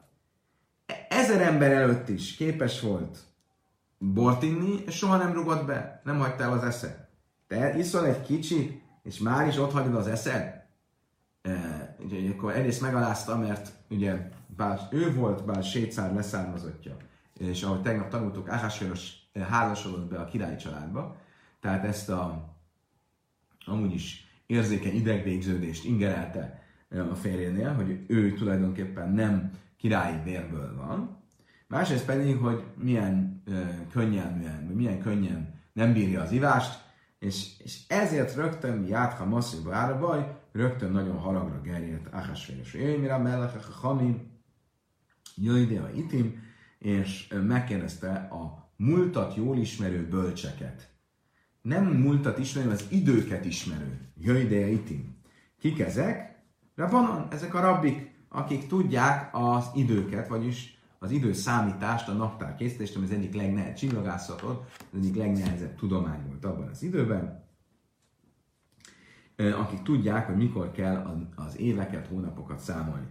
ezer 1.09 1.41
ember 1.41 1.71
előtt 1.71 2.09
is 2.09 2.35
képes 2.35 2.79
volt 2.81 3.17
bort 3.97 4.43
inni, 4.43 4.83
és 4.85 4.97
soha 4.97 5.17
nem 5.17 5.33
rugott 5.33 5.65
be, 5.65 6.01
nem 6.03 6.19
hagyta 6.19 6.43
el 6.43 6.51
az 6.51 6.63
eszed. 6.63 7.07
Te 7.47 7.77
iszol 7.77 8.05
egy 8.05 8.21
kicsit, 8.21 8.81
és 9.03 9.19
már 9.19 9.47
is 9.47 9.57
ott 9.57 9.71
hagyod 9.71 9.95
az 9.95 10.07
eszed? 10.07 10.63
E, 11.41 11.51
ugye, 12.03 12.29
akkor 12.29 12.55
egyrészt 12.55 12.81
megalázta, 12.81 13.37
mert 13.37 13.71
ugye 13.89 14.29
bár 14.55 14.79
ő 14.91 15.13
volt, 15.13 15.45
bár 15.45 15.63
sétszár 15.63 16.13
leszármazottja, 16.13 16.97
és 17.39 17.63
ahogy 17.63 17.81
tegnap 17.81 18.09
tanultuk, 18.09 18.49
Áhásvéros 18.49 19.11
házasodott 19.49 20.09
be 20.09 20.19
a 20.19 20.25
királyi 20.25 20.55
családba, 20.55 21.15
tehát 21.59 21.85
ezt 21.85 22.09
a 22.09 22.49
amúgy 23.65 23.93
is 23.93 24.27
érzékeny 24.45 24.95
idegvégződést 24.95 25.85
ingerelte 25.85 26.63
a 26.89 27.15
férjénél, 27.15 27.73
hogy 27.73 27.99
ő 28.07 28.33
tulajdonképpen 28.33 29.11
nem 29.11 29.51
királyi 29.77 30.17
vérből 30.23 30.75
van, 30.75 31.17
másrészt 31.67 32.05
pedig, 32.05 32.37
hogy 32.37 32.63
milyen 32.75 33.41
uh, 33.47 33.69
könnyelműen, 33.91 34.63
milyen 34.63 34.99
könnyen 34.99 35.59
nem 35.73 35.93
bírja 35.93 36.21
az 36.21 36.31
ivást, 36.31 36.83
és, 37.19 37.59
és 37.63 37.79
ezért 37.87 38.35
rögtön 38.35 38.87
Masszíba 39.25 39.75
ára 39.75 39.99
baj, 39.99 40.40
rögtön 40.51 40.91
nagyon 40.91 41.17
haragra 41.17 41.61
gerjedt 41.61 42.13
Áhásvéros. 42.13 42.73
Jöjj, 42.73 42.97
mire 42.97 43.17
mellek 43.17 43.55
a 43.55 43.87
Hamim, 43.87 44.31
jöjj, 45.35 45.73
de 45.73 45.79
a 45.79 45.89
itim, 45.89 46.43
és 46.77 47.27
megkérdezte 47.27 48.11
a 48.13 48.71
múltat 48.75 49.35
jól 49.35 49.57
ismerő 49.57 50.07
bölcseket. 50.07 50.89
Nem 51.61 51.85
múltat 51.85 52.37
ismerő, 52.37 52.69
az 52.69 52.85
időket 52.89 53.45
ismerő. 53.45 53.99
Jöjj, 54.17 54.47
de 54.47 54.67
itim. 54.67 55.17
Kik 55.59 55.79
ezek? 55.79 56.39
Rabbanon, 56.75 57.27
ezek 57.31 57.53
a 57.53 57.59
rabbik, 57.59 58.11
akik 58.29 58.67
tudják 58.67 59.29
az 59.31 59.65
időket, 59.75 60.27
vagyis 60.27 60.79
az 60.99 61.11
idő 61.11 61.33
számítást, 61.33 62.07
a 62.07 62.13
naptár 62.13 62.55
készítést, 62.55 62.95
ami 62.95 63.05
az 63.05 63.11
egyik 63.11 63.33
legnehezebb 63.33 63.75
csillagászatot, 63.75 64.71
az 64.77 64.97
egyik 64.97 65.15
legnehezebb 65.15 65.75
tudomány 65.75 66.25
volt 66.27 66.45
abban 66.45 66.67
az 66.67 66.83
időben, 66.83 67.43
akik 69.59 69.81
tudják, 69.81 70.25
hogy 70.25 70.35
mikor 70.35 70.71
kell 70.71 71.27
az 71.35 71.59
éveket, 71.59 72.07
hónapokat 72.07 72.59
számolni. 72.59 73.07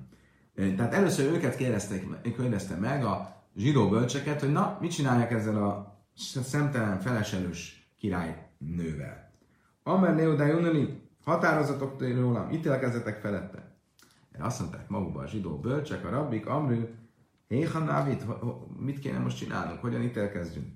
Tehát 0.55 0.95
először 0.95 1.33
őket 1.33 1.57
kérdezték, 1.57 2.21
kérdezte 2.23 2.77
meg 2.77 3.05
a 3.05 3.43
zsidó 3.57 3.89
bölcseket, 3.89 4.41
hogy 4.41 4.53
na, 4.53 4.79
mit 4.81 4.91
csinálják 4.91 5.31
ezzel 5.31 5.65
a 5.65 5.99
szemtelen 6.43 7.01
feleselős 7.01 7.91
királynővel. 7.99 9.33
Amer 9.83 10.15
Leodai 10.15 10.51
Uneli, 10.51 11.01
határozatok 11.25 12.01
rólam, 12.01 12.51
ítélkezetek 12.51 13.21
felette. 13.21 13.77
Erre 14.33 14.45
azt 14.45 14.61
mondták 14.61 14.89
magukban 14.89 15.25
a 15.25 15.29
zsidó 15.29 15.59
bölcsek, 15.59 16.05
a 16.05 16.11
rabbik, 16.11 16.47
Amrő, 16.47 16.95
Héhan 17.49 17.83
Návit, 17.83 18.25
mit 18.79 18.99
kéne 18.99 19.19
most 19.19 19.37
csinálnunk, 19.37 19.81
hogyan 19.81 20.03
ítélkezzünk? 20.03 20.67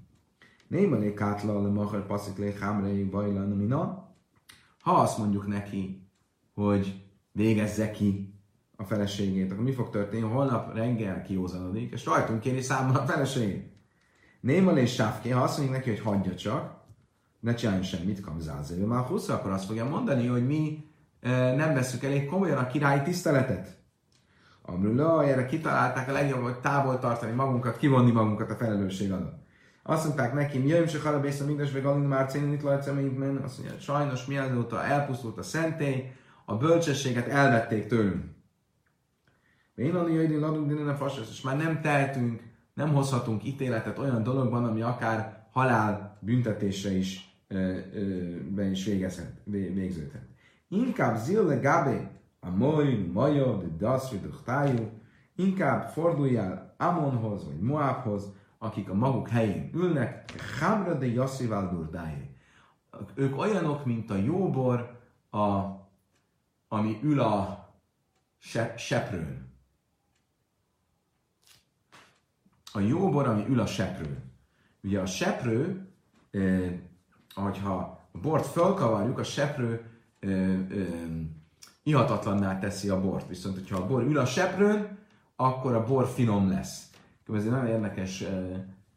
Némelé 0.66 1.14
kátla 1.14 1.62
le 1.62 1.68
mahar 1.68 2.06
passzik 2.06 2.36
lé 2.36 2.54
hámrei 2.60 3.04
bajlan 3.04 3.48
mina. 3.48 4.03
Ha 4.84 4.92
azt 4.92 5.18
mondjuk 5.18 5.46
neki, 5.46 6.08
hogy 6.54 7.04
végezze 7.32 7.90
ki 7.90 8.34
a 8.76 8.84
feleségét, 8.84 9.52
akkor 9.52 9.64
mi 9.64 9.72
fog 9.72 9.90
történni? 9.90 10.22
Holnap 10.22 10.74
reggel 10.74 11.22
kiózanodik, 11.22 11.92
és 11.92 12.04
rajtunk 12.04 12.40
kéri 12.40 12.60
számon 12.60 12.94
a 12.94 13.06
feleségét. 13.06 13.72
Némelé 14.40 14.80
és 14.80 14.94
sávké, 14.94 15.30
ha 15.30 15.42
azt 15.42 15.58
mondjuk 15.58 15.78
neki, 15.78 15.90
hogy 15.90 16.00
hagyja 16.00 16.34
csak, 16.34 16.82
ne 17.40 17.54
csináljon 17.54 17.82
semmit, 17.82 18.20
kamzáző, 18.20 18.86
már 18.86 19.04
20 19.04 19.28
akkor 19.28 19.50
azt 19.50 19.64
fogja 19.64 19.88
mondani, 19.88 20.26
hogy 20.26 20.46
mi 20.46 20.84
nem 21.56 21.74
veszük 21.74 22.02
elég 22.02 22.26
komolyan 22.26 22.58
a 22.58 22.66
királyi 22.66 23.02
tiszteletet. 23.02 23.78
Amrula, 24.62 25.24
erre 25.24 25.46
kitalálták 25.46 26.08
a 26.08 26.12
legjobb, 26.12 26.42
hogy 26.42 26.60
távol 26.60 26.98
tartani 26.98 27.32
magunkat, 27.32 27.76
kivonni 27.76 28.10
magunkat 28.10 28.50
a 28.50 28.56
felelősség 28.56 29.12
alól. 29.12 29.43
Azt 29.86 30.04
mondták 30.04 30.34
neki, 30.34 30.68
jöjjön 30.68 30.86
se 30.86 31.00
halabész 31.00 31.40
a 31.40 31.44
mindes, 31.44 31.72
vagy 31.72 31.82
Galin 31.82 32.02
már 32.02 32.30
cénit 32.30 32.62
lajceményt 32.62 33.18
men, 33.18 33.36
azt 33.36 33.58
mondja, 33.58 33.78
sajnos 33.78 34.26
miazóta 34.26 34.84
elpusztult 34.84 35.38
a 35.38 35.42
szentély, 35.42 36.12
a 36.44 36.56
bölcsességet 36.56 37.26
elvették 37.26 37.86
tőlünk. 37.86 38.24
Én 39.74 39.94
annyi 39.94 40.14
jöjjön 40.14 40.42
adunk 40.42 40.68
dinene 40.68 40.94
fasas, 40.94 41.28
és 41.30 41.40
már 41.40 41.56
nem 41.56 41.80
tehetünk, 41.80 42.42
nem 42.74 42.92
hozhatunk 42.92 43.44
ítéletet 43.44 43.98
olyan 43.98 44.22
dologban, 44.22 44.64
ami 44.64 44.82
akár 44.82 45.46
halál 45.50 46.18
büntetése 46.20 46.90
is, 46.90 47.36
ö, 47.48 47.76
ö, 47.94 48.36
ben 48.48 48.70
is 48.70 48.84
végezhet, 48.84 49.32
végződhet. 49.44 50.22
Inkább 50.68 51.16
zille 51.16 51.56
gabe 51.56 52.10
a 52.40 52.50
moin, 52.50 53.12
daszri, 53.78 54.18
de 54.18 54.92
inkább 55.36 55.88
forduljál 55.88 56.74
Amonhoz 56.78 57.44
vagy 57.44 57.60
Moabhoz, 57.60 58.32
akik 58.64 58.88
a 58.88 58.94
maguk 58.94 59.28
helyén 59.28 59.70
ülnek, 59.74 60.34
Hamra 60.60 60.94
de 60.94 61.06
Yassival 61.06 61.68
Durdájé. 61.68 62.36
Ők 63.14 63.38
olyanok, 63.38 63.84
mint 63.84 64.10
a 64.10 64.16
jóbor, 64.16 65.00
a, 65.30 65.62
ami 66.68 66.98
ül 67.02 67.20
a 67.20 67.68
se, 68.38 68.76
seprőn. 68.76 69.52
A 72.72 72.80
jóbor, 72.80 73.28
ami 73.28 73.46
ül 73.48 73.60
a 73.60 73.66
seprőn. 73.66 74.32
Ugye 74.82 75.00
a 75.00 75.06
seprő, 75.06 75.88
eh, 76.30 76.80
hogyha 77.34 77.74
a 77.74 78.18
bort 78.18 78.46
fölkavarjuk, 78.46 79.18
a 79.18 79.24
seprő 79.24 79.90
eh, 80.20 80.30
eh, 80.30 81.08
ihatatlanná 81.82 82.58
teszi 82.58 82.88
a 82.88 83.00
bort. 83.00 83.28
Viszont, 83.28 83.54
hogyha 83.54 83.76
a 83.76 83.86
bor 83.86 84.02
ül 84.02 84.18
a 84.18 84.26
seprőn, 84.26 84.98
akkor 85.36 85.74
a 85.74 85.84
bor 85.84 86.06
finom 86.06 86.48
lesz. 86.48 86.93
Ez 87.32 87.44
egy 87.44 87.50
nagyon 87.50 87.66
érdekes 87.66 88.24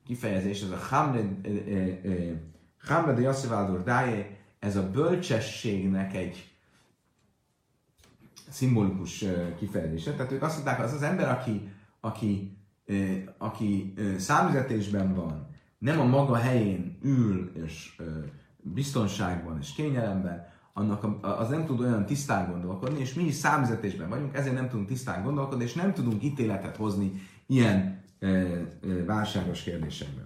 kifejezés, 0.05 0.61
ez 0.61 0.69
a 0.69 0.77
Hamre 2.79 3.13
de 3.13 3.21
Yassiváldur 3.21 3.83
Dáje, 3.83 4.37
ez 4.59 4.75
a 4.75 4.89
bölcsességnek 4.89 6.15
egy 6.15 6.51
szimbolikus 8.49 9.25
kifejezése. 9.57 10.13
Tehát 10.13 10.31
ők 10.31 10.41
azt 10.41 10.55
mondták, 10.55 10.79
az 10.79 10.93
az 10.93 11.01
ember, 11.01 11.29
aki, 11.29 11.69
aki, 11.99 12.57
aki 13.37 13.93
számüzetésben 14.17 15.13
van, 15.13 15.47
nem 15.77 15.99
a 15.99 16.05
maga 16.05 16.35
helyén 16.35 16.97
ül, 17.01 17.51
és 17.65 18.01
biztonságban 18.57 19.57
és 19.61 19.73
kényelemben, 19.73 20.47
annak 20.73 21.03
az 21.21 21.49
nem 21.49 21.65
tud 21.65 21.79
olyan 21.79 22.05
tisztán 22.05 22.51
gondolkodni, 22.51 22.99
és 22.99 23.13
mi 23.13 23.23
is 23.23 23.35
számüzetésben 23.35 24.09
vagyunk, 24.09 24.35
ezért 24.35 24.55
nem 24.55 24.69
tudunk 24.69 24.87
tisztán 24.87 25.23
gondolkodni, 25.23 25.63
és 25.63 25.73
nem 25.73 25.93
tudunk 25.93 26.23
ítéletet 26.23 26.75
hozni 26.75 27.21
ilyen 27.45 27.96
válságos 29.05 29.63
kérdésekben. 29.63 30.25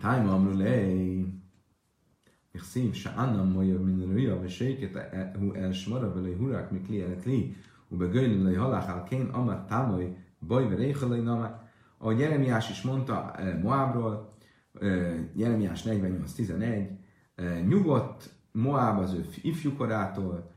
Tájma 0.00 0.32
amrulei, 0.32 1.26
min 3.78 4.12
rüja, 4.12 4.40
ve 4.40 4.48
séket 4.48 4.96
hu 5.38 5.52
el 5.52 5.72
smara 5.72 6.12
vele 6.12 6.36
hurak 6.36 6.70
mi 6.70 6.80
kli 6.80 7.00
elet 7.00 7.24
li, 7.24 7.56
u 7.88 7.96
be 7.96 8.06
göjlin 8.06 8.44
lej 8.44 8.56
halachál 8.56 9.02
kén 9.02 9.28
amat 9.32 9.68
támoly, 9.68 10.16
baj 10.38 10.68
ve 10.68 10.74
réchalai 10.74 11.20
nama. 11.20 11.70
Ahogy 11.98 12.18
Jeremiás 12.18 12.70
is 12.70 12.82
mondta 12.82 13.34
Moábról, 13.62 14.34
Jeremiás 15.34 15.82
48.11, 15.82 16.88
nyugodt 17.68 18.30
Moab 18.52 18.98
az 18.98 19.12
ő 19.12 19.24
ifjúkorától, 19.42 20.50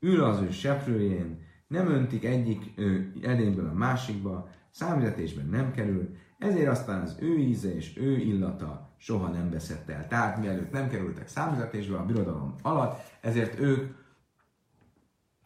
ül 0.00 0.24
az 0.24 0.40
ő 0.40 0.50
seprőjén, 0.50 1.46
nem 1.68 1.88
öntik 1.88 2.24
egyik 2.24 2.80
edényből 3.22 3.68
a 3.68 3.72
másikba, 3.72 4.48
számüzetésben 4.70 5.46
nem 5.46 5.72
kerül, 5.72 6.16
ezért 6.38 6.68
aztán 6.68 7.00
az 7.00 7.16
ő 7.20 7.38
íze 7.38 7.74
és 7.74 7.96
ő 7.96 8.16
illata 8.16 8.94
soha 8.96 9.28
nem 9.28 9.50
veszett 9.50 9.88
el. 9.88 10.06
Tehát 10.06 10.38
mielőtt 10.38 10.72
nem 10.72 10.88
kerültek 10.88 11.28
számüzetésbe 11.28 11.96
a 11.96 12.04
birodalom 12.04 12.54
alatt, 12.62 13.00
ezért 13.20 13.60
ők 13.60 13.96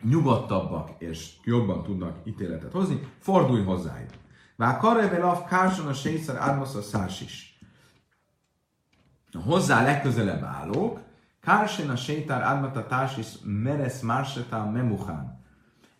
nyugodtabbak 0.03 0.91
és 0.99 1.33
jobban 1.45 1.83
tudnak 1.83 2.19
ítéletet 2.25 2.73
hozni, 2.73 3.01
fordulj 3.19 3.65
hozzájuk. 3.65 4.11
Vár 4.57 4.77
karrevel 4.79 5.23
af 5.23 5.49
kárson 5.49 5.87
a 5.87 5.93
sétszer 5.93 6.37
ármosz 6.37 6.75
a 6.75 6.83
szárs 6.83 7.21
is 7.21 7.59
a 9.33 9.39
hozzá 9.39 9.83
legközelebb 9.83 10.43
állók, 10.43 11.01
Kársen 11.43 11.91
a 11.91 11.97
sétár 11.97 12.43
Admata 12.43 12.87
Társis 12.87 13.27
Meres 13.45 14.01
Mársetá 14.01 14.65
Memuchán. 14.65 15.42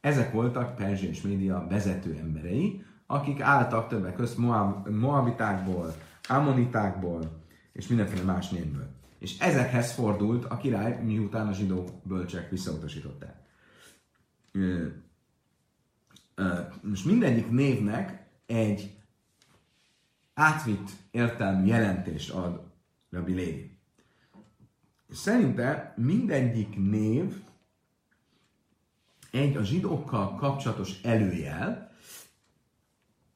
Ezek 0.03 0.33
voltak 0.33 0.77
Perzsia 0.77 1.11
Média 1.29 1.67
vezető 1.69 2.17
emberei, 2.21 2.85
akik 3.07 3.41
álltak 3.41 3.89
többek 3.89 4.15
között 4.15 4.37
Moab, 4.37 4.89
Moabitákból, 4.89 5.95
Ammonitákból 6.29 7.43
és 7.73 7.87
mindenféle 7.87 8.23
más 8.23 8.49
névből. 8.49 8.91
És 9.19 9.39
ezekhez 9.39 9.93
fordult 9.93 10.45
a 10.45 10.57
király, 10.57 11.03
miután 11.03 11.47
a 11.47 11.53
zsidó 11.53 12.01
bölcsek 12.03 12.51
visszautasították. 12.51 13.35
Most 16.81 17.05
mindegyik 17.05 17.51
névnek 17.51 18.27
egy 18.47 18.97
átvitt 20.35 20.91
értelmű 21.11 21.67
jelentést 21.67 22.31
ad 22.31 22.61
Rabbi 23.11 23.33
Lévi. 23.33 23.79
Szerinte 25.11 25.95
mindegyik 25.97 26.77
név 26.77 27.43
egy 29.33 29.57
a 29.57 29.63
zsidókkal 29.63 30.35
kapcsolatos 30.35 31.01
előjel, 31.03 31.91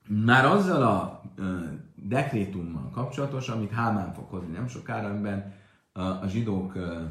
már 0.09 0.45
azzal 0.45 0.83
a 0.83 1.23
ö, 1.37 1.59
dekrétummal 1.95 2.91
kapcsolatos, 2.91 3.49
amit 3.49 3.71
Hámán 3.71 4.13
fog 4.13 4.29
hozni 4.29 4.53
nem 4.53 4.69
sokára, 4.69 5.09
amiben 5.09 5.55
a, 5.93 6.27
zsidók 6.27 6.75
ö, 6.75 7.05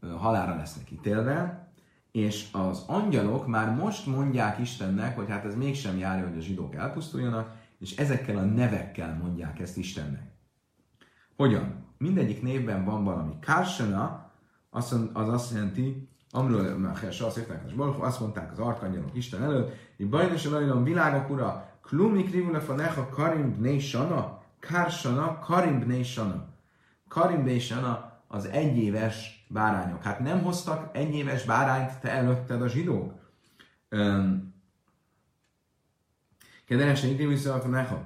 ö, 0.00 0.08
halára 0.08 0.56
lesznek 0.56 0.90
ítélve, 0.90 1.70
és 2.10 2.48
az 2.52 2.84
angyalok 2.86 3.46
már 3.46 3.74
most 3.74 4.06
mondják 4.06 4.58
Istennek, 4.58 5.16
hogy 5.16 5.28
hát 5.28 5.44
ez 5.44 5.54
mégsem 5.54 5.98
járja, 5.98 6.28
hogy 6.28 6.38
a 6.38 6.42
zsidók 6.42 6.74
elpusztuljanak, 6.74 7.54
és 7.78 7.96
ezekkel 7.96 8.36
a 8.36 8.44
nevekkel 8.44 9.18
mondják 9.22 9.60
ezt 9.60 9.76
Istennek. 9.76 10.30
Hogyan? 11.36 11.82
mindegyik 12.02 12.42
névben 12.42 12.84
van 12.84 13.04
valami. 13.04 13.38
Kársena, 13.40 14.30
az, 14.70 14.96
az 15.12 15.28
azt 15.28 15.52
jelenti, 15.52 16.08
Amről 16.34 16.78
Meches, 16.78 17.20
azt 17.20 17.38
írták, 17.38 17.64
azt 17.98 18.20
mondták 18.20 18.52
az 18.52 18.58
arkangyalok 18.58 19.14
Isten 19.14 19.42
előtt, 19.42 19.76
hogy 19.96 20.08
bajnos 20.08 20.46
a 20.46 20.82
világok 20.82 21.30
ura, 21.30 21.70
klumi 21.82 22.24
krivule 22.24 22.60
fanecha 22.60 23.08
karim 23.08 23.56
bnei 23.56 23.78
sana, 23.78 24.42
kársana, 24.58 25.38
karim 25.38 25.80
bnei 25.80 26.02
sana. 26.02 26.48
Karim 27.08 27.42
bnei 27.42 27.58
sana 27.58 28.20
az 28.28 28.46
egyéves 28.46 29.46
bárányok. 29.48 30.02
Hát 30.02 30.20
nem 30.20 30.42
hoztak 30.42 30.96
egyéves 30.96 31.44
bárányt 31.44 32.00
te 32.00 32.10
előtted 32.10 32.62
a 32.62 32.68
zsidók? 32.68 33.12
Kedves, 36.64 37.04
így 37.04 37.26
vissza 37.26 37.54
a 37.54 37.60
fanecha 37.60 38.04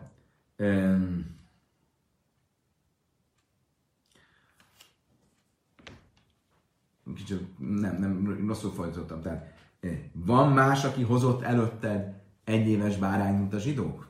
kicsit 7.14 7.58
nem, 7.58 7.96
nem, 7.98 8.44
rosszul 8.46 8.72
fordítottam. 8.72 9.22
Tehát 9.22 9.54
eh, 9.80 9.98
van 10.12 10.52
más, 10.52 10.84
aki 10.84 11.02
hozott 11.02 11.42
előtted 11.42 12.14
egy 12.44 12.68
éves 12.68 12.96
bárány, 12.96 13.34
mint 13.34 13.54
a 13.54 13.58
zsidók? 13.58 14.08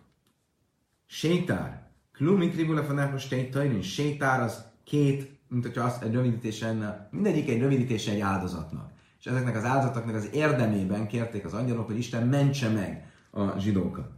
Sétár. 1.07 1.85
Klumi 2.13 2.51
kribula 2.51 2.83
fanákos 2.83 3.29
tétajrin. 3.29 3.83
Sétár 3.83 4.41
az 4.41 4.65
két, 4.85 5.39
mint 5.49 5.65
hogyha 5.65 5.85
azt 5.85 6.03
egy 6.03 6.13
rövidítése 6.13 6.67
lenne, 6.67 7.09
mindegyik 7.11 7.49
egy 7.49 7.61
rövidítése 7.61 8.13
egy 8.13 8.21
áldozatnak. 8.21 8.91
És 9.19 9.27
ezeknek 9.27 9.57
az 9.57 9.65
áldozatoknak 9.65 10.15
az 10.15 10.29
érdemében 10.33 11.07
kérték 11.07 11.45
az 11.45 11.55
angyalok, 11.55 11.87
hogy 11.87 11.99
Isten 11.99 12.27
mentse 12.27 12.69
meg 12.69 13.13
a 13.31 13.59
zsidókat. 13.59 14.09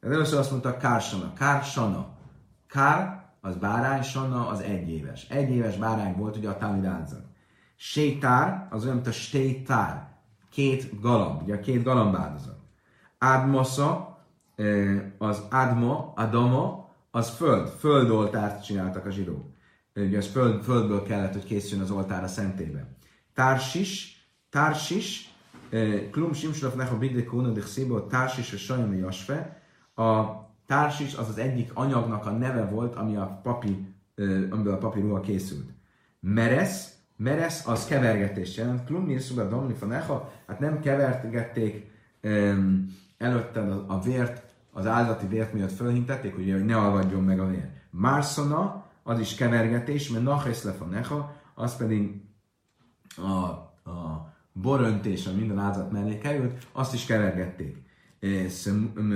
Tehát 0.00 0.16
először 0.16 0.38
azt 0.38 0.50
mondta 0.50 0.76
Kársana. 0.76 1.32
Kársana. 1.32 2.16
Kár 2.66 3.24
az 3.40 3.56
bárány, 3.56 4.02
Sanna 4.02 4.48
az 4.48 4.60
egyéves. 4.60 5.28
Egyéves 5.28 5.76
bárány 5.76 6.16
volt 6.16 6.36
ugye 6.36 6.48
a 6.48 6.56
Talmud 6.56 6.84
áldozat. 6.84 7.25
Sétár, 7.76 8.66
az 8.70 8.82
olyan, 8.82 8.94
mint 8.94 9.06
a 9.06 9.12
stétár. 9.12 10.14
Két 10.50 11.00
galamb, 11.00 11.42
ugye 11.42 11.60
két 11.60 11.82
galambáldozat. 11.82 12.58
Ádmosza, 13.18 14.18
az 15.18 15.42
Adma, 15.50 16.12
Adama, 16.16 16.90
az 17.10 17.30
föld, 17.30 17.68
földoltárt 17.68 18.64
csináltak 18.64 19.06
a 19.06 19.10
zsidók. 19.10 19.44
Ugye 19.94 20.18
az 20.18 20.26
föld, 20.26 20.62
földből 20.62 21.02
kellett, 21.02 21.32
hogy 21.32 21.44
készüljön 21.44 21.84
az 21.84 21.90
oltár 21.90 22.22
a 22.22 22.28
szentébe. 22.28 22.88
Társis, 23.34 24.24
társis, 24.50 25.34
klum 26.10 26.32
simsraf 26.32 26.74
neha 26.74 26.98
bigde 26.98 27.24
kóna 27.24 27.48
de 27.48 27.60
szébe, 27.60 28.00
társis 28.00 28.52
a 28.52 28.56
sajami 28.56 28.96
jasfe. 28.96 29.62
A 29.94 30.24
társis 30.66 31.14
az 31.14 31.28
az 31.28 31.38
egyik 31.38 31.70
anyagnak 31.74 32.26
a 32.26 32.30
neve 32.30 32.64
volt, 32.64 32.94
ami 32.94 33.16
a 33.16 33.40
papi, 33.42 33.94
amiből 34.50 34.74
a 34.74 34.78
papi 34.78 35.00
ruha 35.00 35.20
készült. 35.20 35.70
Meresz, 36.20 36.95
Meresz 37.16 37.66
az 37.66 37.84
kevergetés 37.84 38.56
jelent. 38.56 38.84
Klumni 38.84 39.18
szuba 39.18 39.48
domni 39.48 39.74
faneha, 39.74 40.32
hát 40.46 40.60
nem 40.60 40.80
kevergették 40.80 41.90
um, 42.22 42.96
előtte 43.18 43.60
a, 43.60 43.84
a 43.88 44.00
vért, 44.00 44.42
az 44.72 44.86
áldati 44.86 45.26
vért 45.26 45.52
miatt 45.52 45.72
fölhintették, 45.72 46.34
hogy 46.34 46.64
ne 46.64 46.76
alvadjon 46.76 47.22
meg 47.24 47.40
a 47.40 47.46
vér. 47.46 47.68
Marszona, 47.90 48.84
az 49.02 49.18
is 49.18 49.34
kevergetés, 49.34 50.08
mert 50.08 50.24
nachesz 50.24 50.62
le 50.62 50.72
faneha, 50.72 51.34
az 51.54 51.76
pedig 51.76 52.20
a, 53.16 53.30
a 53.90 54.34
boröntés, 54.52 55.26
ami 55.26 55.38
minden 55.38 55.58
áldozat 55.58 55.92
mellé 55.92 56.18
került, 56.18 56.66
azt 56.72 56.94
is 56.94 57.04
kevergették. 57.04 57.82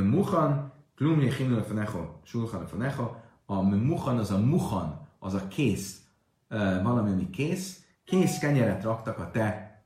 Muhan, 0.02 0.72
klumje 0.96 1.34
hinul 1.34 1.62
fenecho, 1.62 1.98
sulchan 2.22 2.66
fenecho, 2.66 3.10
a 3.46 3.62
muhan 3.62 4.18
az 4.18 4.30
a 4.30 4.38
muhan, 4.38 5.08
az 5.18 5.34
a 5.34 5.48
kész, 5.48 6.00
valami, 6.82 7.10
ami 7.10 7.30
kész, 7.30 7.79
kész 8.10 8.38
kenyeret 8.38 8.82
raktak 8.82 9.18
a 9.18 9.30
te 9.30 9.78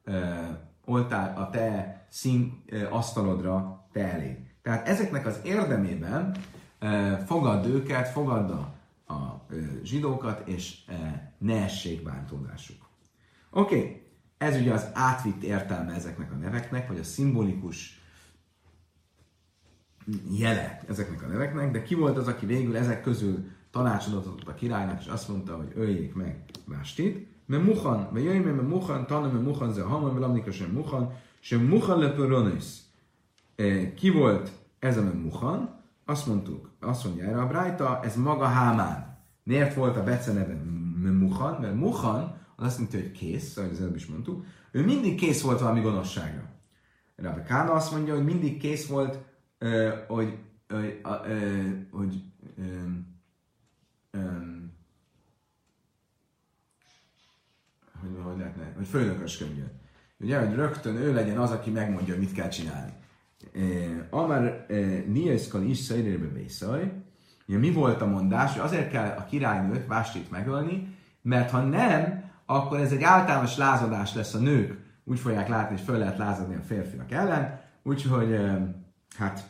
oltár, 0.84 1.38
a 1.38 1.50
te 1.50 1.98
szín 2.08 2.64
asztalodra 2.90 3.86
te 3.92 4.12
elé. 4.12 4.46
Tehát 4.62 4.88
ezeknek 4.88 5.26
az 5.26 5.40
érdemében 5.42 6.36
fogadd 7.26 7.66
őket, 7.66 8.08
fogadd 8.08 8.50
a, 8.50 8.74
a 9.14 9.46
zsidókat, 9.82 10.48
és 10.48 10.84
ne 11.38 11.62
essék 11.62 12.02
bántódásuk. 12.02 12.88
Oké, 13.50 13.76
okay. 13.76 14.02
ez 14.38 14.56
ugye 14.60 14.72
az 14.72 14.90
átvitt 14.92 15.42
értelme 15.42 15.94
ezeknek 15.94 16.32
a 16.32 16.36
neveknek, 16.36 16.88
vagy 16.88 16.98
a 16.98 17.04
szimbolikus 17.04 18.02
jele 20.38 20.80
ezeknek 20.88 21.22
a 21.22 21.26
neveknek, 21.26 21.70
de 21.70 21.82
ki 21.82 21.94
volt 21.94 22.16
az, 22.16 22.28
aki 22.28 22.46
végül 22.46 22.76
ezek 22.76 23.02
közül 23.02 23.50
tanácsot 23.70 24.14
adott 24.14 24.48
a 24.48 24.54
királynak, 24.54 25.00
és 25.00 25.06
azt 25.06 25.28
mondta, 25.28 25.56
hogy 25.56 25.72
öljék 25.74 26.14
meg 26.14 26.44
Vástit, 26.64 27.33
tanul, 29.06 29.32
mert 29.32 29.44
Muhan, 29.44 29.72
ze 29.72 29.82
hamar, 29.82 30.10
mert 30.10 30.20
Lamnika 30.20 30.50
sem 30.50 30.84
sem 31.40 31.60
Muhan 31.60 31.98
lepöronis. 31.98 32.64
Ki 33.96 34.10
volt 34.10 34.52
ez 34.78 34.96
a 34.96 35.02
Muhan? 35.02 35.82
Azt 36.04 36.26
mondtuk, 36.26 36.70
azt 36.80 37.04
mondja 37.04 37.24
erre 37.24 37.40
a 37.40 37.46
Brájta, 37.46 38.00
ez 38.02 38.16
maga 38.16 38.44
Hámán. 38.44 39.18
Miért 39.42 39.74
volt 39.74 39.96
a 39.96 40.02
Bece 40.02 40.32
neve 40.32 40.54
Muhan? 41.12 41.60
Mert 41.60 41.74
Muhan 41.74 42.42
az 42.56 42.64
azt 42.64 42.78
mondja, 42.78 43.00
hogy 43.00 43.10
kész, 43.10 43.56
ahogy 43.56 43.70
az 43.70 43.80
előbb 43.80 43.94
is 43.94 44.06
mondtuk, 44.06 44.44
ő 44.70 44.84
mindig 44.84 45.18
kész 45.18 45.42
volt 45.42 45.60
valami 45.60 45.80
gonoszságra. 45.80 46.52
Rabbi 47.16 47.42
Kána 47.42 47.72
azt 47.72 47.92
mondja, 47.92 48.14
hogy 48.14 48.24
mindig 48.24 48.58
kész 48.58 48.86
volt, 48.86 49.18
hogy, 50.08 50.38
hogy, 50.68 51.00
hogy, 51.02 51.02
hogy 51.90 52.22
hogy, 58.04 58.22
hogy 58.24 58.38
lehetne, 58.38 58.72
hogy 58.76 58.86
főnökösködjön. 58.86 59.80
Ugye, 60.18 60.38
hogy 60.38 60.54
rögtön 60.54 60.96
ő 60.96 61.12
legyen 61.12 61.38
az, 61.38 61.50
aki 61.50 61.70
megmondja, 61.70 62.18
mit 62.18 62.32
kell 62.32 62.48
csinálni. 62.48 62.92
Amár 64.10 64.66
Niaiszkal 65.06 65.62
is 65.62 65.78
szajrébe 65.78 66.26
vészaj, 66.26 66.92
ugye 67.48 67.58
mi 67.58 67.72
volt 67.72 68.00
a 68.00 68.06
mondás, 68.06 68.52
hogy 68.52 68.60
azért 68.60 68.90
kell 68.90 69.16
a 69.18 69.24
királynőt, 69.24 69.86
Vástit 69.86 70.30
megölni, 70.30 70.96
mert 71.22 71.50
ha 71.50 71.60
nem, 71.60 72.22
akkor 72.46 72.80
ez 72.80 72.92
egy 72.92 73.02
általános 73.02 73.56
lázadás 73.56 74.14
lesz 74.14 74.34
a 74.34 74.38
nők. 74.38 74.82
Úgy 75.04 75.18
fogják 75.18 75.48
látni, 75.48 75.76
hogy 75.76 75.84
föl 75.84 75.98
lehet 75.98 76.18
lázadni 76.18 76.54
a 76.54 76.60
férfiak 76.60 77.12
ellen, 77.12 77.60
úgyhogy 77.82 78.40
hát 79.16 79.48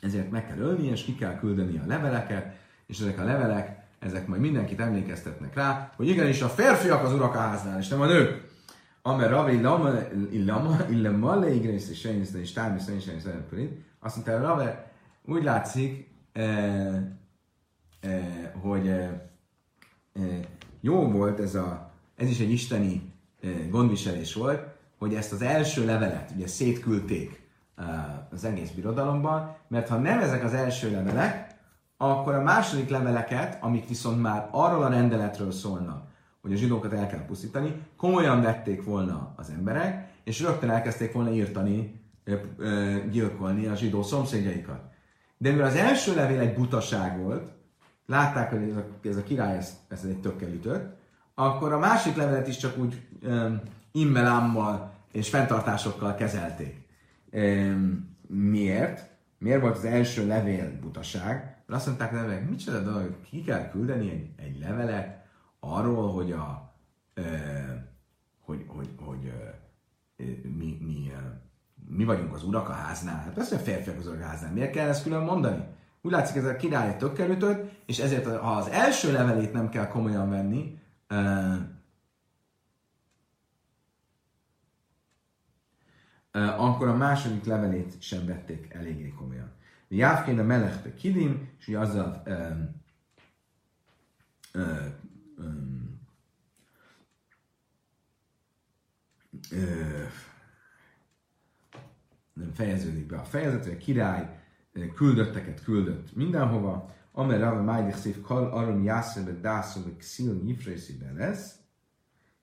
ezért 0.00 0.30
meg 0.30 0.46
kell 0.46 0.58
ölni, 0.58 0.86
és 0.86 1.04
ki 1.04 1.14
kell 1.14 1.38
küldeni 1.38 1.78
a 1.78 1.86
leveleket, 1.86 2.56
és 2.86 3.00
ezek 3.00 3.18
a 3.18 3.24
levelek, 3.24 3.77
ezek 3.98 4.26
majd 4.26 4.40
mindenkit 4.40 4.80
emlékeztetnek 4.80 5.54
rá, 5.54 5.92
hogy 5.96 6.08
igenis 6.08 6.42
a 6.42 6.48
férfiak 6.48 7.04
az 7.04 7.12
urak 7.12 7.34
a 7.34 7.38
háznál, 7.38 7.78
és 7.78 7.88
nem 7.88 8.00
a 8.00 8.06
nők. 8.06 8.46
Amer 9.02 9.30
Ravi 9.30 9.54
illa 10.88 11.16
malle 11.16 11.54
igrész 11.54 11.90
és 11.90 11.98
sejnész, 11.98 12.34
és 12.34 12.52
tármi 12.52 12.78
és 12.96 13.04
sejnész 13.04 13.26
azt 14.00 14.16
mondta, 14.16 14.40
Rave, 14.40 14.92
úgy 15.24 15.42
látszik, 15.42 16.08
eh, 16.32 17.02
eh, 18.00 18.50
hogy 18.60 18.88
eh, 18.88 19.10
eh, 20.12 20.40
jó 20.80 21.10
volt 21.10 21.40
ez 21.40 21.54
a, 21.54 21.92
ez 22.16 22.28
is 22.28 22.38
egy 22.38 22.50
isteni 22.50 23.12
eh, 23.42 23.50
gondviselés 23.70 24.34
volt, 24.34 24.62
hogy 24.98 25.14
ezt 25.14 25.32
az 25.32 25.42
első 25.42 25.84
levelet 25.84 26.30
ugye 26.36 26.46
szétküldték 26.46 27.42
eh, 27.76 27.86
az 28.30 28.44
egész 28.44 28.70
birodalomban, 28.70 29.56
mert 29.68 29.88
ha 29.88 29.98
nem 29.98 30.18
ezek 30.20 30.44
az 30.44 30.52
első 30.52 30.90
levelek, 30.90 31.56
akkor 32.00 32.34
a 32.34 32.42
második 32.42 32.88
leveleket, 32.88 33.58
amik 33.62 33.88
viszont 33.88 34.22
már 34.22 34.48
arról 34.50 34.82
a 34.82 34.88
rendeletről 34.88 35.52
szólnak, 35.52 36.06
hogy 36.42 36.52
a 36.52 36.56
zsidókat 36.56 36.92
el 36.92 37.06
kell 37.06 37.24
pusztítani, 37.24 37.82
komolyan 37.96 38.42
vették 38.42 38.84
volna 38.84 39.32
az 39.36 39.50
emberek, 39.50 40.08
és 40.24 40.40
rögtön 40.40 40.70
elkezdték 40.70 41.12
volna 41.12 41.30
írtani, 41.30 42.00
gyilkolni 43.10 43.66
a 43.66 43.74
zsidó 43.74 44.02
szomszédjaikat. 44.02 44.80
De 45.36 45.50
mivel 45.50 45.66
az 45.66 45.74
első 45.74 46.14
levél 46.14 46.40
egy 46.40 46.54
butaság 46.54 47.22
volt, 47.22 47.50
látták, 48.06 48.50
hogy 48.50 48.84
ez 49.02 49.16
a, 49.16 49.22
király 49.22 49.56
ezt, 49.56 49.74
ezt 49.88 50.04
egy 50.04 50.20
tökkel 50.20 50.52
ütött, 50.52 50.96
akkor 51.34 51.72
a 51.72 51.78
másik 51.78 52.16
levelet 52.16 52.48
is 52.48 52.56
csak 52.56 52.78
úgy 52.78 53.06
um, 53.22 53.60
immelámmal 53.92 54.92
és 55.12 55.28
fenntartásokkal 55.28 56.14
kezelték. 56.14 56.88
Miért? 58.26 59.10
Miért 59.38 59.60
volt 59.60 59.76
az 59.76 59.84
első 59.84 60.26
levél 60.26 60.78
butaság? 60.80 61.57
Mert 61.68 61.80
azt 61.80 61.86
mondták 61.86 62.12
levelek, 62.12 62.48
micsoda 62.48 62.82
dolog, 62.82 63.20
ki 63.22 63.42
kell 63.42 63.68
küldeni 63.68 64.10
egy, 64.10 64.30
egy 64.36 64.58
levelet 64.58 65.26
arról, 65.60 66.12
hogy 66.12 66.32
a 66.32 66.72
e, 67.14 67.22
hogy, 68.40 68.64
hogy, 68.66 68.88
hogy 68.96 69.26
e, 69.26 70.24
mi, 70.42 70.78
mi, 70.80 71.12
e, 71.14 71.40
mi 71.88 72.04
vagyunk 72.04 72.34
az 72.34 72.44
urak 72.44 72.68
a 72.68 72.72
háznál. 72.72 73.22
Hát 73.22 73.32
persze, 73.32 73.56
a 73.56 73.58
férfiak 73.58 73.98
az 73.98 74.06
urak 74.06 74.20
a 74.20 74.26
háznál. 74.26 74.52
Miért 74.52 74.72
kell 74.72 74.88
ezt 74.88 75.02
külön 75.02 75.22
mondani? 75.22 75.64
Úgy 76.02 76.12
látszik, 76.12 76.36
ez 76.36 76.44
a 76.44 76.56
király 76.56 76.96
tökkelütött, 76.96 77.70
és 77.86 77.98
ezért, 77.98 78.26
ha 78.26 78.56
az 78.56 78.68
első 78.68 79.12
levelét 79.12 79.52
nem 79.52 79.68
kell 79.68 79.88
komolyan 79.88 80.30
venni, 80.30 80.78
akkor 86.32 86.88
a 86.88 86.96
második 86.96 87.44
levelét 87.44 88.02
sem 88.02 88.26
vették 88.26 88.74
eléggé 88.74 89.08
komolyan. 89.08 89.56
Jávként 89.88 90.38
a 90.38 90.42
melechbe 90.42 90.94
kidim, 90.94 91.48
és 91.58 91.68
ugye 91.68 91.78
azzal 91.78 92.22
um, 92.26 92.82
um, 94.54 96.00
nem 102.32 102.52
fejeződik 102.52 103.06
be 103.06 103.16
a 103.16 103.24
fejezet, 103.24 103.64
hogy 103.64 103.72
a 103.72 103.76
király 103.76 104.40
küldötteket 104.94 105.62
küldött 105.62 106.16
mindenhova, 106.16 106.94
amely 107.12 107.38
Rava 107.38 107.62
Májdik 107.62 107.94
szív 107.94 108.20
kal 108.20 108.50
arum 108.50 108.82
jászebe 108.82 109.32
dászove 109.32 109.96
xil 109.96 110.34
nyifrészibe 110.44 111.12
lesz. 111.12 111.56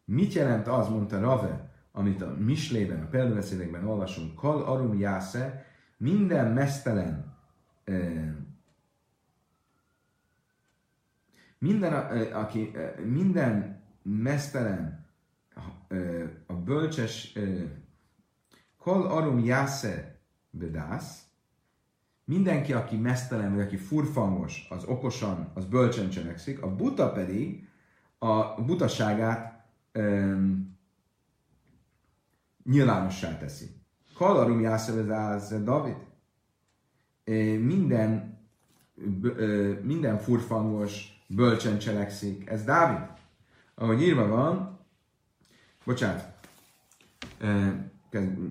Mit 0.05 0.33
jelent 0.33 0.67
az, 0.67 0.87
mondta 0.87 1.19
Rave, 1.19 1.73
amit 1.91 2.21
a 2.21 2.35
Mislében, 2.37 3.01
a 3.01 3.07
példabeszédekben 3.07 3.87
olvasunk, 3.87 4.35
kal 4.35 4.63
arum 4.63 4.99
jásze, 4.99 5.65
minden 5.97 6.51
mesztelen 6.51 7.24
minden, 11.57 11.93
aki, 12.31 12.71
minden 13.05 13.83
mesztelen 14.01 15.05
a 16.47 16.53
bölcses 16.53 17.33
kol 18.77 19.07
arum 19.07 19.39
jásze 19.39 20.19
bedász, 20.49 21.25
mindenki, 22.23 22.73
aki 22.73 22.95
mesztelen, 22.97 23.55
vagy 23.55 23.65
aki 23.65 23.77
furfangos, 23.77 24.67
az 24.69 24.83
okosan, 24.83 25.51
az 25.53 25.65
bölcsen 25.65 26.09
cselekszik, 26.09 26.61
a 26.61 26.75
buta 26.75 27.11
pedig 27.11 27.67
a 28.17 28.61
butaságát 28.63 29.65
um, 29.93 30.77
nyilvánossá 32.63 33.37
teszi. 33.37 33.65
Kalarum 34.13 34.61
jászövezáz 34.61 35.63
David. 35.63 35.97
Minden, 37.59 38.37
minden 39.81 40.17
furfangos 40.17 41.23
bölcsen 41.27 41.77
cselekszik. 41.77 42.49
Ez 42.49 42.63
Dávid. 42.63 43.07
Ahogy 43.75 44.01
írva 44.01 44.27
van, 44.27 44.79
bocsánat, 45.85 46.33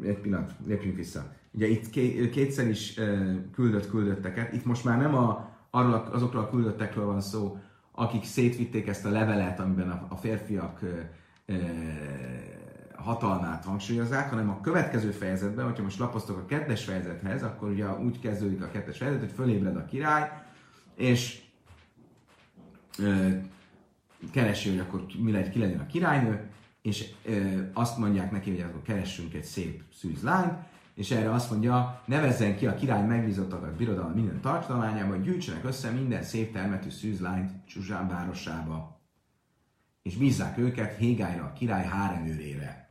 egy 0.02 0.18
pillanat, 0.22 0.52
lépjünk 0.66 0.96
vissza. 0.96 1.32
Ugye 1.52 1.66
itt 1.66 1.90
kétszer 2.30 2.68
is 2.68 3.00
küldött 3.52 3.88
küldötteket, 3.88 4.52
itt 4.52 4.64
most 4.64 4.84
már 4.84 4.98
nem 4.98 5.14
a, 5.14 5.56
arról, 5.70 5.94
azokról 5.94 6.42
a 6.42 6.50
küldöttekről 6.50 7.06
van 7.06 7.20
szó, 7.20 7.58
akik 7.92 8.24
szétvitték 8.24 8.86
ezt 8.86 9.04
a 9.04 9.10
levelet, 9.10 9.60
amiben 9.60 9.90
a, 9.90 10.06
a 10.08 10.16
férfiak 10.16 10.80
hatalmát 12.96 13.64
hangsúlyozzák, 13.64 14.30
hanem 14.30 14.50
a 14.50 14.60
következő 14.60 15.10
fejezetben, 15.10 15.64
hogyha 15.64 15.82
most 15.82 15.98
lapoztok 15.98 16.38
a 16.38 16.46
kettes 16.46 16.84
fejezethez, 16.84 17.42
akkor 17.42 17.70
ugye 17.70 17.90
úgy 17.90 18.20
kezdődik 18.20 18.62
a 18.62 18.70
kettes 18.70 18.96
fejezet, 18.96 19.20
hogy 19.20 19.32
fölébred 19.32 19.76
a 19.76 19.84
király, 19.84 20.30
és 20.96 21.42
ö, 22.98 23.28
keresi, 24.30 24.68
hogy 24.68 24.78
akkor 24.78 25.06
mi 25.18 25.32
legyen, 25.32 25.50
ki 25.50 25.58
legyen 25.58 25.80
a 25.80 25.86
királynő, 25.86 26.50
és 26.82 27.10
ö, 27.24 27.60
azt 27.72 27.98
mondják 27.98 28.30
neki, 28.30 28.50
hogy 28.50 28.60
akkor 28.60 28.82
keressünk 28.82 29.34
egy 29.34 29.44
szép 29.44 29.82
szűz 29.94 30.22
lányt, 30.22 30.58
és 30.94 31.10
erre 31.10 31.32
azt 31.32 31.50
mondja, 31.50 32.02
nevezzen 32.04 32.56
ki 32.56 32.66
a 32.66 32.74
király 32.74 33.06
megbízottakat 33.06 33.76
birodalom 33.76 34.12
minden 34.12 34.40
tartományába, 34.40 35.14
hogy 35.14 35.22
gyűjtsenek 35.22 35.64
össze 35.64 35.90
minden 35.90 36.22
szép 36.22 36.52
termetű 36.52 36.90
szűzlányt 36.90 37.50
Csuzsán 37.66 38.08
városába. 38.08 39.00
és 40.02 40.16
bízzák 40.16 40.58
őket 40.58 40.96
Hégályra, 40.96 41.44
a 41.44 41.52
király 41.52 41.84
háremőrére. 41.84 42.83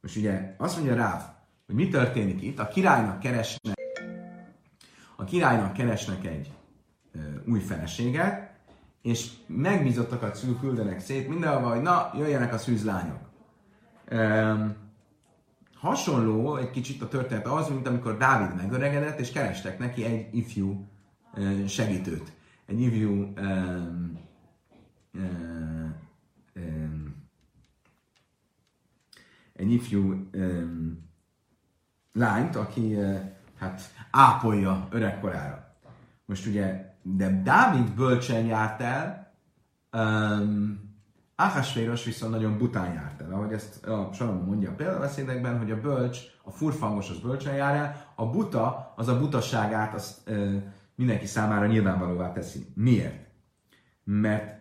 Most 0.00 0.16
ugye 0.16 0.54
azt 0.58 0.76
mondja 0.76 0.94
Ráv, 0.94 1.22
hogy 1.66 1.74
mi 1.74 1.88
történik 1.88 2.42
itt, 2.42 2.58
a 2.58 2.68
királynak 2.68 3.18
keresnek, 3.18 3.78
a 5.16 5.24
királynak 5.24 5.72
keresnek 5.72 6.26
egy 6.26 6.52
ö, 7.14 7.18
új 7.50 7.60
feleséget, 7.60 8.48
és 9.02 9.30
megbízottakat 9.46 10.34
szül 10.34 10.58
küldenek 10.58 11.00
szét 11.00 11.28
mindenhova, 11.28 11.68
hogy 11.68 11.82
na, 11.82 12.10
jöjjenek 12.14 12.52
a 12.52 12.58
szűzlányok. 12.58 13.28
Um, 14.10 14.76
hasonló 15.74 16.56
egy 16.56 16.70
kicsit 16.70 17.02
a 17.02 17.08
történet 17.08 17.46
az, 17.46 17.68
mint 17.68 17.86
amikor 17.86 18.16
Dávid 18.16 18.56
megöregedett, 18.56 19.18
és 19.18 19.32
kerestek 19.32 19.78
neki 19.78 20.04
egy 20.04 20.34
ifjú 20.34 20.86
uh, 21.34 21.66
segítőt. 21.66 22.32
Egy 22.66 22.80
ifjú 22.80 23.32
um, 23.36 24.18
um, 25.14 25.94
um, 26.56 27.07
egy 29.58 29.72
ifjú 29.72 30.28
um, 30.34 31.10
lányt, 32.12 32.56
aki 32.56 32.94
uh, 32.94 33.16
hát 33.58 33.80
ápolja 34.10 34.88
öregkorára. 34.90 35.76
Most 36.24 36.46
ugye, 36.46 36.96
de 37.02 37.42
Dávid 37.42 37.94
bölcsen 37.94 38.44
járt 38.44 38.80
el, 38.80 39.32
um, 39.92 40.86
Ahasvéros 41.40 42.04
viszont 42.04 42.32
nagyon 42.32 42.58
bután 42.58 42.92
járt 42.92 43.20
el, 43.20 43.32
ahogy 43.32 43.52
ezt 43.52 43.86
a 43.86 44.10
Salomon 44.12 44.44
mondja 44.44 44.70
a 44.70 44.74
példaveszédekben, 44.74 45.58
hogy 45.58 45.70
a 45.70 45.80
bölcs, 45.80 46.18
a 46.42 46.50
furfangos 46.50 47.10
az 47.10 47.18
bölcsen 47.18 47.54
jár 47.54 47.74
el, 47.74 48.12
a 48.14 48.26
buta 48.26 48.92
az 48.96 49.08
a 49.08 49.18
butaságát 49.18 49.94
azt 49.94 50.20
ö, 50.24 50.56
mindenki 50.94 51.26
számára 51.26 51.66
nyilvánvalóvá 51.66 52.32
teszi. 52.32 52.66
Miért? 52.74 53.26
Mert 54.04 54.58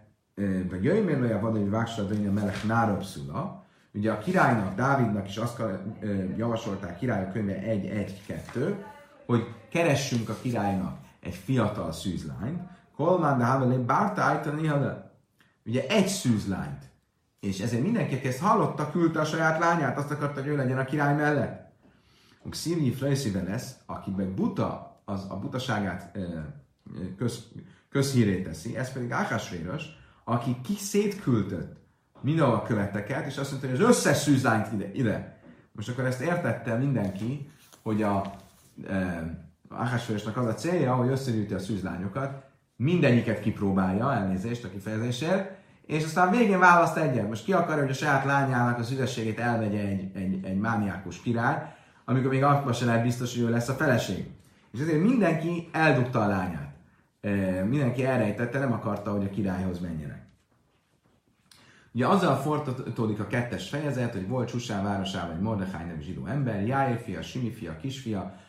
vagy 0.70 0.84
jöjj 0.84 1.00
mérlője 1.00 1.40
van, 1.40 1.52
hogy 1.52 1.70
vágsadőny 1.70 2.28
a 2.28 2.32
melek 2.32 2.64
nárobszula, 2.64 3.66
ugye 3.98 4.12
a 4.12 4.18
királynak, 4.18 4.76
Dávidnak 4.76 5.28
is 5.28 5.38
azt 5.38 5.62
javasolták 6.38 6.98
királyok 6.98 7.32
könyve 7.32 7.60
1-1-2, 7.64 8.76
hogy 9.26 9.48
keressünk 9.70 10.30
a 10.30 10.38
királynak 10.42 10.98
egy 11.20 11.36
fiatal 11.36 11.92
szűzlányt, 11.92 12.62
Kolmán 12.96 13.38
de 13.38 13.46
Havelé 13.46 13.78
Bárta 13.78 14.22
állítani, 14.22 14.72
ugye 15.66 15.88
egy 15.88 16.08
szűzlányt. 16.08 16.86
És 17.40 17.60
ezért 17.60 17.84
mindenki, 17.84 18.16
aki 18.16 18.28
ezt 18.28 18.40
hallotta, 18.40 18.92
küldte 18.92 19.20
a 19.20 19.26
saját 19.26 19.60
lányát, 19.60 19.98
azt 19.98 20.12
akarta, 20.12 20.40
hogy 20.42 20.50
ő 20.50 20.56
legyen 20.56 20.78
a 20.78 20.86
király 20.86 21.16
mellett. 21.16 21.72
Szívnyi 22.52 22.92
Fröjszíve 22.92 23.44
lesz, 23.44 23.76
aki 23.86 24.12
meg 24.12 24.28
buta, 24.28 25.02
az 25.06 25.26
a 25.30 25.40
butaságát 25.40 26.18
köz, 27.18 27.48
közhírét 27.90 28.44
teszi, 28.44 28.78
ez 28.78 28.92
pedig 28.92 29.12
Ákásvéros, 29.12 29.86
aki 30.24 30.62
ki 30.64 30.74
szétküldött 30.74 31.78
mindenhol 32.22 32.56
a 32.56 32.62
követeket, 32.62 33.26
és 33.26 33.38
azt 33.38 33.52
mondta, 33.52 33.70
hogy 33.70 33.82
az 33.82 33.90
összes 33.90 34.18
szűzlányt 34.18 34.74
ide, 34.74 34.92
ide. 34.94 35.40
Most 35.72 35.90
akkor 35.90 36.06
ezt 36.06 36.22
értette 36.22 36.76
mindenki, 36.76 37.50
hogy 37.84 38.02
a 38.02 38.34
e, 38.88 39.46
az 39.70 40.36
a 40.36 40.54
célja, 40.54 40.96
hogy 40.96 41.10
összegyűjti 41.10 41.54
a 41.54 41.60
szűzlányokat, 41.60 42.44
mindegyiket 42.76 43.40
kipróbálja, 43.40 44.14
elnézést 44.14 44.64
a 44.64 44.70
kifejezésért, 44.70 45.52
és 45.86 46.04
aztán 46.04 46.32
végén 46.32 46.60
választ 46.60 46.98
egyet. 46.98 47.28
Most 47.28 47.44
ki 47.44 47.54
akarja, 47.54 47.82
hogy 47.82 47.92
a 47.92 47.96
saját 47.96 48.26
lányának 48.26 48.80
az 48.80 48.92
üdességét 48.92 49.40
elvegye 49.40 49.80
egy, 49.80 50.12
egy, 50.16 50.46
egy 50.46 50.58
mániákus 50.58 51.22
király, 51.22 51.76
amikor 52.06 52.30
még 52.30 52.44
abban 52.44 52.74
sem 52.74 52.88
lehet 52.88 53.04
biztos, 53.04 53.36
hogy 53.36 53.44
ő 53.44 53.50
lesz 53.50 53.70
a 53.70 53.74
feleség. 53.74 54.26
És 54.72 54.80
ezért 54.80 55.02
mindenki 55.02 55.70
eldugta 55.72 56.22
a 56.22 56.28
lányát. 56.28 56.76
E, 57.22 57.64
mindenki 57.64 58.06
elrejtette, 58.06 58.60
nem 58.60 58.74
akarta, 58.74 59.12
hogy 59.12 59.26
a 59.26 59.30
királyhoz 59.30 59.80
menjenek. 59.80 60.27
Ugye 61.92 62.08
azzal 62.08 62.36
fordítódik 62.36 63.20
a 63.20 63.28
kettes 63.28 63.70
fejezet, 63.70 64.14
hogy 64.14 64.28
volt 64.28 64.50
Susán 64.50 64.84
városában 64.84 65.36
egy 65.36 65.42
Mordechai 65.42 65.86
nevű 65.86 66.02
zsidó 66.02 66.26
ember, 66.26 66.68
Jáér 66.68 67.00
fia, 67.00 67.22
Simi 67.22 67.52
fia, 67.52 67.78
kisfia, 67.78 68.40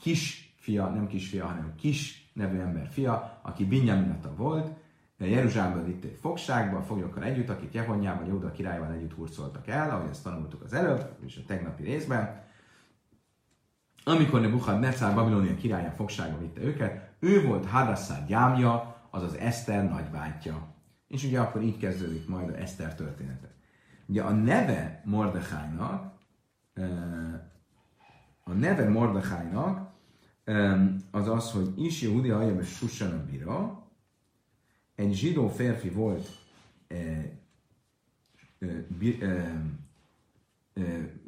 kisfia, 0.00 0.86
nem 0.86 1.06
kisfia, 1.06 1.46
hanem 1.46 1.74
kis 1.76 2.30
nevű 2.32 2.58
ember 2.58 2.88
fia, 2.90 3.40
aki 3.42 3.64
Binyaminata 3.64 4.34
volt, 4.34 4.70
Jeruzsálemben 5.18 5.84
vitték 5.84 6.16
fogságba, 6.16 6.78
a 6.78 6.82
foglyokkal 6.82 7.22
együtt, 7.22 7.48
akik 7.48 7.72
Jehonyával, 7.72 8.26
Jóda 8.26 8.50
királyval 8.50 8.92
együtt 8.92 9.12
hurcoltak 9.12 9.66
el, 9.66 9.90
ahogy 9.90 10.08
ezt 10.10 10.22
tanultuk 10.22 10.62
az 10.62 10.72
előbb, 10.72 11.16
és 11.26 11.36
a 11.36 11.46
tegnapi 11.46 11.82
részben. 11.82 12.46
Amikor 14.04 14.40
Nebuchad 14.40 14.78
Necár 14.78 15.14
Babilonia 15.14 15.54
királya 15.54 15.90
fogságba 15.90 16.38
vitte 16.38 16.60
őket, 16.60 17.10
ő 17.18 17.46
volt 17.46 17.66
Hadassar 17.66 18.24
gyámja, 18.26 18.96
azaz 19.10 19.34
Eszter 19.34 19.88
nagybátyja. 19.88 20.76
És 21.08 21.24
ugye 21.24 21.40
akkor 21.40 21.62
így 21.62 21.76
kezdődik 21.76 22.28
majd 22.28 22.48
a 22.48 22.56
Eszter 22.56 22.94
története. 22.94 23.50
Ugye 24.06 24.22
a 24.22 24.32
neve 24.32 25.02
Mordechainak, 25.04 26.18
a 28.44 28.52
neve 28.52 28.88
Mordechainak 28.88 29.92
az 31.10 31.28
az, 31.28 31.50
hogy 31.50 31.84
Is 31.84 32.02
Jehudi 32.02 32.30
Ajam 32.30 32.60
és 32.60 32.68
Susana 32.68 33.24
Bira, 33.24 33.86
egy 34.94 35.12
zsidó 35.14 35.48
férfi 35.48 35.88
volt 35.88 36.28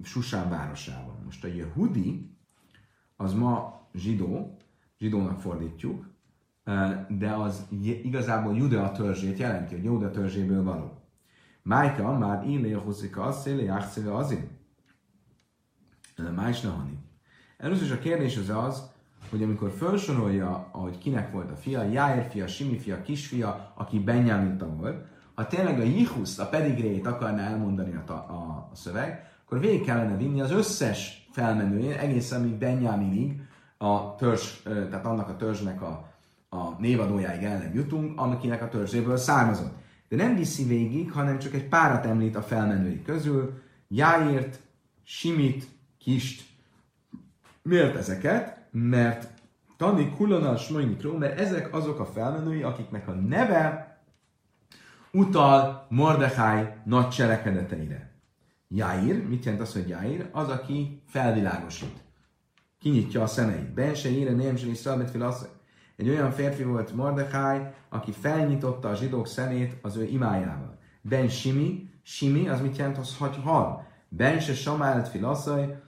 Susán 0.03 0.51
városában. 0.51 1.22
Most 1.24 1.45
a 1.45 1.49
Jehudi, 1.49 2.31
az 3.16 3.35
ma 3.35 3.87
zsidó, 3.95 4.57
zsidónak 4.99 5.41
fordítjuk, 5.41 6.10
de 7.09 7.31
az 7.31 7.66
igazából 8.03 8.57
Judea 8.57 8.93
törzsét 8.93 9.39
jelenti, 9.39 9.75
hogy 9.75 9.85
Judea 9.85 10.11
törzséből 10.11 10.62
való. 10.62 10.93
Májka 11.62 12.18
már 12.18 12.49
illé 12.49 12.73
hozzika 12.73 13.23
az, 13.23 13.41
szélé 13.41 13.64
jákszéve 13.64 14.16
azin. 14.16 14.49
Májs 16.35 16.61
nahani. 16.61 16.99
Először 17.59 17.85
is 17.85 17.93
a 17.93 17.99
kérdés 17.99 18.37
az 18.37 18.49
az, 18.49 18.91
hogy 19.31 19.43
amikor 19.43 19.71
felsorolja, 19.71 20.68
hogy 20.73 20.99
kinek 20.99 21.33
volt 21.33 21.51
a 21.51 21.57
fia, 21.57 21.83
Jáér 21.83 22.27
fia, 22.31 22.47
Simi 22.47 22.79
fia, 22.79 23.03
kisfia, 23.03 23.73
aki 23.75 23.99
Benjaminta 23.99 24.66
volt, 24.66 25.05
ha 25.35 25.47
tényleg 25.47 25.81
a 25.81 25.83
Jihuszt, 25.83 26.41
a 26.41 26.49
pedigrét 26.49 27.07
akarná 27.07 27.49
elmondani 27.49 27.95
a, 28.07 28.12
a, 28.12 28.68
a 28.73 28.75
szöveg, 28.75 29.31
akkor 29.45 29.61
végig 29.61 29.85
kellene 29.85 30.16
vinni 30.16 30.41
az 30.41 30.51
összes 30.51 31.29
felmenőjén, 31.33 31.99
egészen 31.99 32.41
még 32.41 32.55
Benjaminig, 32.55 33.43
a 33.79 34.14
törzs, 34.14 34.62
tehát 34.62 35.07
annak 35.07 35.29
a 35.29 35.37
törzsnek 35.37 35.83
a, 35.83 36.10
a 36.51 36.80
névadójáig 36.80 37.42
el 37.42 37.59
nem 37.59 37.74
jutunk, 37.74 38.20
akinek 38.20 38.62
a 38.62 38.68
törzséből 38.68 39.16
származott. 39.16 39.78
De 40.09 40.16
nem 40.16 40.36
viszi 40.36 40.64
végig, 40.64 41.12
hanem 41.12 41.38
csak 41.38 41.55
egy 41.55 41.68
párat 41.68 42.07
említ 42.07 42.36
a 42.36 42.42
felmenői 42.42 43.03
közül, 43.03 43.62
Jáért, 43.88 44.61
Simit, 45.03 45.68
Kist. 45.98 46.48
Miért 47.62 47.96
ezeket? 47.96 48.61
mert 48.70 49.28
Tani 49.76 50.14
Kulana 50.16 50.57
Smoinikról, 50.57 51.18
mert 51.18 51.38
ezek 51.38 51.74
azok 51.74 52.01
a 52.01 52.07
felmenői, 52.07 52.62
akiknek 52.62 53.09
a 53.09 53.12
neve 53.12 53.98
utal 55.12 55.86
Mordechai 55.88 56.66
nagy 56.84 57.09
cselekedeteire. 57.09 58.11
Jair, 58.68 59.28
mit 59.28 59.44
jelent 59.44 59.62
az, 59.62 59.72
hogy 59.72 59.88
Jair? 59.88 60.28
Az, 60.32 60.48
aki 60.48 61.03
felvilágosít. 61.07 62.03
Kinyitja 62.78 63.22
a 63.22 63.26
szemeit. 63.26 63.74
Ben 63.74 63.94
se 63.94 64.11
ére 64.11 64.32
nem 64.32 64.57
se 64.57 64.66
az 65.24 65.48
egy 66.01 66.09
olyan 66.09 66.30
férfi 66.30 66.62
volt 66.62 66.94
Mordechai, 66.94 67.61
aki 67.88 68.12
felnyitotta 68.12 68.88
a 68.88 68.94
zsidók 68.94 69.26
szemét 69.26 69.78
az 69.82 69.96
ő 69.96 70.05
imájával. 70.05 70.78
Ben 71.01 71.28
Simi, 71.28 71.90
Simi, 72.03 72.48
az 72.48 72.61
mit 72.61 72.76
jelent, 72.76 72.98
az 72.98 73.16
hogy 73.16 73.36
hal. 73.42 73.86
Ben 74.09 74.40
se 74.40 74.55
samálet 74.55 75.09
filaszaj, 75.09 75.82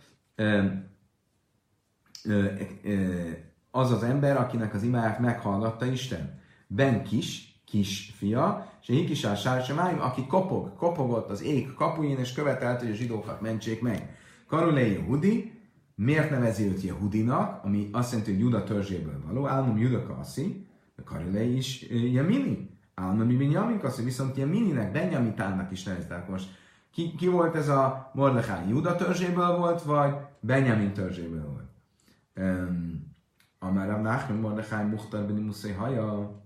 az 3.70 3.90
az 3.90 4.02
ember, 4.02 4.36
akinek 4.36 4.74
az 4.74 4.82
imáját 4.82 5.18
meghallgatta 5.18 5.84
Isten. 5.84 6.40
Ben 6.66 7.04
kis, 7.04 7.60
kis 7.64 8.12
fia, 8.16 8.72
és 8.82 8.88
a 8.88 8.92
hikisár 8.92 9.36
sársemáim, 9.36 10.00
aki 10.00 10.26
kopog, 10.26 10.76
kopogott 10.76 11.30
az 11.30 11.42
ég 11.42 11.74
kapuin, 11.74 12.18
és 12.18 12.32
követelt, 12.32 12.80
hogy 12.80 12.90
a 12.90 12.94
zsidókat 12.94 13.40
mentsék 13.40 13.80
meg. 13.80 14.16
Karolei 14.46 14.92
Jehudi, 14.92 15.61
miért 15.94 16.30
nevezi 16.30 16.64
őt 16.64 16.82
Jehudinak, 16.82 17.64
ami 17.64 17.88
azt 17.92 18.10
jelenti, 18.10 18.32
hogy 18.32 18.40
Juda 18.40 18.64
törzséből 18.64 19.22
való, 19.26 19.46
álmom 19.46 19.78
Juda 19.78 20.02
kassi, 20.02 20.66
de 20.96 21.02
Karolei 21.02 21.56
is 21.56 21.82
Jemini, 21.90 22.70
álmom 22.94 23.38
Benjamin 23.38 23.78
kassi, 23.78 24.02
viszont 24.02 24.36
Jemininek, 24.36 24.92
Benjamitának 24.92 25.70
is 25.70 25.82
neveztek 25.82 26.28
most. 26.28 26.60
Ki, 26.90 27.14
ki 27.14 27.28
volt 27.28 27.54
ez 27.54 27.68
a 27.68 28.10
Mordechai? 28.14 28.68
Juda 28.68 28.96
törzséből 28.96 29.56
volt, 29.56 29.82
vagy 29.82 30.14
Benjamin 30.40 30.92
törzséből 30.92 31.48
volt? 31.48 31.70
Amár 33.58 33.88
Rav 33.88 34.00
Nachman 34.00 34.38
Mordechai 34.38 34.84
Muhtar 34.84 35.24
ben 35.24 35.36
Muszé 35.36 35.72
Haja. 35.72 36.40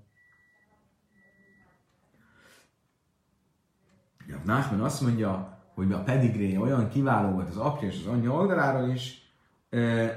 Rav 4.29 4.45
Nachman 4.45 4.81
azt 4.81 5.01
mondja, 5.01 5.59
hogy 5.75 5.93
a 5.93 6.03
pedigré 6.03 6.57
olyan 6.57 6.89
kiváló 6.89 7.31
volt 7.31 7.49
az 7.49 7.57
apja 7.57 7.89
és 7.89 7.99
az 7.99 8.13
anyja 8.13 8.33
oldaláról 8.33 8.89
is, 8.89 9.26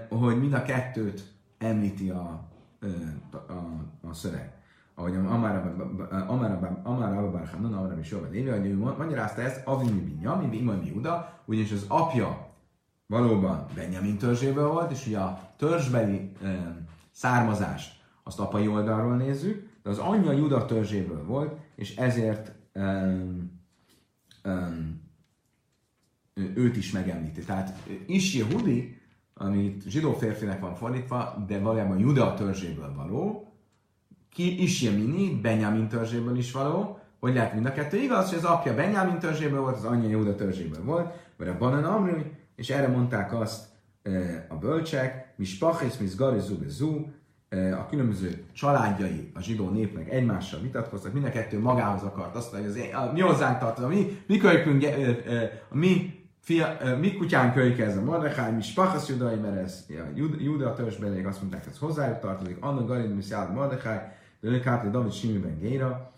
hogy 0.09 0.39
mind 0.39 0.53
a 0.53 0.61
kettőt 0.61 1.23
említi 1.57 2.09
a, 2.09 2.49
a, 3.31 3.53
a, 4.07 4.13
szöveg. 4.13 4.53
ahogy 4.95 5.15
Amár 5.15 5.55
Abba 6.27 7.45
Hanan, 7.51 7.73
Amár 7.73 7.99
is 7.99 8.09
jobban 8.09 8.33
éve, 8.33 8.57
hogy 8.57 8.65
ő 8.65 8.77
magyarázta 8.77 9.41
ezt, 9.41 9.67
Avimi 9.67 9.99
Binyami, 9.99 10.57
Imami 10.57 10.91
Uda, 10.95 11.39
ugyanis 11.45 11.71
az 11.71 11.85
apja 11.87 12.47
valóban 13.07 13.65
Benjamin 13.75 14.17
törzséből 14.17 14.67
volt, 14.67 14.91
és 14.91 15.07
ugye 15.07 15.19
a 15.19 15.53
törzsbeli 15.57 16.31
származást 17.11 18.01
azt 18.23 18.39
apai 18.39 18.67
oldalról 18.67 19.15
nézzük, 19.15 19.69
de 19.83 19.89
az 19.89 19.97
anyja 19.97 20.31
Juda 20.31 20.65
törzséből 20.65 21.25
volt, 21.25 21.59
és 21.75 21.95
ezért 21.95 22.51
um, 22.73 23.61
um, 24.43 25.01
őt 26.33 26.77
is 26.77 26.91
megemlíti. 26.91 27.41
Tehát 27.41 27.87
is 28.07 28.35
Jehudi, 28.35 28.98
amit 29.41 29.83
zsidó 29.87 30.13
férfinek 30.13 30.59
van 30.59 30.75
fordítva, 30.75 31.43
de 31.47 31.59
valójában 31.59 31.99
Juda 31.99 32.33
törzséből 32.33 32.93
való, 32.95 33.51
ki 34.33 34.63
is 34.63 34.81
Jemini, 34.81 35.39
Benjamin 35.41 35.87
törzséből 35.87 36.37
is 36.37 36.51
való, 36.51 36.99
hogy 37.19 37.33
lehet 37.33 37.53
mind 37.53 37.65
a 37.65 37.71
kettő 37.71 37.97
igaz, 37.97 38.29
hogy 38.29 38.37
az 38.37 38.43
apja 38.43 38.75
Benjamin 38.75 39.19
törzséből 39.19 39.61
volt, 39.61 39.75
az 39.75 39.83
anyja 39.83 40.09
Juda 40.09 40.35
törzséből 40.35 40.83
volt, 40.83 41.13
vagy 41.37 41.47
a 41.47 41.57
Banan 41.57 41.83
Amri, 41.83 42.31
és 42.55 42.69
erre 42.69 42.87
mondták 42.87 43.33
azt 43.33 43.67
e, 44.03 44.45
a 44.49 44.55
bölcsek, 44.55 45.33
mi 45.35 45.45
spachis, 45.45 45.97
mi 45.97 46.07
zgari, 46.07 46.39
zu, 46.67 47.05
a 47.51 47.85
különböző 47.89 48.43
családjai 48.53 49.31
a 49.33 49.41
zsidó 49.41 49.69
népnek 49.69 50.09
egymással 50.09 50.59
vitatkoztak, 50.59 51.13
mind 51.13 51.25
a 51.25 51.29
kettő 51.29 51.59
magához 51.59 52.03
akart 52.03 52.35
azt, 52.35 52.55
hogy 52.55 52.65
az 52.65 52.75
én, 52.75 52.95
a, 52.95 53.11
mi 53.11 53.19
hozzánk 53.19 53.59
tartozik, 53.59 53.89
a 53.89 53.93
mi, 53.93 54.21
mi 54.27 54.37
kölykünk, 54.37 54.85
a 55.69 55.77
mi, 55.77 56.18
fia, 56.49 56.97
mi 56.99 57.13
kutyán 57.13 57.53
kölyke 57.53 57.85
ez 57.85 57.97
a 57.97 58.03
Mordechai, 58.03 58.51
mi 58.51 58.61
spachasz 58.61 59.09
judai, 59.09 59.35
mert 59.35 59.57
ez 59.57 59.85
a 59.89 60.17
Juda 60.39 60.73
törzsbelék 60.73 61.27
azt 61.27 61.41
mondták, 61.41 61.65
ez 61.65 61.77
hozzájuk 61.77 62.19
tartozik, 62.19 62.57
annak 62.59 62.87
garin, 62.87 63.09
mi 63.09 63.21
száll 63.21 63.51
Mordechai, 63.51 63.97
de 64.39 64.47
ők 64.47 64.65
át, 64.65 64.91
David 64.91 65.11
Simiben 65.11 65.59
Géra. 65.59 66.11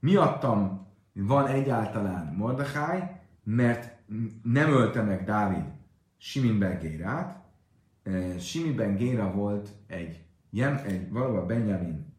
Miattam 0.00 0.86
van 1.12 1.46
egyáltalán 1.46 2.34
Mordechai, 2.34 3.00
mert 3.44 3.96
nem 4.42 4.70
ölte 4.70 5.02
meg 5.02 5.24
Dávid 5.24 5.64
Simin 6.18 6.78
Gérát, 6.80 7.44
Simiben 8.38 8.96
Géra 8.96 9.32
volt 9.32 9.68
egy, 9.86 10.24
egy 10.86 11.10
valóban 11.10 11.46
Benjamin 11.46 12.14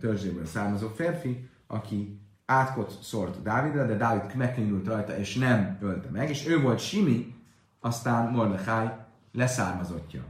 törzséből 0.00 0.46
származó 0.46 0.88
férfi, 0.88 1.48
aki 1.66 2.20
átkot 2.46 2.98
szórt 3.02 3.42
Dávidra, 3.42 3.86
de 3.86 3.96
Dávid 3.96 4.34
megkényült 4.34 4.86
rajta, 4.86 5.18
és 5.18 5.34
nem 5.34 5.78
ölte 5.80 6.08
meg, 6.10 6.28
és 6.28 6.46
ő 6.46 6.60
volt 6.60 6.78
Simi, 6.78 7.34
aztán 7.80 8.30
Mordechai 8.30 8.88
leszármazottja. 9.32 10.24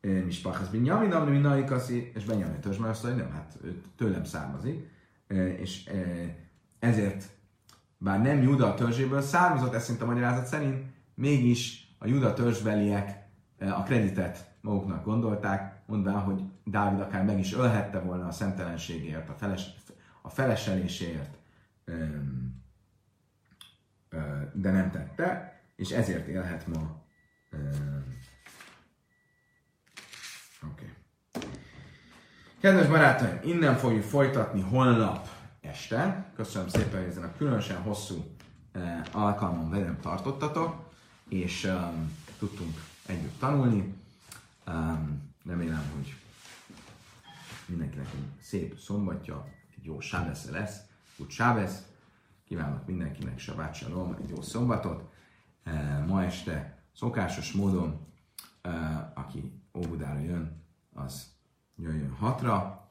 Mispachas 0.00 0.68
Benjamin, 0.68 1.12
ami 1.12 1.38
Naikaszi, 1.38 2.10
és 2.14 2.24
Benjamin 2.24 2.60
törzsben 2.60 2.90
azt 2.90 3.02
mondja, 3.02 3.22
nem, 3.22 3.32
hát 3.32 3.58
tőlem 3.96 4.24
származik, 4.24 4.90
és 5.58 5.90
ezért, 6.78 7.24
bár 7.98 8.22
nem 8.22 8.42
Juda 8.42 8.74
törzséből 8.74 9.20
származott, 9.20 9.74
ezt 9.74 9.84
szerint 9.84 10.02
a 10.02 10.06
magyarázat 10.06 10.46
szerint, 10.46 10.84
mégis 11.14 11.94
a 11.98 12.06
Juda 12.06 12.32
törzsbeliek 12.32 13.26
a 13.58 13.82
kreditet 13.82 14.50
maguknak 14.60 15.04
gondolták, 15.04 15.82
mondván, 15.86 16.20
hogy 16.20 16.42
Dávid 16.64 17.00
akár 17.00 17.24
meg 17.24 17.38
is 17.38 17.54
ölhette 17.54 17.98
volna 18.00 18.26
a 18.26 18.32
szemtelenségért, 18.32 19.28
a, 19.28 19.32
feles, 19.32 19.66
a 20.22 20.28
feleseléséért, 20.28 21.36
de 24.52 24.70
nem 24.70 24.90
tette, 24.90 25.60
és 25.76 25.90
ezért 25.90 26.26
élhet 26.26 26.66
ma. 26.66 27.04
Oké. 30.72 30.90
Okay. 31.32 31.48
Kedves 32.60 32.86
barátaim, 32.86 33.38
innen 33.44 33.76
fogjuk 33.76 34.02
folytatni 34.02 34.60
holnap 34.60 35.28
este. 35.60 36.30
Köszönöm 36.36 36.68
szépen, 36.68 37.00
hogy 37.00 37.08
ezen 37.08 37.22
a 37.22 37.36
különösen 37.36 37.82
hosszú 37.82 38.36
alkalmon 39.12 39.70
velem 39.70 40.00
tartottatok, 40.00 40.90
és 41.28 41.64
um, 41.64 42.16
tudtunk 42.38 42.74
együtt 43.06 43.38
tanulni. 43.38 43.94
Um, 44.66 45.32
remélem, 45.46 45.90
hogy 45.94 46.14
mindenkinek 47.66 48.06
egy 48.06 48.42
szép 48.42 48.78
szombatja, 48.78 49.48
egy 49.82 49.88
jó 49.88 50.00
sábesze 50.00 50.50
lesz, 50.50 50.80
úgy 51.16 51.30
sábesz. 51.30 51.86
Kívánok 52.44 52.86
mindenkinek 52.86 53.38
Shabbat 53.38 53.74
Shalom, 53.74 54.16
egy 54.22 54.28
jó 54.28 54.42
szombatot. 54.42 55.10
Uh, 55.66 56.06
ma 56.06 56.24
este 56.24 56.82
szokásos 56.92 57.52
módon, 57.52 58.06
uh, 58.64 58.72
aki 59.14 59.52
Óbudára 59.74 60.18
jön, 60.18 60.62
az 60.94 61.32
jöjjön 61.76 62.10
hatra, 62.10 62.88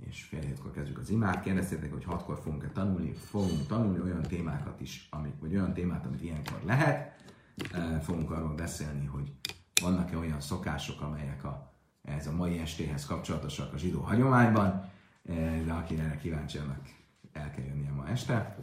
és 0.00 0.22
fél 0.22 0.40
hétkor 0.40 0.70
kezdjük 0.70 0.98
az 0.98 1.10
imát. 1.10 1.42
Kérdeztétek, 1.42 1.92
hogy 1.92 2.04
hatkor 2.04 2.38
fogunk-e 2.42 2.68
tanulni, 2.68 3.12
fogunk 3.12 3.66
tanulni 3.66 4.00
olyan 4.00 4.22
témákat 4.22 4.80
is, 4.80 5.08
amik, 5.10 5.34
vagy 5.40 5.54
olyan 5.54 5.74
témát, 5.74 6.06
amit 6.06 6.22
ilyenkor 6.22 6.60
lehet. 6.64 7.22
Fogunk 8.02 8.30
arról 8.30 8.54
beszélni, 8.54 9.06
hogy 9.06 9.32
vannak-e 9.82 10.16
olyan 10.16 10.40
szokások, 10.40 11.00
amelyek 11.00 11.44
a, 11.44 11.72
ez 12.02 12.26
a 12.26 12.32
mai 12.32 12.58
estéhez 12.58 13.06
kapcsolatosak 13.06 13.72
a 13.72 13.78
zsidó 13.78 14.00
hagyományban, 14.00 14.90
de 15.22 15.72
aki 15.72 15.98
erre 15.98 16.16
kíváncsi, 16.16 16.58
annak 16.58 16.80
el 17.32 17.50
kell 17.50 17.64
jönnie 17.64 17.92
ma 17.92 18.08
este. 18.08 18.56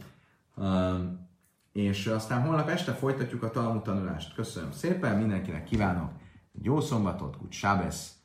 És 1.72 2.06
aztán 2.06 2.42
holnap 2.42 2.68
este 2.68 2.92
folytatjuk 2.92 3.42
a 3.42 3.50
Talmud 3.50 3.82
tanulást. 3.82 4.34
Köszönöm 4.34 4.72
szépen, 4.72 5.18
mindenkinek 5.18 5.64
kívánok 5.64 6.12
egy 6.54 6.64
jó 6.64 6.80
szombatot, 6.80 7.36
úgy 7.42 7.52
Sábesz, 7.52 8.19